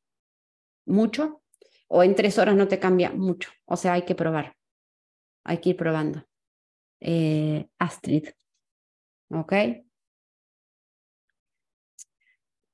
mucho 0.86 1.41
o 1.94 2.04
en 2.04 2.16
tres 2.16 2.38
horas 2.38 2.56
no 2.56 2.70
te 2.70 2.80
cambia 2.80 3.12
mucho. 3.12 3.52
O 3.66 3.76
sea, 3.76 3.94
hay 3.94 4.04
que 4.04 4.16
probar. 4.16 4.56
Hay 5.44 5.58
que 5.58 5.72
ir 5.72 5.76
probando. 5.76 6.24
Eh, 7.02 7.68
Astrid. 7.80 8.30
¿Ok? 9.30 9.54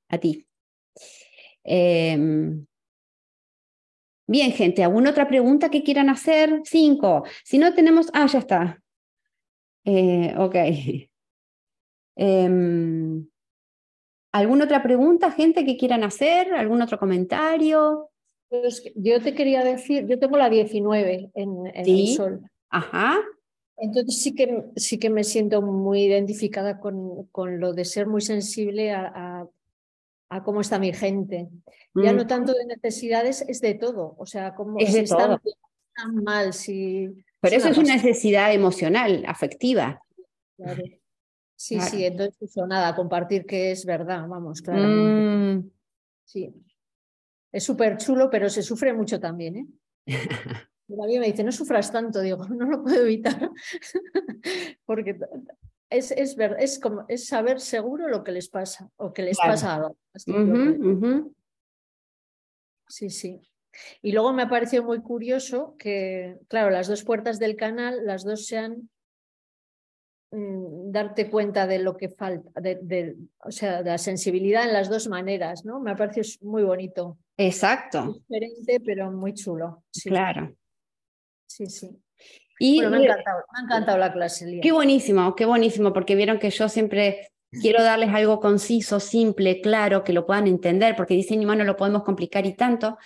A 0.08 0.18
ti. 0.18 0.46
Em, 1.64 2.64
bien, 4.28 4.52
gente, 4.52 4.84
¿alguna 4.84 5.10
otra 5.10 5.26
pregunta 5.26 5.68
que 5.68 5.82
quieran 5.82 6.10
hacer? 6.10 6.60
Cinco. 6.64 7.24
Si 7.44 7.58
no 7.58 7.74
tenemos, 7.74 8.10
ah, 8.14 8.26
ya 8.26 8.38
está. 8.38 8.82
Eh, 9.84 10.34
ok. 10.38 10.54
Em, 12.20 13.28
¿Alguna 14.32 14.64
otra 14.64 14.82
pregunta, 14.82 15.30
gente, 15.30 15.64
que 15.64 15.76
quieran 15.76 16.02
hacer? 16.02 16.52
¿Algún 16.52 16.82
otro 16.82 16.98
comentario? 16.98 18.10
Pues 18.48 18.82
yo 18.94 19.20
te 19.22 19.34
quería 19.34 19.62
decir, 19.62 20.06
yo 20.06 20.18
tengo 20.18 20.36
la 20.36 20.48
19 20.48 21.30
en, 21.34 21.66
el 21.74 22.08
sol. 22.08 22.50
Ajá. 22.70 23.18
Entonces 23.76 24.22
sí 24.22 24.34
que, 24.34 24.64
sí 24.76 24.98
que 24.98 25.10
me 25.10 25.24
siento 25.24 25.62
muy 25.62 26.04
identificada 26.04 26.80
con, 26.80 27.26
con 27.26 27.60
lo 27.60 27.72
de 27.72 27.84
ser 27.84 28.06
muy 28.06 28.22
sensible 28.22 28.90
a, 28.90 29.46
a, 30.30 30.42
cómo 30.42 30.60
está 30.60 30.78
mi 30.78 30.92
gente. 30.92 31.48
Ya 31.94 32.12
no 32.12 32.24
mm. 32.24 32.26
tanto 32.26 32.52
de 32.52 32.66
necesidades, 32.66 33.44
es 33.48 33.60
de 33.60 33.74
todo. 33.74 34.14
O 34.18 34.26
sea, 34.26 34.54
cómo 34.54 34.78
es 34.78 34.92
de 34.92 35.00
están 35.00 35.40
mal, 36.24 36.52
si 36.52 37.24
pero 37.40 37.56
eso 37.56 37.68
es 37.68 37.78
una 37.78 37.94
necesidad 37.94 38.52
emocional, 38.52 39.24
afectiva. 39.26 40.02
Sí, 41.54 41.80
sí, 41.80 42.04
entonces 42.04 42.40
eso, 42.42 42.66
nada, 42.66 42.94
compartir 42.94 43.46
que 43.46 43.72
es 43.72 43.84
verdad, 43.84 44.26
vamos, 44.28 44.60
claramente. 44.60 45.66
Mm. 45.66 45.70
Sí. 46.24 46.54
Es 47.52 47.64
súper 47.64 47.96
chulo, 47.96 48.28
pero 48.30 48.48
se 48.50 48.62
sufre 48.62 48.92
mucho 48.92 49.18
también, 49.18 49.56
¿eh? 49.56 49.66
me 50.88 51.26
dice, 51.26 51.44
no 51.44 51.52
sufras 51.52 51.92
tanto, 51.92 52.20
digo, 52.20 52.46
no 52.48 52.66
lo 52.66 52.82
puedo 52.82 53.02
evitar. 53.02 53.50
Porque 54.86 55.18
es, 55.90 56.10
es, 56.10 56.36
ver, 56.36 56.56
es, 56.58 56.78
como, 56.78 57.04
es 57.08 57.26
saber 57.26 57.60
seguro 57.60 58.08
lo 58.08 58.24
que 58.24 58.32
les 58.32 58.48
pasa 58.48 58.90
o 58.96 59.12
que 59.12 59.22
les 59.22 59.38
pasa 59.38 59.76
a 59.76 59.92
Sí, 62.88 63.10
sí. 63.10 63.40
Y 64.02 64.12
luego 64.12 64.32
me 64.32 64.42
ha 64.42 64.48
parecido 64.48 64.82
muy 64.82 65.00
curioso 65.02 65.76
que, 65.78 66.38
claro, 66.48 66.70
las 66.70 66.88
dos 66.88 67.04
puertas 67.04 67.38
del 67.38 67.54
canal, 67.54 68.04
las 68.06 68.24
dos 68.24 68.46
sean 68.46 68.88
mm, 70.30 70.90
darte 70.90 71.30
cuenta 71.30 71.66
de 71.66 71.78
lo 71.78 71.96
que 71.96 72.08
falta, 72.08 72.50
de, 72.60 73.16
o 73.44 73.50
sea, 73.50 73.82
de 73.82 73.90
la 73.90 73.98
sensibilidad 73.98 74.64
en 74.64 74.72
las 74.72 74.88
dos 74.88 75.06
maneras, 75.08 75.64
¿no? 75.66 75.80
Me 75.80 75.90
ha 75.90 75.96
parecido 75.96 76.26
muy 76.48 76.62
bonito. 76.62 77.18
Exacto. 77.38 78.20
Diferente, 78.28 78.80
pero 78.84 79.10
muy 79.10 79.32
chulo. 79.32 79.84
Claro. 80.04 80.54
Sí, 81.46 81.66
sí. 81.66 81.88
Y 82.58 82.80
me, 82.80 82.96
ha 82.96 83.00
encantado, 83.00 83.44
me 83.52 83.58
ha 83.60 83.62
encantado 83.62 83.98
la 83.98 84.12
clase. 84.12 84.58
Qué 84.60 84.72
buenísimo, 84.72 85.34
qué 85.36 85.46
buenísimo, 85.46 85.92
porque 85.92 86.16
vieron 86.16 86.40
que 86.40 86.50
yo 86.50 86.68
siempre 86.68 87.30
quiero 87.50 87.82
darles 87.82 88.10
algo 88.10 88.40
conciso, 88.40 89.00
simple, 89.00 89.60
claro, 89.60 90.02
que 90.02 90.12
lo 90.12 90.26
puedan 90.26 90.48
entender, 90.48 90.96
porque 90.96 91.14
diseño 91.14 91.44
humano 91.44 91.64
lo 91.64 91.76
podemos 91.76 92.02
complicar 92.02 92.44
y 92.46 92.54
tanto. 92.54 92.98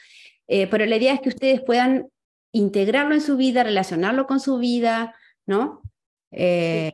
Eh, 0.48 0.66
pero 0.66 0.86
la 0.86 0.96
idea 0.96 1.12
es 1.12 1.20
que 1.20 1.28
ustedes 1.28 1.60
puedan 1.60 2.08
integrarlo 2.52 3.14
en 3.14 3.20
su 3.20 3.36
vida, 3.36 3.62
relacionarlo 3.62 4.26
con 4.26 4.40
su 4.40 4.58
vida, 4.58 5.14
¿no? 5.46 5.82
Eh, 6.30 6.92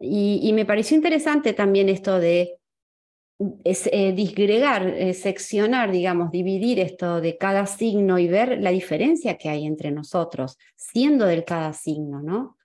y, 0.00 0.52
me 0.52 0.64
pareció 0.64 0.96
interesante 0.96 1.52
también 1.52 1.88
esto 1.88 2.20
de 2.20 2.57
eh, 3.40 4.12
disgregar, 4.12 5.14
seccionar, 5.14 5.90
digamos, 5.92 6.30
dividir 6.30 6.80
esto 6.80 7.20
de 7.20 7.36
cada 7.36 7.66
signo 7.66 8.18
y 8.18 8.28
ver 8.28 8.58
la 8.60 8.70
diferencia 8.70 9.38
que 9.38 9.48
hay 9.48 9.66
entre 9.66 9.90
nosotros, 9.90 10.58
siendo 10.76 11.26
del 11.26 11.44
cada 11.44 11.72
signo, 11.72 12.22
¿no? 12.22 12.56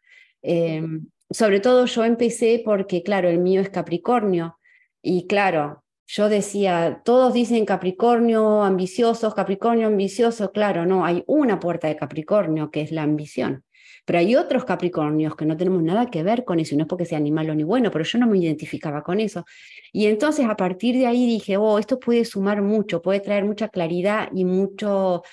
sobre 1.30 1.62
todo 1.62 1.86
yo 1.86 2.04
empecé 2.04 2.62
porque, 2.66 3.02
claro, 3.02 3.30
el 3.30 3.40
mío 3.40 3.62
es 3.62 3.70
Capricornio 3.70 4.60
y 5.02 5.26
claro, 5.28 5.84
yo 6.08 6.30
decía, 6.30 7.02
todos 7.04 7.34
dicen 7.34 7.66
Capricornio 7.66 8.64
ambiciosos, 8.64 9.34
Capricornio 9.34 9.88
ambicioso, 9.88 10.52
claro, 10.52 10.86
no, 10.86 11.06
hay 11.06 11.24
una 11.28 11.60
puerta 11.60 11.88
de 11.88 11.96
Capricornio 11.96 12.72
que 12.72 12.82
es 12.82 12.92
la 12.92 13.04
ambición. 13.04 13.64
Pero 14.06 14.20
hay 14.20 14.36
otros 14.36 14.66
Capricornios 14.66 15.36
que 15.36 15.46
no 15.46 15.56
tenemos 15.56 15.82
nada 15.82 16.08
que 16.08 16.24
ver 16.24 16.44
con 16.44 16.60
eso, 16.60 16.76
y 16.76 16.78
no 16.78 16.84
es 16.84 16.90
porque 16.90 17.06
sea 17.06 17.18
animal 17.18 17.50
o 17.50 17.56
ni 17.56 17.64
bueno, 17.64 17.90
pero 17.92 18.04
yo 18.04 18.20
no 18.20 18.28
me 18.28 18.38
identificaba 18.38 19.02
con 19.04 19.20
eso. 19.20 19.46
Y 19.92 20.08
entonces 20.08 20.46
a 20.46 20.56
partir 20.56 20.96
de 20.98 21.08
ahí 21.08 21.26
dije, 21.26 21.58
oh, 21.58 21.80
esto 21.80 22.00
puede 22.00 22.26
sumar 22.26 22.62
mucho, 22.62 23.02
puede 23.02 23.22
traer 23.22 23.46
mucha 23.46 23.70
claridad 23.70 24.30
y 24.34 24.46
mucho, 24.46 25.24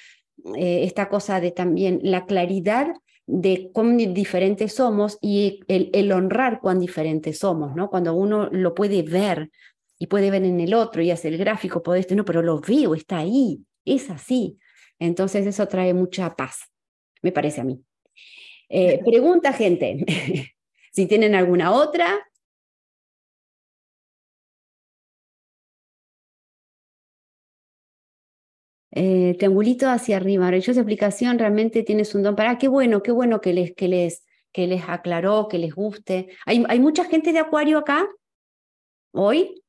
eh, 0.56 0.84
esta 0.84 1.08
cosa 1.08 1.40
de 1.40 1.50
también 1.50 2.00
la 2.02 2.26
claridad 2.26 2.94
de 3.26 3.70
cuán 3.72 3.96
diferentes 3.96 4.74
somos 4.74 5.18
y 5.20 5.60
el, 5.68 5.90
el, 5.92 6.10
honrar 6.12 6.60
cuán 6.60 6.80
diferentes 6.80 7.38
somos, 7.38 7.76
¿no? 7.76 7.88
Cuando 7.88 8.14
uno 8.14 8.48
lo 8.50 8.74
puede 8.74 9.02
ver 9.02 9.50
y 9.98 10.06
puede 10.06 10.30
ver 10.30 10.44
en 10.44 10.60
el 10.60 10.74
otro 10.74 11.02
y 11.02 11.10
hace 11.10 11.28
el 11.28 11.38
gráfico, 11.38 11.82
puede 11.82 12.00
este, 12.00 12.16
no, 12.16 12.24
pero 12.24 12.42
lo 12.42 12.60
veo, 12.60 12.94
está 12.94 13.18
ahí, 13.18 13.60
es 13.84 14.10
así. 14.10 14.58
Entonces 14.98 15.46
eso 15.46 15.66
trae 15.68 15.94
mucha 15.94 16.34
paz, 16.34 16.70
me 17.22 17.32
parece 17.32 17.60
a 17.60 17.64
mí. 17.64 17.84
Eh, 18.70 19.00
pregunta, 19.04 19.52
gente, 19.52 20.04
si 20.92 21.06
tienen 21.06 21.34
alguna 21.34 21.72
otra. 21.72 22.26
Eh, 28.92 29.36
triangulito 29.38 29.88
hacia 29.88 30.16
arriba, 30.16 30.44
maravillosa 30.44 30.80
explicación, 30.80 31.38
realmente 31.38 31.84
tienes 31.84 32.14
un 32.14 32.22
don 32.24 32.34
para, 32.34 32.50
ah, 32.52 32.58
qué 32.58 32.66
bueno, 32.68 33.02
qué 33.02 33.12
bueno 33.12 33.40
que 33.40 33.52
les, 33.52 33.72
que 33.74 33.86
les, 33.88 34.24
que 34.52 34.66
les 34.66 34.82
aclaró, 34.88 35.46
que 35.48 35.58
les 35.58 35.74
guste. 35.74 36.28
¿Hay, 36.44 36.64
¿Hay 36.68 36.80
mucha 36.80 37.04
gente 37.04 37.32
de 37.32 37.38
Acuario 37.38 37.78
acá 37.78 38.08
hoy? 39.12 39.62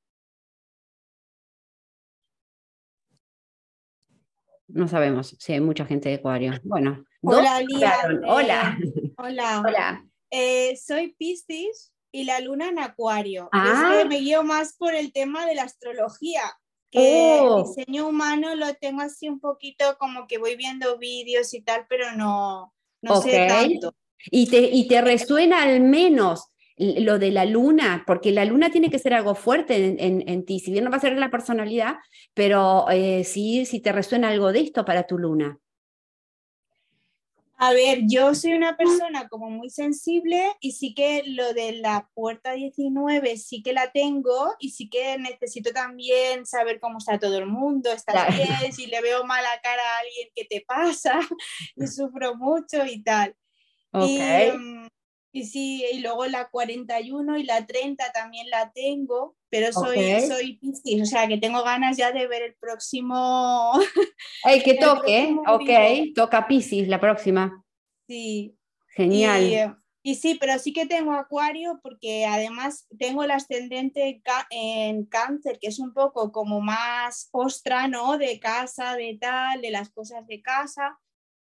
No 4.73 4.87
sabemos 4.87 5.35
si 5.39 5.53
hay 5.53 5.61
mucha 5.61 5.85
gente 5.85 6.09
de 6.09 6.15
Acuario. 6.15 6.53
Bueno, 6.63 7.03
hola, 7.21 7.61
Hola. 7.67 8.19
hola. 8.27 8.77
Hola. 9.17 9.63
hola. 9.65 10.05
Eh, 10.29 10.77
soy 10.77 11.13
Piscis 11.17 11.91
y 12.11 12.23
la 12.23 12.39
luna 12.39 12.69
en 12.69 12.79
acuario. 12.79 13.49
Ah. 13.51 14.03
me 14.07 14.17
guío 14.17 14.43
más 14.43 14.75
por 14.77 14.95
el 14.95 15.11
tema 15.11 15.45
de 15.45 15.55
la 15.55 15.63
astrología, 15.63 16.41
que 16.89 17.39
el 17.39 17.39
oh. 17.43 17.63
diseño 17.63 18.07
humano 18.07 18.55
lo 18.55 18.73
tengo 18.75 19.01
así 19.01 19.29
un 19.29 19.39
poquito 19.39 19.97
como 19.97 20.27
que 20.27 20.37
voy 20.37 20.55
viendo 20.55 20.97
vídeos 20.97 21.53
y 21.53 21.61
tal, 21.61 21.85
pero 21.89 22.13
no, 22.15 22.73
no 23.01 23.21
sé 23.21 23.47
tanto. 23.47 23.93
¿Y 24.29 24.49
te, 24.49 24.59
¿Y 24.59 24.87
te 24.87 25.01
resuena 25.01 25.63
al 25.63 25.81
menos 25.81 26.50
lo 26.77 27.19
de 27.19 27.31
la 27.31 27.45
luna? 27.45 28.03
Porque 28.07 28.31
la 28.31 28.45
luna 28.45 28.71
tiene 28.71 28.89
que 28.89 28.99
ser 28.99 29.13
algo 29.13 29.35
fuerte 29.35 29.97
en, 29.99 30.27
en, 30.27 30.45
ti, 30.45 30.59
si 30.59 30.71
bien 30.71 30.83
no 30.83 30.91
va 30.91 30.97
a 30.97 31.01
ser 31.01 31.17
la 31.17 31.31
personalidad, 31.31 31.95
pero 32.33 32.89
eh, 32.89 33.23
sí, 33.23 33.65
si 33.65 33.79
te 33.79 33.91
resuena 33.91 34.29
algo 34.29 34.51
de 34.51 34.61
esto 34.61 34.85
para 34.85 35.07
tu 35.07 35.17
luna. 35.17 35.59
A 37.63 37.73
ver, 37.73 37.99
yo 38.07 38.33
soy 38.33 38.53
una 38.53 38.75
persona 38.75 39.27
como 39.29 39.51
muy 39.51 39.69
sensible 39.69 40.51
y 40.61 40.71
sí 40.71 40.95
que 40.95 41.21
lo 41.27 41.53
de 41.53 41.73
la 41.73 42.09
puerta 42.15 42.53
19 42.53 43.37
sí 43.37 43.61
que 43.61 43.71
la 43.71 43.91
tengo 43.91 44.55
y 44.57 44.71
sí 44.71 44.89
que 44.89 45.19
necesito 45.19 45.71
también 45.71 46.47
saber 46.47 46.79
cómo 46.79 46.97
está 46.97 47.19
todo 47.19 47.37
el 47.37 47.45
mundo, 47.45 47.91
¿estás 47.91 48.35
bien? 48.35 48.73
Si 48.73 48.87
le 48.87 48.99
veo 49.01 49.25
mala 49.25 49.47
cara 49.61 49.79
a 49.79 49.99
alguien, 49.99 50.29
¿qué 50.33 50.45
te 50.45 50.65
pasa? 50.67 51.19
y 51.75 51.85
sufro 51.85 52.33
mucho 52.33 52.83
y 52.83 53.03
tal. 53.03 53.35
Em, 53.93 54.87
y, 54.87 54.89
sí, 55.33 55.85
y 55.91 55.99
luego 55.99 56.25
la 56.25 56.49
41 56.49 57.37
y 57.37 57.43
la 57.43 57.65
30 57.65 58.11
también 58.11 58.49
la 58.49 58.71
tengo, 58.73 59.37
pero 59.49 59.71
soy, 59.71 60.21
soy 60.27 60.57
Piscis, 60.57 61.01
o 61.01 61.05
sea 61.05 61.27
que 61.27 61.37
tengo 61.37 61.63
ganas 61.63 61.95
ya 61.95 62.11
de 62.11 62.27
ver 62.27 62.43
el 62.43 62.55
próximo. 62.55 63.71
El 64.43 64.63
que 64.63 64.75
toque, 64.75 65.35
ok, 65.47 66.13
toca 66.15 66.47
Piscis 66.47 66.87
la 66.87 66.99
próxima. 66.99 67.63
Sí. 68.07 68.57
Genial. 68.93 69.77
Y, 70.03 70.15
sí, 70.15 70.35
pero 70.39 70.57
sí 70.57 70.73
que 70.73 70.87
tengo 70.87 71.13
Acuario 71.13 71.79
porque 71.83 72.25
además 72.25 72.87
tengo 72.97 73.23
el 73.23 73.29
ascendente 73.29 74.21
en 74.49 75.05
Cáncer, 75.05 75.59
que 75.61 75.67
es 75.67 75.79
un 75.79 75.93
poco 75.93 76.31
como 76.31 76.59
más 76.59 77.29
ostra, 77.31 77.87
¿no? 77.87 78.17
De 78.17 78.39
casa, 78.39 78.95
de 78.95 79.17
tal, 79.21 79.61
de 79.61 79.69
las 79.69 79.91
cosas 79.91 80.25
de 80.25 80.41
casa 80.41 80.99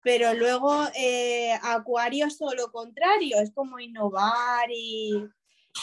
pero 0.08 0.34
luego 0.34 0.88
eh, 0.96 1.52
Acuario 1.62 2.28
es 2.28 2.38
todo 2.38 2.56
lo 2.56 2.72
contrario, 2.72 3.42
es 3.42 3.52
como 3.52 3.78
innovar 3.78 4.72
y 4.74 5.12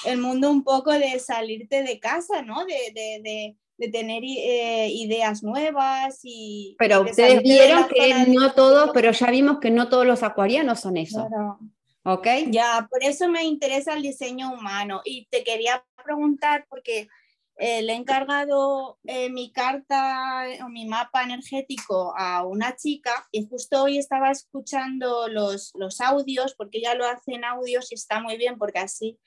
el 0.06 0.16
mundo 0.16 0.50
un 0.50 0.64
poco 0.64 0.92
de 0.92 1.18
salirte 1.18 1.82
de 1.82 2.00
casa, 2.00 2.40
¿no? 2.40 2.64
De, 2.64 3.54
tener 3.92 4.22
eh, 4.24 4.88
ideas 4.88 5.42
nuevas 5.42 6.20
y... 6.22 6.74
Pero 6.78 7.02
ustedes 7.02 7.42
vieron 7.42 7.86
que 7.86 8.14
no 8.28 8.54
todos, 8.54 8.92
pero 8.94 9.10
ya 9.10 9.30
vimos 9.30 9.58
que 9.60 9.70
no 9.70 9.90
todos 9.90 10.06
los 10.06 10.22
acuarianos 10.22 10.80
son 10.80 10.96
eso. 10.96 11.28
¿Ok? 12.04 12.26
Ya, 12.46 12.88
por 12.90 13.04
eso 13.04 13.28
me 13.28 13.44
interesa 13.44 13.92
el 13.92 14.00
diseño 14.00 14.54
humano 14.54 15.02
y 15.04 15.26
te 15.26 15.44
quería 15.44 15.84
preguntar 16.02 16.64
porque 16.70 17.08
eh, 17.56 17.82
le 17.82 17.92
he 17.92 17.96
encargado 17.96 18.98
eh, 19.04 19.30
mi 19.30 19.52
carta 19.52 20.44
o 20.64 20.68
mi 20.68 20.86
mapa 20.86 21.22
energético 21.22 22.12
a 22.16 22.44
una 22.44 22.74
chica 22.74 23.28
y 23.30 23.46
justo 23.46 23.84
hoy 23.84 23.98
estaba 23.98 24.30
escuchando 24.30 25.28
los, 25.28 25.72
los 25.74 26.00
audios, 26.00 26.54
porque 26.56 26.78
ella 26.78 26.94
lo 26.94 27.06
hace 27.06 27.34
en 27.34 27.44
audios 27.44 27.92
y 27.92 27.94
está 27.94 28.20
muy 28.20 28.36
bien 28.36 28.58
porque 28.58 28.80
así, 28.80 29.20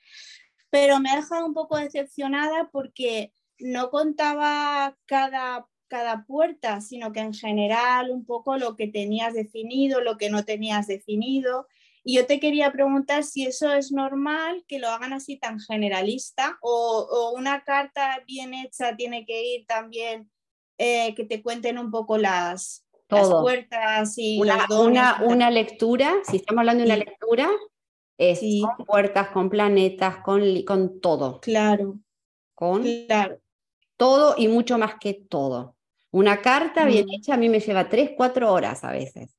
pero 0.70 1.00
me 1.00 1.10
ha 1.10 1.16
dejado 1.16 1.46
un 1.46 1.54
poco 1.54 1.78
decepcionada 1.78 2.68
porque 2.70 3.32
no 3.58 3.90
contaba 3.90 4.94
cada, 5.06 5.66
cada 5.88 6.24
puerta, 6.26 6.82
sino 6.82 7.12
que 7.12 7.20
en 7.20 7.32
general 7.32 8.10
un 8.10 8.26
poco 8.26 8.58
lo 8.58 8.76
que 8.76 8.88
tenías 8.88 9.32
definido, 9.32 10.02
lo 10.02 10.18
que 10.18 10.28
no 10.28 10.44
tenías 10.44 10.86
definido 10.86 11.66
y 12.08 12.14
yo 12.14 12.24
te 12.24 12.40
quería 12.40 12.72
preguntar 12.72 13.22
si 13.22 13.44
eso 13.44 13.70
es 13.70 13.92
normal, 13.92 14.64
que 14.66 14.78
lo 14.78 14.88
hagan 14.88 15.12
así 15.12 15.36
tan 15.36 15.60
generalista, 15.60 16.56
o, 16.62 17.34
una 17.36 17.64
carta 17.64 18.24
bien 18.26 18.54
hecha 18.54 18.96
tiene 18.96 19.26
que 19.26 19.44
ir 19.44 19.66
también, 19.66 20.30
eh, 20.78 21.14
que 21.14 21.26
te 21.26 21.42
cuenten 21.42 21.76
un 21.76 21.90
poco 21.90 22.16
las, 22.16 22.86
puertas 23.08 24.14
y 24.16 24.40
una, 24.40 24.66
una, 24.70 25.22
una, 25.22 25.50
lectura, 25.50 26.14
si 26.24 26.36
estamos 26.36 26.60
hablando 26.60 26.84
de 26.84 26.86
una 26.86 26.96
lectura, 26.96 27.50
es 28.16 28.40
con 28.62 28.86
puertas, 28.86 29.28
con 29.28 29.50
planetas, 29.50 30.16
con, 30.22 30.62
con 30.62 31.02
todo. 31.02 31.40
Claro. 31.40 31.98
Con 32.54 32.86
todo 33.98 34.34
y 34.38 34.48
mucho 34.48 34.78
más 34.78 34.94
que 34.98 35.12
todo. 35.12 35.76
Una 36.10 36.40
carta 36.40 36.86
bien 36.86 37.04
mm. 37.04 37.12
hecha 37.16 37.34
a 37.34 37.36
mí 37.36 37.50
me 37.50 37.60
lleva 37.60 37.90
tres, 37.90 38.12
cuatro 38.16 38.50
horas 38.50 38.82
a 38.82 38.92
veces. 38.92 39.37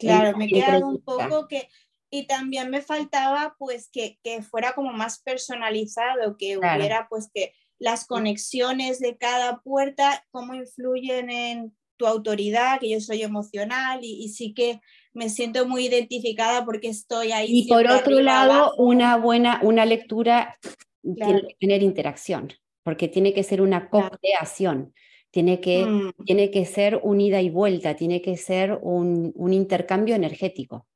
Claro, 0.00 0.36
me 0.36 0.48
queda 0.48 0.78
un 0.78 1.02
poco 1.02 1.46
que, 1.46 1.68
y 2.10 2.26
también 2.26 2.70
me 2.70 2.82
faltaba 2.82 3.54
pues 3.58 3.88
que, 3.92 4.18
que 4.24 4.42
fuera 4.42 4.72
como 4.72 4.92
más 4.92 5.20
personalizado, 5.20 6.36
que 6.36 6.58
hubiera 6.58 7.06
pues 7.08 7.30
que 7.32 7.52
las 7.78 8.06
conexiones 8.06 9.00
de 9.00 9.16
cada 9.16 9.60
puerta, 9.60 10.24
cómo 10.30 10.54
influyen 10.54 11.30
en 11.30 11.76
tu 11.96 12.06
autoridad, 12.06 12.80
que 12.80 12.90
yo 12.90 13.00
soy 13.00 13.22
emocional 13.22 14.00
y, 14.02 14.28
sí 14.30 14.54
que 14.54 14.80
me 15.12 15.28
siento 15.28 15.66
muy 15.66 15.86
identificada 15.86 16.64
porque 16.64 16.88
estoy 16.88 17.32
ahí. 17.32 17.46
Y 17.50 17.68
por 17.68 17.86
otro 17.86 18.20
lado, 18.20 18.74
una 18.76 19.16
buena, 19.18 19.60
una 19.62 19.84
lectura 19.84 20.58
tiene 21.02 21.42
que 21.42 21.56
tener 21.60 21.82
interacción, 21.82 22.52
porque 22.82 23.08
tiene 23.08 23.34
que 23.34 23.42
ser 23.42 23.60
una 23.60 23.90
co-creación. 23.90 24.94
Tiene 25.30 25.60
que, 25.60 25.84
mm. 25.84 26.24
tiene 26.24 26.50
que 26.50 26.64
ser 26.64 27.00
un 27.02 27.20
ida 27.20 27.40
y 27.40 27.50
vuelta, 27.50 27.94
tiene 27.94 28.20
que 28.20 28.36
ser 28.36 28.78
un, 28.82 29.32
un 29.34 29.52
intercambio 29.52 30.14
energético. 30.14 30.86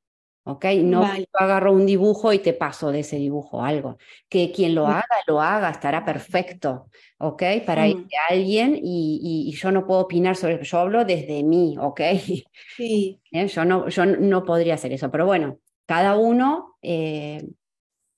¿ok? 0.45 0.65
No 0.83 1.07
agarro 1.33 1.73
un 1.73 1.85
dibujo 1.85 2.31
y 2.31 2.39
te 2.39 2.53
paso 2.53 2.91
de 2.91 2.99
ese 2.99 3.17
dibujo 3.17 3.63
algo. 3.63 3.97
Que 4.29 4.51
quien 4.51 4.75
lo 4.75 4.85
mm. 4.85 4.89
haga, 4.89 5.17
lo 5.27 5.41
haga, 5.41 5.69
estará 5.69 6.05
perfecto, 6.05 6.87
¿ok? 7.17 7.43
Para 7.65 7.87
ir 7.87 7.97
mm. 7.97 8.07
a 8.29 8.33
alguien 8.33 8.79
y, 8.81 9.49
y, 9.49 9.51
yo 9.53 9.71
no 9.71 9.85
puedo 9.85 10.01
opinar 10.01 10.35
sobre, 10.35 10.63
yo 10.63 10.79
hablo 10.79 11.03
desde 11.03 11.43
mí, 11.43 11.75
¿ok? 11.79 12.01
Sí. 12.77 13.19
¿Eh? 13.31 13.47
Yo, 13.47 13.65
no, 13.65 13.89
yo 13.89 14.05
no 14.05 14.45
podría 14.45 14.75
hacer 14.75 14.93
eso, 14.93 15.11
pero 15.11 15.25
bueno, 15.25 15.57
cada 15.85 16.15
uno 16.15 16.77
eh, 16.81 17.43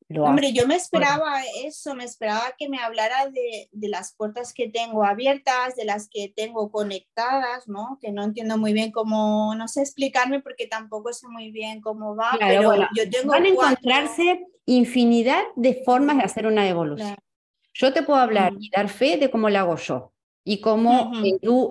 Hombre, 0.09 0.53
yo 0.53 0.65
me 0.65 0.75
esperaba 0.75 1.41
eso, 1.65 1.93
me 1.93 2.05
esperaba 2.05 2.53
que 2.57 2.69
me 2.69 2.79
hablara 2.79 3.29
de, 3.29 3.69
las 3.73 4.15
puertas 4.15 4.53
que 4.53 4.69
tengo 4.69 5.03
abiertas, 5.03 5.75
de 5.75 5.83
las 5.83 6.07
que 6.07 6.31
tengo 6.33 6.71
conectadas, 6.71 7.67
¿no? 7.67 7.99
Que 8.01 8.13
no 8.13 8.23
entiendo 8.23 8.57
muy 8.57 8.71
bien 8.71 8.91
cómo, 8.91 9.53
no 9.55 9.67
sé 9.67 9.81
explicarme 9.81 10.39
porque 10.39 10.65
tampoco 10.65 11.11
sé 11.11 11.27
muy 11.27 11.51
bien 11.51 11.81
cómo 11.81 12.15
va, 12.15 12.37
pero 12.39 12.73
yo 12.95 13.09
tengo... 13.09 13.31
Van 13.31 13.45
a 13.45 13.49
encontrarse 13.49 14.45
infinidad 14.65 15.43
de 15.55 15.81
formas 15.83 16.17
de 16.17 16.23
hacer 16.23 16.47
una 16.47 16.67
evolución. 16.69 17.17
Yo 17.73 17.91
te 17.93 18.03
puedo 18.03 18.19
hablar 18.19 18.53
y 18.59 18.69
dar 18.69 18.89
fe 18.89 19.17
de 19.17 19.29
cómo 19.29 19.49
la 19.49 19.61
hago 19.61 19.75
yo 19.75 20.13
y 20.43 20.61
cómo 20.61 21.11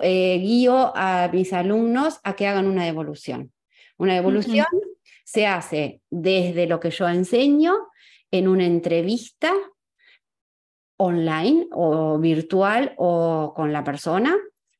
eh, 0.03 0.37
guío 0.39 0.95
a 0.95 1.27
mis 1.33 1.51
alumnos 1.53 2.19
a 2.23 2.35
que 2.35 2.45
hagan 2.45 2.67
una 2.67 2.87
evolución. 2.87 3.51
Una 3.97 4.15
evolución 4.15 4.67
se 5.25 5.47
hace 5.47 6.01
desde 6.09 6.67
lo 6.67 6.79
que 6.79 6.91
yo 6.91 7.09
enseño, 7.09 7.73
en 8.31 8.47
una 8.47 8.65
entrevista 8.65 9.53
online 10.97 11.67
o 11.71 12.17
virtual 12.19 12.93
o 12.97 13.53
con 13.55 13.71
la 13.71 13.83
persona, 13.83 14.35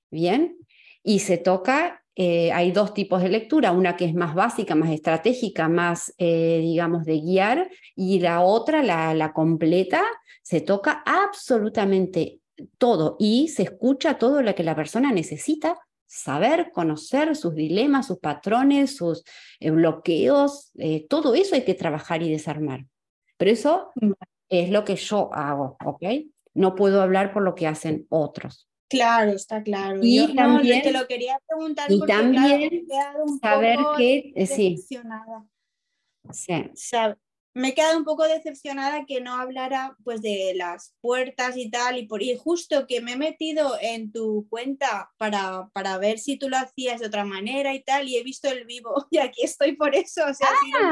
¿bien? 0.10 0.58
Y 1.04 1.20
se 1.20 1.38
toca, 1.38 2.04
eh, 2.16 2.52
hay 2.52 2.72
dos 2.72 2.94
tipos 2.94 3.22
de 3.22 3.30
lectura, 3.30 3.72
una 3.72 3.96
que 3.96 4.06
es 4.06 4.14
más 4.14 4.34
básica, 4.36 4.76
más 4.76 4.92
estratégica, 4.92 5.70
más, 5.70 6.14
eh, 6.18 6.60
digamos, 6.62 7.06
de 7.06 7.20
guiar, 7.20 7.70
y 7.96 8.20
la 8.20 8.42
otra, 8.42 8.84
la, 8.84 9.32
completa, 9.34 10.04
se 10.42 10.62
toca 10.62 11.04
absolutamente 11.06 12.40
todo 12.80 13.16
y 13.20 13.50
se 13.50 13.64
escucha 13.64 14.18
todo 14.18 14.42
lo 14.42 14.56
que 14.56 14.64
la 14.64 14.76
persona 14.76 15.12
necesita 15.12 15.78
saber, 16.08 16.72
conocer 16.72 17.36
sus 17.36 17.54
dilemas, 17.54 18.08
sus 18.08 18.18
patrones, 18.18 18.96
sus 18.96 19.24
eh, 19.60 19.70
bloqueos, 19.70 20.72
todo 21.10 21.36
eso 21.36 21.54
hay 21.54 21.64
que 21.64 21.76
trabajar 21.76 22.24
y 22.24 22.32
desarmar. 22.32 22.86
Pero 23.38 23.52
eso 23.52 23.92
es 24.50 24.70
lo 24.70 24.84
que 24.84 24.96
yo 24.96 25.30
hago, 25.34 25.78
¿ok? 25.86 26.04
No 26.54 26.76
puedo 26.76 27.02
hablar 27.02 27.34
por 27.34 27.44
lo 27.44 27.56
que 27.56 27.68
hacen 27.68 28.08
otros. 28.10 28.68
Claro, 28.90 29.32
está 29.32 29.62
claro. 29.64 30.00
Y 30.02 30.34
también 30.36 30.82
te 30.82 30.92
lo 30.92 31.08
quería 31.08 31.40
preguntar 31.46 31.92
y 31.92 32.00
también 32.06 32.88
saber 33.42 33.80
que 33.98 34.32
eh, 34.36 34.48
sí. 34.48 34.78
sí. 36.32 36.72
Me 37.58 37.70
he 37.70 37.74
quedado 37.74 37.98
un 37.98 38.06
poco 38.06 38.28
decepcionada 38.28 39.06
que 39.08 39.20
no 39.20 39.34
hablara 39.34 39.98
pues 40.04 40.22
de 40.22 40.54
las 40.56 40.94
puertas 41.02 41.58
y 41.58 41.72
tal 41.72 41.98
y 41.98 42.06
por 42.06 42.22
y 42.22 42.38
justo 42.38 42.86
que 42.86 43.02
me 43.02 43.14
he 43.14 43.18
metido 43.18 43.76
en 43.82 44.12
tu 44.12 44.48
cuenta 44.48 45.10
para, 45.18 45.68
para 45.74 45.98
ver 45.98 46.20
si 46.20 46.38
tú 46.38 46.50
lo 46.50 46.58
hacías 46.58 47.00
de 47.00 47.08
otra 47.08 47.26
manera 47.26 47.74
y 47.74 47.82
tal 47.82 48.08
y 48.08 48.18
he 48.18 48.24
visto 48.24 48.48
el 48.48 48.66
vivo 48.66 49.08
y 49.10 49.18
aquí 49.18 49.44
estoy 49.44 49.76
por 49.76 49.96
eso. 49.96 50.22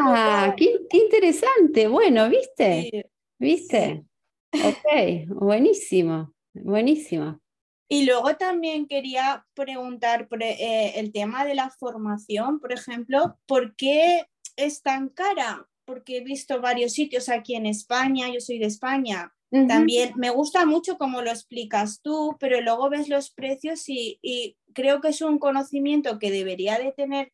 ah, 0.07 0.55
qué, 0.57 0.75
interesante. 0.91 1.87
Bueno, 1.87 2.27
¿viste? 2.29 3.11
¿Viste? 3.37 4.03
Ok, 4.51 5.27
buenísimo, 5.27 6.33
buenísimo. 6.53 7.39
Y 7.87 8.05
luego 8.05 8.37
también 8.37 8.87
quería 8.87 9.45
preguntar 9.53 10.27
por 10.27 10.41
eh, 10.41 10.99
el 10.99 11.11
tema 11.11 11.45
de 11.45 11.53
la 11.53 11.69
formación, 11.69 12.59
por 12.59 12.73
ejemplo, 12.73 13.37
¿por 13.45 13.75
qué 13.75 14.25
es 14.55 14.81
tan 14.81 15.09
cara? 15.09 15.67
Porque 15.85 16.17
he 16.17 16.21
visto 16.21 16.61
varios 16.61 16.93
sitios 16.93 17.29
aquí 17.29 17.55
en 17.55 17.65
España, 17.65 18.29
yo 18.29 18.41
soy 18.41 18.59
de 18.59 18.65
España, 18.65 19.33
también 19.67 20.11
me 20.17 20.31
gusta 20.31 20.65
mucho 20.65 20.97
cómo 20.97 21.21
lo 21.21 21.29
explicas 21.29 22.01
tú, 22.01 22.35
pero 22.41 22.59
luego 22.59 22.89
ves 22.89 23.07
los 23.07 23.29
precios 23.29 23.87
y, 23.87 24.19
y, 24.21 24.57
creo 24.73 24.99
que 24.99 25.09
es 25.09 25.21
un 25.21 25.39
conocimiento 25.39 26.19
que 26.19 26.29
debería 26.29 26.77
de 26.77 26.91
tener 26.91 27.31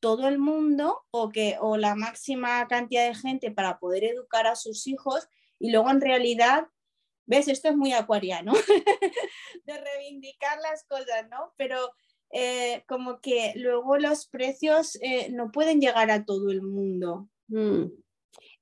todo 0.00 0.26
el 0.26 0.38
mundo 0.38 1.04
o, 1.12 1.28
que, 1.28 1.56
o 1.60 1.76
la 1.76 1.94
máxima 1.94 2.66
cantidad 2.66 3.06
de 3.06 3.14
gente 3.14 3.52
para 3.52 3.78
poder 3.78 4.02
educar 4.02 4.48
a 4.48 4.56
sus 4.56 4.88
hijos 4.88 5.28
y 5.60 5.70
luego 5.70 5.90
en 5.90 6.00
realidad, 6.00 6.66
ves, 7.26 7.46
esto 7.46 7.68
es 7.68 7.76
muy 7.76 7.92
acuariano, 7.92 8.52
de 9.64 9.78
reivindicar 9.78 10.58
las 10.60 10.84
cosas, 10.84 11.28
¿no? 11.30 11.52
Pero 11.56 11.92
eh, 12.32 12.82
como 12.88 13.20
que 13.20 13.52
luego 13.56 13.98
los 13.98 14.26
precios 14.26 14.98
eh, 15.02 15.30
no 15.30 15.52
pueden 15.52 15.80
llegar 15.80 16.10
a 16.10 16.24
todo 16.24 16.50
el 16.50 16.62
mundo. 16.62 17.28
Mm. 17.50 17.84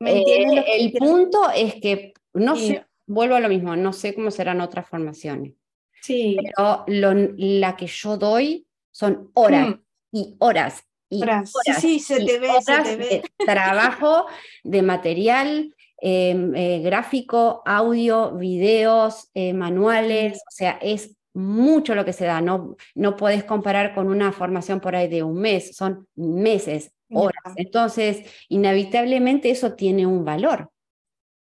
Eh, 0.06 0.65
el 0.78 0.93
punto 0.93 1.51
es 1.55 1.74
que, 1.77 2.12
no 2.35 2.56
sé, 2.56 2.85
vuelvo 3.06 3.35
a 3.35 3.40
lo 3.40 3.48
mismo, 3.48 3.77
no 3.77 3.93
sé 3.93 4.15
cómo 4.15 4.31
serán 4.31 4.60
otras 4.60 4.89
formaciones. 4.89 5.55
Sí. 6.02 6.36
Pero 6.36 6.85
la 6.86 7.77
que 7.77 7.86
yo 7.86 8.16
doy 8.16 8.66
son 8.90 9.31
horas 9.35 9.69
mm. 9.69 9.81
y 10.12 10.36
horas 10.39 10.85
y 11.10 11.23
horas. 11.23 11.52
sí, 11.81 11.98
se 12.01 12.24
te 12.24 12.39
ve, 12.39 12.51
se 12.60 12.82
te 12.82 12.97
ve. 12.97 13.23
trabajo 13.39 14.27
de 14.62 14.82
material 14.82 15.74
em, 16.01 16.82
gráfico, 16.82 17.62
audio, 17.65 18.32
videos, 18.32 19.31
manuales, 19.55 20.39
o 20.39 20.51
sea, 20.51 20.78
es 20.82 21.16
mucho 21.35 21.94
lo 21.94 22.05
que 22.05 22.12
se 22.12 22.24
da, 22.24 22.40
no, 22.40 22.77
no 22.94 23.16
puedes 23.16 23.44
comparar 23.44 23.94
con 23.94 24.09
una 24.09 24.32
formación 24.32 24.81
por 24.81 24.97
ahí 24.97 25.09
de 25.09 25.23
un 25.23 25.40
mes, 25.40 25.77
son 25.77 26.06
meses, 26.16 26.93
horas. 27.12 27.55
Entonces, 27.56 28.24
inevitablemente 28.48 29.51
eso 29.51 29.74
tiene 29.74 30.06
un 30.06 30.24
valor. 30.24 30.70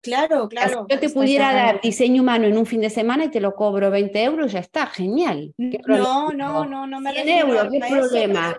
Claro, 0.04 0.48
claro. 0.50 0.86
Si 0.86 0.94
yo 0.94 1.00
te 1.00 1.08
pudiera 1.08 1.54
dar 1.54 1.80
diseño 1.80 2.20
humano 2.20 2.46
en 2.46 2.58
un 2.58 2.66
fin 2.66 2.82
de 2.82 2.90
semana 2.90 3.24
y 3.24 3.30
te 3.30 3.40
lo 3.40 3.54
cobro 3.54 3.90
20 3.90 4.22
euros, 4.22 4.52
ya 4.52 4.60
está, 4.60 4.86
genial. 4.86 5.54
No, 5.56 6.30
no, 6.30 6.66
no, 6.66 6.86
no 6.86 7.00
me 7.00 7.12
100 7.12 7.28
euros, 7.28 7.68
¿qué 7.72 7.80
problema? 7.80 8.58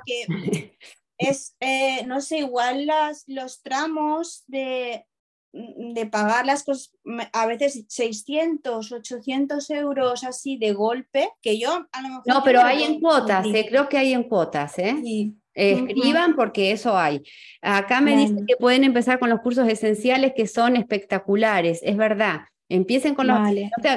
Es, 1.18 1.56
eh, 1.60 2.04
no 2.08 2.20
sé, 2.20 2.40
igual 2.40 2.88
las, 2.88 3.24
los 3.28 3.62
tramos 3.62 4.44
de, 4.48 5.06
de 5.54 6.06
pagar 6.08 6.46
las 6.46 6.64
cosas, 6.64 6.94
a 7.32 7.46
veces 7.46 7.86
600, 7.88 8.92
800 8.92 9.70
euros 9.70 10.24
así 10.26 10.58
de 10.58 10.74
golpe, 10.74 11.30
que 11.42 11.58
yo 11.58 11.88
a 11.92 12.02
lo 12.02 12.08
mejor... 12.10 12.24
No, 12.26 12.44
pero 12.44 12.62
hay 12.62 12.84
en 12.84 13.00
cuotas, 13.00 13.46
eh, 13.46 13.66
creo 13.70 13.88
que 13.88 13.98
hay 13.98 14.14
en 14.14 14.24
cuotas, 14.24 14.78
¿eh? 14.80 14.96
Escriban 15.56 16.36
porque 16.36 16.72
eso 16.72 16.98
hay. 16.98 17.24
Acá 17.62 18.02
me 18.02 18.16
dicen 18.16 18.46
que 18.46 18.58
pueden 18.58 18.84
empezar 18.84 19.20
con 19.20 19.30
los 19.30 19.40
cursos 19.40 19.68
esenciales 19.68 20.34
que 20.36 20.48
son 20.48 20.76
espectaculares, 20.76 21.80
es 21.82 21.98
verdad. 21.98 22.42
Empiecen 22.68 23.14
con 23.14 23.28
los... 23.28 23.38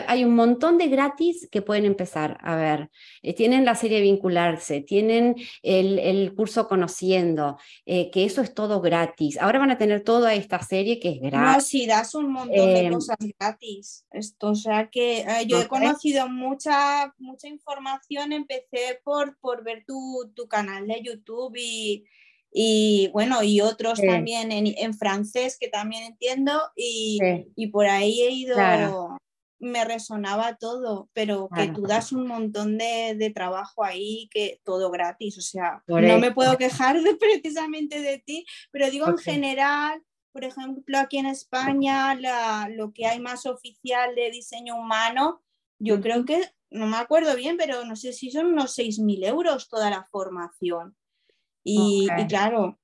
Hay 0.06 0.24
un 0.24 0.34
montón 0.34 0.76
de 0.76 0.88
gratis 0.88 1.48
que 1.50 1.62
pueden 1.62 1.86
empezar. 1.86 2.38
A 2.42 2.54
ver, 2.56 2.90
eh, 3.22 3.34
tienen 3.34 3.64
la 3.64 3.74
serie 3.74 4.00
Vincularse, 4.00 4.80
tienen 4.82 5.36
el, 5.62 6.34
curso 6.34 6.68
Conociendo, 6.68 7.58
eh, 7.86 8.10
que 8.10 8.24
eso 8.24 8.42
es 8.42 8.52
todo 8.52 8.80
gratis. 8.80 9.38
Ahora 9.38 9.58
van 9.58 9.70
a 9.70 9.78
tener 9.78 10.02
toda 10.02 10.34
esta 10.34 10.62
serie 10.62 11.00
que 11.00 11.10
es 11.10 11.20
gratis. 11.20 11.56
No, 11.56 11.60
si 11.60 11.86
das 11.86 12.14
un 12.14 12.32
montón 12.32 12.54
de 12.54 12.80
em, 12.80 12.92
cosas 12.92 13.16
gratis. 13.38 14.06
Esto, 14.10 14.50
o 14.50 14.54
sea 14.54 14.88
que 14.90 15.20
eh, 15.20 15.46
yo 15.46 15.60
he 15.60 15.66
conocido 15.66 16.28
mucha, 16.28 17.14
mucha 17.18 17.48
información, 17.48 18.32
empecé 18.32 19.00
por, 19.02 19.38
por 19.38 19.64
ver 19.64 19.84
tu, 19.86 20.30
tu 20.34 20.46
canal 20.46 20.86
de 20.86 21.02
YouTube 21.02 21.56
y 21.56 22.04
y 22.52 23.10
bueno, 23.12 23.42
y 23.42 23.60
otros 23.60 24.00
también 24.00 24.50
en, 24.52 24.94
francés 24.94 25.56
que 25.60 25.68
también 25.68 26.04
entiendo 26.04 26.60
y, 26.74 27.18
por 27.72 27.86
ahí 27.86 28.22
he 28.22 28.30
ido, 28.30 28.56
me 29.60 29.84
resonaba 29.84 30.56
todo, 30.56 31.10
pero 31.12 31.48
que 31.54 31.68
tú 31.68 31.82
das 31.82 32.12
un 32.12 32.26
montón 32.26 32.78
de, 32.78 33.32
trabajo 33.34 33.84
ahí, 33.84 34.28
que 34.32 34.60
todo 34.64 34.90
gratis, 34.90 35.38
o 35.38 35.42
sea, 35.42 35.82
no 35.86 36.18
me 36.18 36.32
puedo 36.32 36.56
quejar 36.56 37.02
de, 37.02 37.14
precisamente 37.20 38.00
de 38.00 38.18
ti, 38.18 38.46
pero 38.70 38.90
digo 38.90 39.08
en 39.08 39.18
general, 39.18 40.02
por 40.32 40.44
ejemplo, 40.44 40.98
aquí 40.98 41.18
en 41.18 41.26
España, 41.26 42.14
la, 42.14 42.68
lo 42.70 42.92
que 42.92 43.06
hay 43.06 43.18
más 43.18 43.46
oficial 43.46 44.14
de 44.14 44.30
diseño 44.30 44.76
humano, 44.76 45.42
yo 45.80 46.00
creo 46.00 46.24
que, 46.24 46.42
no 46.70 46.86
me 46.86 46.96
acuerdo 46.96 47.34
bien, 47.34 47.56
pero 47.56 47.84
no 47.84 47.96
sé 47.96 48.12
si 48.12 48.30
son 48.30 48.46
unos 48.46 48.78
6.000 48.78 49.26
euros 49.26 49.68
toda 49.68 49.90
la 49.90 50.04
formación. 50.04 50.96
Y, 51.64 52.08
claro. 52.28 52.78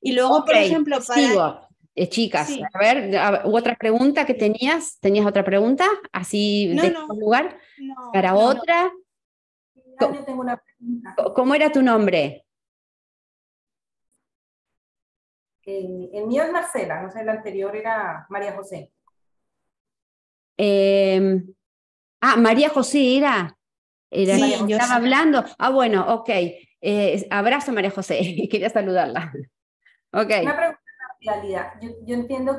Y 0.00 0.12
luego, 0.12 0.44
por 0.44 0.54
ejemplo, 0.54 0.98
para... 1.06 1.68
Eh, 1.96 2.08
chicas, 2.08 2.50
a 2.72 2.78
ver, 2.78 3.16
otra 3.44 3.76
pregunta 3.76 4.26
que 4.26 4.34
tenías? 4.34 4.98
¿Tenías 4.98 5.26
otra 5.26 5.44
pregunta? 5.44 5.86
Así 6.10 6.74
de 6.74 6.92
lugar. 7.08 7.56
para 8.12 8.34
otra. 8.34 8.92
Yo 10.00 10.24
tengo 10.24 10.40
una 10.40 10.56
pregunta. 10.56 11.14
¿Cómo 11.34 11.54
era 11.54 11.70
tu 11.70 11.82
nombre? 11.82 12.44
el 15.66 16.26
mío 16.26 16.42
es 16.42 16.52
Marcela, 16.52 17.00
no 17.00 17.10
sé, 17.10 17.22
el 17.22 17.28
anterior 17.28 17.74
era 17.74 18.26
María 18.28 18.52
José. 18.52 18.92
Em, 20.56 21.54
ah, 22.20 22.36
María 22.36 22.68
José 22.68 23.16
era. 23.16 23.56
era 24.10 24.36
sí, 24.36 24.54
yo 24.68 24.76
estaba 24.76 24.96
hablando. 24.96 25.44
Ah, 25.58 25.70
bueno, 25.70 26.14
ok. 26.14 26.30
Eh, 26.86 27.26
abrazo, 27.30 27.72
María 27.72 27.90
José, 27.90 28.20
quería 28.50 28.68
saludarla. 28.68 29.32
Ok. 30.12 30.30
Una 30.42 30.56
pregunta 30.56 30.80
realidad. 31.22 31.72
Yo, 31.80 31.90
yo 32.02 32.14
entiendo. 32.14 32.58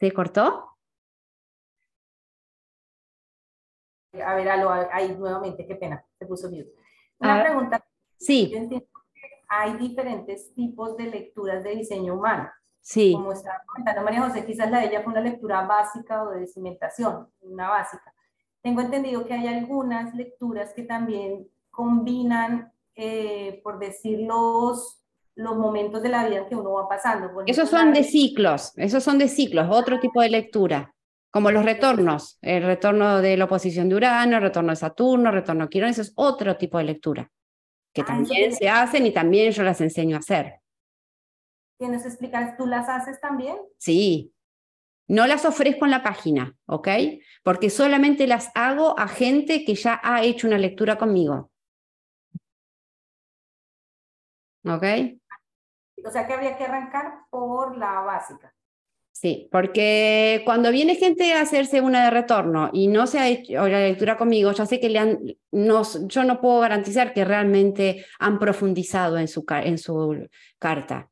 ¿Se 0.00 0.10
cortó? 0.10 0.78
A 4.24 4.34
ver, 4.36 4.48
ahí 4.90 5.14
nuevamente, 5.16 5.66
qué 5.66 5.76
pena, 5.76 6.02
se 6.18 6.24
puso 6.24 6.48
mute. 6.48 6.72
Una 7.18 7.42
pregunta. 7.42 7.84
Sí. 8.16 8.48
Yo 8.50 8.56
entiendo 8.56 8.86
que 9.12 9.20
hay 9.48 9.76
diferentes 9.76 10.54
tipos 10.54 10.96
de 10.96 11.04
lecturas 11.04 11.62
de 11.62 11.76
diseño 11.76 12.14
humano. 12.14 12.50
Sí. 12.80 13.12
Como 13.12 13.32
estaba 13.32 13.62
comentando 13.66 14.02
María 14.02 14.22
José, 14.22 14.46
quizás 14.46 14.70
la 14.70 14.80
de 14.80 14.86
ella 14.86 15.02
fue 15.02 15.12
una 15.12 15.20
lectura 15.20 15.60
básica 15.66 16.22
o 16.22 16.30
de 16.30 16.46
cimentación, 16.46 17.30
una 17.40 17.68
básica. 17.68 18.14
Tengo 18.62 18.80
entendido 18.80 19.24
que 19.26 19.34
hay 19.34 19.46
algunas 19.46 20.14
lecturas 20.14 20.72
que 20.74 20.82
también 20.82 21.48
combinan, 21.70 22.72
eh, 22.94 23.60
por 23.62 23.78
decir, 23.78 24.20
los, 24.20 24.96
momentos 25.36 26.02
de 26.02 26.08
la 26.08 26.26
vida 26.28 26.48
que 26.48 26.56
uno 26.56 26.72
va 26.72 26.88
pasando. 26.88 27.30
esos 27.46 27.68
son 27.68 27.92
de 27.92 28.02
ciclos, 28.02 28.72
esos 28.76 29.04
son 29.04 29.18
de 29.18 29.28
ciclos, 29.28 29.68
otro 29.70 30.00
tipo 30.00 30.20
de 30.20 30.30
lectura, 30.30 30.92
como 31.30 31.52
los 31.52 31.64
retornos, 31.64 32.38
el 32.42 32.64
retorno 32.64 33.22
de 33.22 33.36
la 33.36 33.44
oposición 33.44 33.88
de 33.88 33.94
Urano, 33.94 34.38
el 34.38 34.42
retorno 34.42 34.70
de 34.70 34.76
Saturno, 34.76 35.28
el 35.28 35.36
retorno 35.36 35.64
de 35.64 35.70
Quirón, 35.70 35.90
eso 35.90 36.02
es 36.02 36.12
otro 36.16 36.56
tipo 36.56 36.78
de 36.78 36.84
lectura, 36.84 37.30
que 37.94 38.00
ah, 38.00 38.06
también 38.06 38.52
se 38.52 38.68
hacen 38.68 39.06
y 39.06 39.12
también 39.12 39.52
yo 39.52 39.62
las 39.62 39.80
enseño 39.80 40.16
a 40.16 40.18
hacer. 40.18 40.60
¿Tienes 41.78 42.04
explicar? 42.04 42.56
¿Tú 42.56 42.66
las 42.66 42.88
haces 42.88 43.20
también? 43.20 43.56
Sí, 43.78 44.34
no 45.08 45.26
las 45.26 45.44
ofrezco 45.44 45.86
en 45.86 45.90
la 45.90 46.02
página, 46.02 46.54
¿ok? 46.66 46.88
Porque 47.42 47.70
solamente 47.70 48.26
las 48.26 48.50
hago 48.54 48.98
a 48.98 49.08
gente 49.08 49.64
que 49.64 49.74
ya 49.74 50.00
ha 50.02 50.22
hecho 50.22 50.46
una 50.46 50.58
lectura 50.58 50.96
conmigo. 50.96 51.50
¿Ok? 54.64 54.84
O 56.04 56.10
sea 56.10 56.26
que 56.26 56.34
habría 56.34 56.56
que 56.56 56.64
arrancar 56.64 57.22
por 57.30 57.76
la 57.76 58.00
básica. 58.00 58.54
Sí, 59.12 59.48
porque 59.50 60.42
cuando 60.44 60.70
viene 60.70 60.94
gente 60.94 61.32
a 61.32 61.40
hacerse 61.40 61.80
una 61.80 62.04
de 62.04 62.10
retorno 62.10 62.70
y 62.72 62.86
no 62.86 63.08
se 63.08 63.18
ha 63.18 63.28
hecho 63.28 63.66
la 63.66 63.80
lectura 63.80 64.16
conmigo, 64.16 64.52
ya 64.52 64.64
sé 64.64 64.78
que 64.78 64.90
le 64.90 65.00
han, 65.00 65.18
no, 65.50 65.82
yo 66.06 66.22
no 66.22 66.40
puedo 66.40 66.60
garantizar 66.60 67.12
que 67.12 67.24
realmente 67.24 68.04
han 68.20 68.38
profundizado 68.38 69.18
en 69.18 69.26
su, 69.26 69.44
en 69.50 69.78
su 69.78 70.28
carta. 70.60 71.10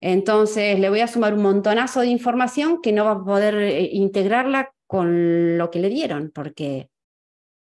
Entonces 0.00 0.78
le 0.78 0.88
voy 0.88 1.00
a 1.00 1.08
sumar 1.08 1.34
un 1.34 1.42
montonazo 1.42 2.00
de 2.00 2.06
información 2.06 2.80
que 2.80 2.92
no 2.92 3.04
va 3.04 3.12
a 3.12 3.24
poder 3.24 3.54
eh, 3.56 3.90
integrarla 3.92 4.72
con 4.86 5.58
lo 5.58 5.70
que 5.70 5.78
le 5.78 5.88
dieron, 5.88 6.30
porque 6.34 6.90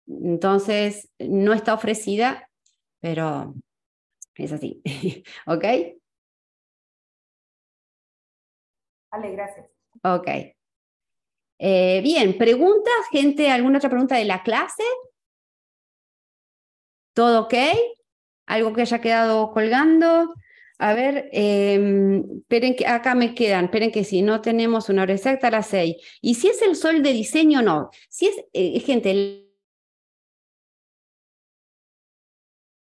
entonces 0.07 1.11
no 1.19 1.53
está 1.53 1.75
ofrecida, 1.75 2.49
pero 3.01 3.55
es 4.35 4.53
así. 4.53 4.83
¿Ok? 5.47 5.65
Vale, 9.11 9.33
gracias. 9.33 9.67
Ok. 10.03 10.29
Eh, 11.61 12.01
bien, 12.03 12.39
¿preguntas, 12.39 12.95
gente? 13.11 13.51
¿Alguna 13.51 13.79
otra 13.79 13.91
pregunta 13.91 14.17
de 14.17 14.25
la 14.25 14.43
clase? 14.43 14.85
¿Todo 17.15 17.43
ok? 17.43 17.55
¿Algo 18.47 18.73
que 18.73 18.83
haya 18.83 19.01
quedado 19.01 19.51
colgando? 19.51 20.35
A 20.79 20.95
ver, 20.95 21.29
eh, 21.33 22.23
esperen 22.39 22.77
que 22.77 22.87
acá 22.87 23.15
me 23.17 23.35
quedan, 23.35 23.65
esperen 23.67 23.91
que 23.91 24.05
si 24.05 24.23
no 24.23 24.41
tenemos 24.41 24.89
una 24.89 25.03
hora 25.03 25.15
exacta 25.15 25.49
a 25.49 25.51
las 25.51 25.67
seis. 25.67 25.97
¿Y 26.21 26.35
si 26.35 26.49
es 26.49 26.63
el 26.63 26.77
sol 26.77 27.03
de 27.03 27.13
diseño 27.13 27.63
no? 27.63 27.91
Si 28.09 28.27
es, 28.27 28.37
eh, 28.53 28.79
gente... 28.81 29.45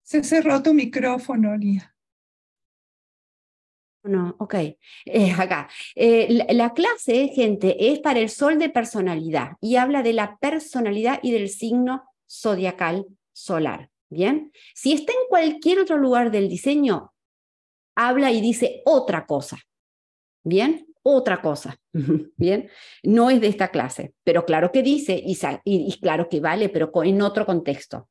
Se 0.03 0.23
cerró 0.23 0.63
tu 0.63 0.75
micrófono, 0.75 1.57
Lía. 1.57 1.93
No, 4.05 4.35
ok. 4.39 4.55
Eh, 5.05 5.33
acá. 5.39 5.69
Eh, 5.95 6.45
la, 6.51 6.75
clase, 6.75 7.29
gente, 7.29 7.93
es 7.93 8.01
para 8.01 8.19
el 8.19 8.29
sol 8.31 8.59
de 8.59 8.69
personalidad 8.69 9.53
y 9.61 9.77
habla 9.77 10.03
de 10.03 10.13
la 10.13 10.39
personalidad 10.39 11.21
y 11.23 11.31
del 11.31 11.49
signo 11.49 12.03
zodiacal 12.29 13.07
solar. 13.33 13.91
Bien. 14.11 14.53
Si 14.75 14.93
está 14.93 15.13
en 15.13 15.29
cualquier 15.29 15.79
otro 15.79 15.97
lugar 15.97 16.31
del 16.31 16.49
diseño, 16.49 17.12
habla 17.95 18.31
y 18.31 18.41
dice 18.41 18.83
otra 18.85 19.27
cosa. 19.27 19.59
Bien. 20.45 20.87
Otra 21.05 21.43
cosa. 21.43 21.77
Bien. 22.37 22.69
No 23.03 23.31
es 23.31 23.41
de 23.41 23.49
esta 23.49 23.69
clase, 23.69 24.15
pero 24.25 24.45
claro 24.45 24.71
que 24.71 24.83
dice 24.83 25.21
y, 25.65 25.99
claro 26.01 26.29
que 26.29 26.41
vale, 26.41 26.69
pero 26.69 26.91
en 27.03 27.23
otro 27.23 27.45
contexto. 27.45 28.09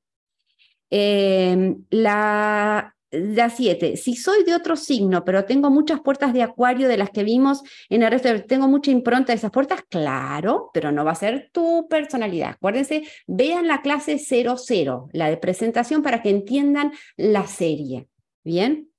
Eh, 0.90 1.76
la 1.90 2.94
la 3.12 3.50
7, 3.50 3.98
si 3.98 4.16
soy 4.16 4.46
de 4.46 4.56
otro 4.56 4.78
signo, 4.78 5.26
pero 5.26 5.44
tengo 5.44 5.70
muchas 5.70 6.00
puertas 6.00 6.34
de 6.34 6.44
acuario 6.44 6.88
de 6.88 6.96
las 6.96 7.10
que 7.10 7.24
vimos 7.24 7.62
en 7.90 8.04
el 8.04 8.12
resto, 8.12 8.30
tengo 8.44 8.70
mucha 8.70 8.90
impronta 8.90 9.34
de 9.34 9.38
esas 9.38 9.52
puertas, 9.52 9.82
claro, 9.90 10.70
pero 10.74 10.94
no 10.94 11.04
va 11.04 11.12
a 11.12 11.16
ser 11.16 11.50
tu 11.52 11.88
personalidad. 11.90 12.52
Acuérdense, 12.52 13.04
vean 13.28 13.68
la 13.68 13.82
clase 13.82 14.18
00, 14.18 15.10
la 15.12 15.30
de 15.30 15.38
presentación 15.38 16.02
para 16.02 16.22
que 16.22 16.30
entiendan 16.30 16.94
la 17.18 17.48
serie. 17.48 18.08
¿Bien? 18.44 18.91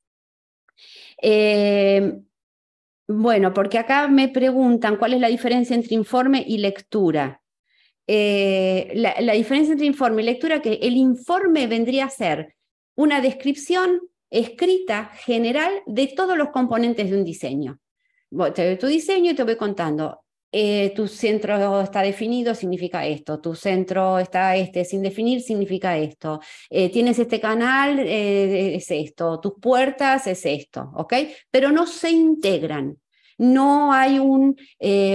Eh, 1.23 2.21
bueno, 3.09 3.55
porque 3.55 3.79
acá 3.79 4.09
me 4.09 4.29
preguntan 4.29 4.97
cuál 4.97 5.15
es 5.15 5.21
la 5.21 5.29
diferencia 5.29 5.75
entre 5.75 5.95
informe 5.95 6.45
y 6.47 6.59
lectura. 6.59 7.41
Eh, 8.07 8.93
la, 8.95 9.33
diferencia 9.33 9.73
entre 9.73 9.87
informe 9.87 10.23
y 10.23 10.27
lectura, 10.27 10.61
que 10.61 10.75
el 10.83 10.97
informe 10.97 11.67
vendría 11.67 12.07
a 12.07 12.11
ser 12.11 12.57
una 12.97 13.21
descripción 13.21 14.01
escrita 14.29 15.11
general 15.15 15.73
de 15.87 16.09
todos 16.09 16.37
los 16.37 16.51
componentes 16.51 17.11
de 17.11 17.17
un 17.17 17.25
diseño. 17.25 17.79
Te 18.55 18.67
doy 18.67 18.77
tu 18.77 18.87
diseño 18.87 19.31
y 19.31 19.35
te 19.35 19.45
voy 19.45 19.57
contando. 19.57 20.25
Eh, 20.55 20.93
tu 20.95 21.09
centro 21.09 21.81
está 21.81 22.03
definido, 22.03 22.55
significa 22.55 23.07
esto. 23.07 23.41
Tu 23.41 23.55
centro 23.55 24.19
está 24.19 24.55
este, 24.57 24.85
sin 24.85 25.03
definir, 25.03 25.41
significa 25.41 25.97
esto. 25.97 26.41
Eh, 26.69 26.91
tienes 26.91 27.19
este 27.19 27.41
canal, 27.41 27.99
eh, 28.01 28.77
es 28.77 28.91
esto. 28.91 29.41
Tus 29.41 29.55
puertas, 29.61 30.27
es 30.27 30.45
esto. 30.45 30.91
¿Ok? 30.95 31.15
Pero 31.51 31.73
no 31.73 31.87
se 31.87 32.11
integran. 32.11 32.99
No 33.39 33.93
hay 33.93 34.19
un, 34.19 34.57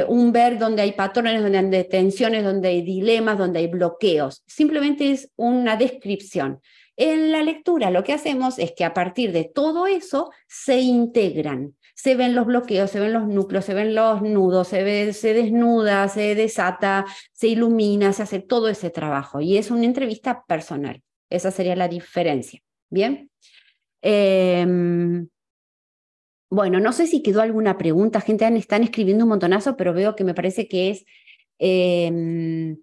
un 0.08 0.32
ver 0.34 0.58
donde 0.58 0.82
hay 0.82 0.92
patrones, 0.94 1.42
donde 1.42 1.78
hay 1.78 1.88
tensiones, 1.88 2.44
donde 2.44 2.70
hay 2.70 2.82
dilemas, 2.82 3.38
donde 3.38 3.60
hay 3.60 3.68
bloqueos. 3.68 4.44
Simplemente 4.48 5.12
es 5.12 5.32
una 5.38 5.78
descripción. 5.78 6.60
En 6.98 7.32
la 7.32 7.44
lectura 7.44 7.92
lo 7.92 8.04
que 8.04 8.12
hacemos 8.12 8.58
es 8.58 8.74
que 8.76 8.84
a 8.84 8.94
partir 8.94 9.32
de 9.32 9.46
todo 9.46 9.86
eso 9.86 10.32
se 10.48 10.80
integran, 10.80 11.76
se 11.98 12.16
ven 12.16 12.36
los 12.36 12.46
bloqueos, 12.46 12.92
se 12.92 13.00
ven 13.00 13.12
los 13.12 13.28
núcleos, 13.28 13.66
se 13.66 13.74
ven 13.74 13.96
los 13.96 14.22
nudos, 14.22 14.68
se, 14.68 14.84
ve, 14.84 15.14
se 15.14 15.34
desnuda, 15.34 16.08
se 16.10 16.36
desata, 16.36 17.06
se 17.34 17.48
ilumina, 17.48 18.14
se 18.14 18.22
hace 18.22 18.40
todo 18.40 18.70
ese 18.70 18.92
trabajo 18.92 19.42
y 19.42 19.58
es 19.58 19.72
una 19.72 19.86
entrevista 19.86 20.46
personal. 20.48 21.02
Esa 21.32 21.50
sería 21.50 21.76
la 21.76 21.88
diferencia. 21.88 22.62
Bien. 22.92 23.32
Em, 24.04 25.28
bueno, 26.52 26.80
no 26.80 26.94
sé 26.94 27.08
si 27.08 27.24
quedó 27.24 27.42
alguna 27.42 27.80
pregunta. 27.80 28.22
Gente, 28.22 28.48
están 28.56 28.84
escribiendo 28.84 29.26
un 29.26 29.30
montonazo, 29.30 29.76
pero 29.76 29.92
veo 29.92 30.16
que 30.16 30.24
me 30.24 30.36
parece 30.36 30.68
que 30.68 30.92
es 30.92 31.06
em, 31.58 32.78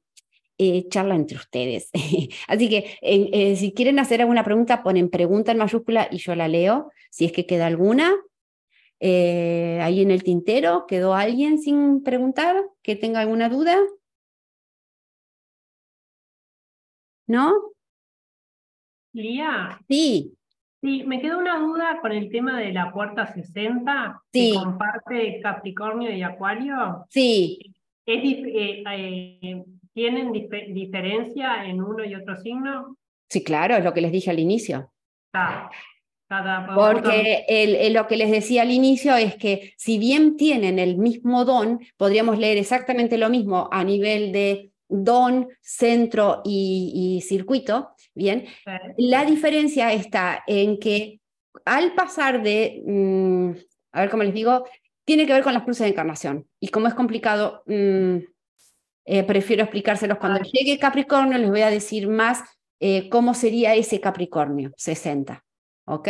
eh, 0.59 0.89
charla 0.89 1.15
entre 1.15 1.37
ustedes. 1.37 1.89
Así 2.49 2.69
que 2.69 2.99
eh, 3.01 3.55
si 3.55 3.73
quieren 3.73 4.01
hacer 4.01 4.23
alguna 4.23 4.43
pregunta, 4.43 4.83
ponen 4.83 5.09
pregunta 5.09 5.53
en 5.53 5.59
mayúscula 5.59 6.09
y 6.11 6.19
yo 6.19 6.35
la 6.35 6.49
leo, 6.49 6.91
si 7.11 7.27
es 7.27 7.33
que 7.33 7.47
queda 7.47 7.67
alguna. 7.67 8.13
Eh, 9.07 9.81
ahí 9.83 10.01
en 10.01 10.11
el 10.11 10.23
tintero, 10.23 10.87
¿quedó 10.87 11.13
alguien 11.13 11.59
sin 11.59 12.03
preguntar 12.03 12.57
que 12.83 12.97
tenga 12.97 13.21
alguna 13.21 13.51
duda? 13.51 13.77
¿No? 17.27 17.53
Lía. 19.13 19.79
Sí. 19.91 20.35
Sí, 20.81 21.05
me 21.05 21.21
quedó 21.21 21.39
una 21.39 21.59
duda 21.59 22.01
con 22.01 22.13
el 22.13 22.31
tema 22.31 22.59
de 22.59 22.73
la 22.73 22.95
puerta 22.95 23.27
60, 23.27 24.23
sí. 24.33 24.53
que 24.53 24.59
comparte 24.59 25.41
Capricornio 25.43 26.11
y 26.11 26.23
Acuario. 26.23 27.05
Sí. 27.11 27.75
Es, 28.07 28.23
¿Tienen 29.93 30.33
diferencia 30.33 31.67
en 31.67 31.83
uno 31.83 32.07
y 32.07 32.15
otro 32.15 32.39
signo? 32.39 32.97
Sí, 33.29 33.45
claro, 33.45 33.77
es 33.77 33.85
lo 33.85 33.93
que 33.93 34.01
les 34.01 34.13
dije 34.13 34.31
al 34.31 34.39
inicio. 34.39 34.91
Ah, 35.35 35.71
Porque 36.75 37.91
lo 37.93 38.07
que 38.07 38.17
les 38.17 38.31
decía 38.31 38.63
al 38.63 38.71
inicio 38.71 39.17
es 39.17 39.37
que 39.37 39.75
si 39.77 39.99
bien 39.99 40.37
tienen 40.37 40.79
el 40.79 40.97
mismo 40.97 41.45
don, 41.45 41.81
podríamos 41.97 42.39
leer 42.39 42.59
exactamente 42.59 43.19
lo 43.19 43.29
mismo 43.31 43.69
a 43.71 43.85
nivel 43.85 44.33
de 44.33 44.71
don, 44.89 45.49
centro 45.61 46.43
y, 46.45 47.23
circuito, 47.27 47.95
¿bien? 48.15 48.47
La 48.97 49.25
diferencia 49.25 49.93
está 49.93 50.43
en 50.47 50.79
que 50.79 51.21
al 51.65 51.95
pasar 51.95 52.43
de, 52.43 52.83
mm, 52.85 53.51
a 53.93 54.01
ver 54.01 54.11
cómo 54.11 54.23
les 54.23 54.35
digo, 54.35 54.65
tiene 55.05 55.27
que 55.27 55.33
ver 55.33 55.43
con 55.43 55.55
las 55.55 55.63
cruces 55.63 55.85
de 55.85 55.91
encarnación. 55.91 56.47
Y 56.61 56.69
como 56.69 56.89
es 56.89 56.95
complicado, 56.95 57.63
mm, 57.67 58.17
eh, 59.07 59.23
prefiero 59.25 59.63
explicárselos 59.63 60.19
cuando 60.19 60.41
llegue 60.41 60.79
Capricornio, 60.79 61.39
les 61.39 61.51
voy 61.51 61.63
a 61.63 61.71
decir 61.71 62.09
más 62.09 62.43
eh, 62.81 63.09
cómo 63.09 63.35
sería 63.35 63.75
ese 63.75 64.01
Capricornio 64.01 64.73
60, 64.77 65.44
¿ok? 65.87 66.09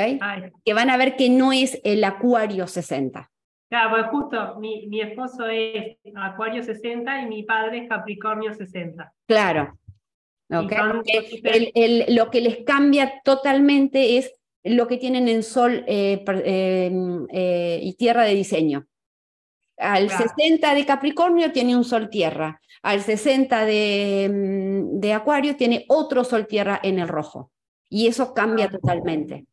Que 0.65 0.75
van 0.75 0.91
a 0.91 0.97
ver 0.97 1.17
que 1.17 1.31
no 1.31 1.53
es 1.53 1.81
el 1.85 2.05
Acuario 2.05 2.67
60. 2.67 3.31
Claro, 3.69 3.91
pues 3.91 4.07
justo 4.07 4.61
mi, 4.61 4.87
mi 4.87 5.01
esposo 5.01 5.47
es 5.47 5.97
Acuario 6.15 6.63
60 6.63 7.23
y 7.23 7.27
mi 7.27 7.43
padre 7.43 7.79
es 7.79 7.89
Capricornio 7.89 8.55
60. 8.55 9.13
Claro. 9.27 9.79
Okay. 10.47 12.07
lo 12.09 12.31
que 12.31 12.41
les 12.43 12.65
cambia 12.65 13.21
totalmente 13.25 14.19
es 14.19 14.33
lo 14.63 14.87
que 14.87 14.99
tienen 14.99 15.29
en 15.29 15.43
Sol 15.43 15.85
eh, 15.87 16.23
y 17.83 17.95
Tierra 17.95 18.25
de 18.25 18.35
diseño. 18.35 18.87
Al 19.77 20.09
60 20.09 20.75
de 20.75 20.87
Capricornio 20.87 21.51
tiene 21.51 21.75
un 21.75 21.85
Sol 21.85 22.09
Tierra, 22.09 22.61
al 22.83 23.01
60 23.01 23.65
de, 23.65 24.31
mm, 24.33 25.01
de, 25.01 25.13
Acuario 25.13 25.57
tiene 25.57 25.85
otro 25.89 26.23
Sol 26.23 26.47
Tierra 26.47 26.79
en 26.83 27.01
el 27.01 27.09
rojo. 27.09 27.51
Y 27.89 28.07
eso 28.07 28.35
cambia 28.35 28.69
totalmente. 28.71 29.47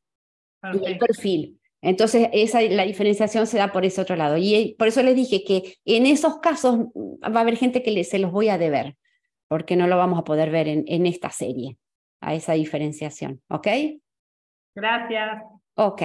El 0.61 0.97
perfil. 0.97 1.59
Entonces, 1.81 2.29
esa, 2.31 2.61
la 2.61 2.83
diferenciación 2.83 3.47
se 3.47 3.57
da 3.57 3.71
por 3.71 3.85
ese 3.85 4.01
otro 4.01 4.15
lado. 4.15 4.37
Y 4.37 4.55
eh, 4.55 4.75
por 4.77 4.87
eso 4.87 5.01
les 5.01 5.15
dije 5.15 5.43
que 5.43 5.75
en 5.85 6.05
esos 6.05 6.39
casos 6.39 6.77
mm, 6.93 7.33
va 7.35 7.39
a 7.39 7.41
haber 7.41 7.57
gente 7.57 7.81
que 7.81 8.03
se 8.03 8.19
los 8.19 8.31
voy 8.31 8.49
a 8.49 8.57
deber, 8.57 8.95
porque 9.47 9.75
no 9.75 9.87
lo 9.87 9.97
vamos 9.97 10.19
a 10.19 10.23
poder 10.23 10.51
ver 10.51 10.67
en, 10.67 10.83
en 10.87 11.05
esta 11.07 11.31
serie, 11.31 11.77
a 12.21 12.35
esa 12.35 12.53
diferenciación. 12.53 13.41
¿Ok? 13.49 13.67
Gracias. 14.75 15.43
Ok. 15.75 16.03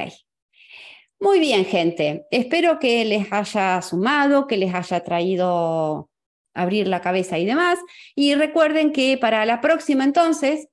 Muy 1.20 1.40
bien, 1.40 1.64
gente. 1.64 2.26
Espero 2.30 2.78
que 2.78 3.04
les 3.04 3.32
haya 3.32 3.80
sumado, 3.82 4.46
que 4.46 4.56
les 4.56 4.74
haya 4.74 5.02
traído 5.02 6.10
abrir 6.54 6.88
la 6.88 7.00
cabeza 7.00 7.38
y 7.38 7.46
demás. 7.46 7.78
Y 8.14 8.34
recuerden 8.34 8.92
que 8.92 9.18
para 9.18 9.44
la 9.46 9.60
próxima 9.60 10.04
entonces, 10.04 10.68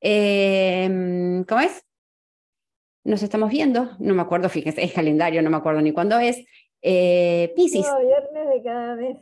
em, 0.00 1.44
¿cómo 1.44 1.60
es? 1.60 1.85
Nos 3.06 3.22
estamos 3.22 3.50
viendo, 3.50 3.90
no 4.00 4.14
me 4.14 4.22
acuerdo, 4.22 4.48
fíjense, 4.48 4.82
es 4.82 4.92
calendario, 4.92 5.40
no 5.40 5.48
me 5.48 5.56
acuerdo 5.56 5.80
ni 5.80 5.92
cuándo 5.92 6.18
es. 6.18 6.44
Eh, 6.82 7.52
Piscis. 7.54 7.86
viernes 8.00 8.54
de 8.54 8.62
cada 8.64 8.96
mes. 8.96 9.18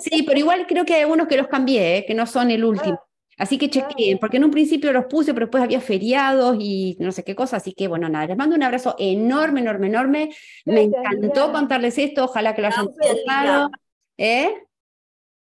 Sí, 0.00 0.24
pero 0.24 0.40
igual 0.40 0.66
creo 0.66 0.84
que 0.84 0.94
hay 0.94 1.02
algunos 1.02 1.28
que 1.28 1.36
los 1.36 1.46
cambié, 1.46 1.98
¿eh? 1.98 2.04
que 2.04 2.14
no 2.14 2.26
son 2.26 2.50
el 2.50 2.64
último. 2.64 2.98
Ah, 3.00 3.44
Así 3.44 3.56
que 3.56 3.70
chequeen, 3.70 4.18
porque 4.18 4.38
en 4.38 4.44
un 4.44 4.50
principio 4.50 4.92
los 4.92 5.06
puse, 5.06 5.32
pero 5.32 5.46
después 5.46 5.62
había 5.62 5.80
feriados 5.80 6.56
y 6.58 6.96
no 6.98 7.12
sé 7.12 7.22
qué 7.22 7.36
cosa. 7.36 7.58
Así 7.58 7.72
que 7.74 7.86
bueno, 7.86 8.08
nada, 8.08 8.26
les 8.26 8.36
mando 8.36 8.56
un 8.56 8.62
abrazo 8.64 8.96
enorme, 8.98 9.60
enorme, 9.60 9.86
enorme. 9.86 10.30
Me 10.64 10.82
encantó 10.82 11.52
contarles 11.52 11.96
esto, 11.98 12.24
ojalá 12.24 12.56
que 12.56 12.62
lo 12.62 12.68
hayan 12.68 12.86
disfrutado. 12.88 13.70
¿Eh? 14.16 14.52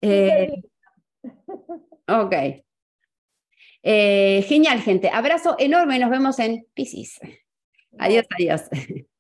¿Eh? 0.02 0.62
ok. 2.06 2.34
Eh, 3.82 4.44
genial, 4.46 4.80
gente. 4.80 5.10
Abrazo 5.12 5.56
enorme. 5.58 5.98
Nos 5.98 6.10
vemos 6.10 6.38
en 6.38 6.64
Pisces. 6.74 7.18
Adiós, 7.98 8.26
adiós. 8.34 8.68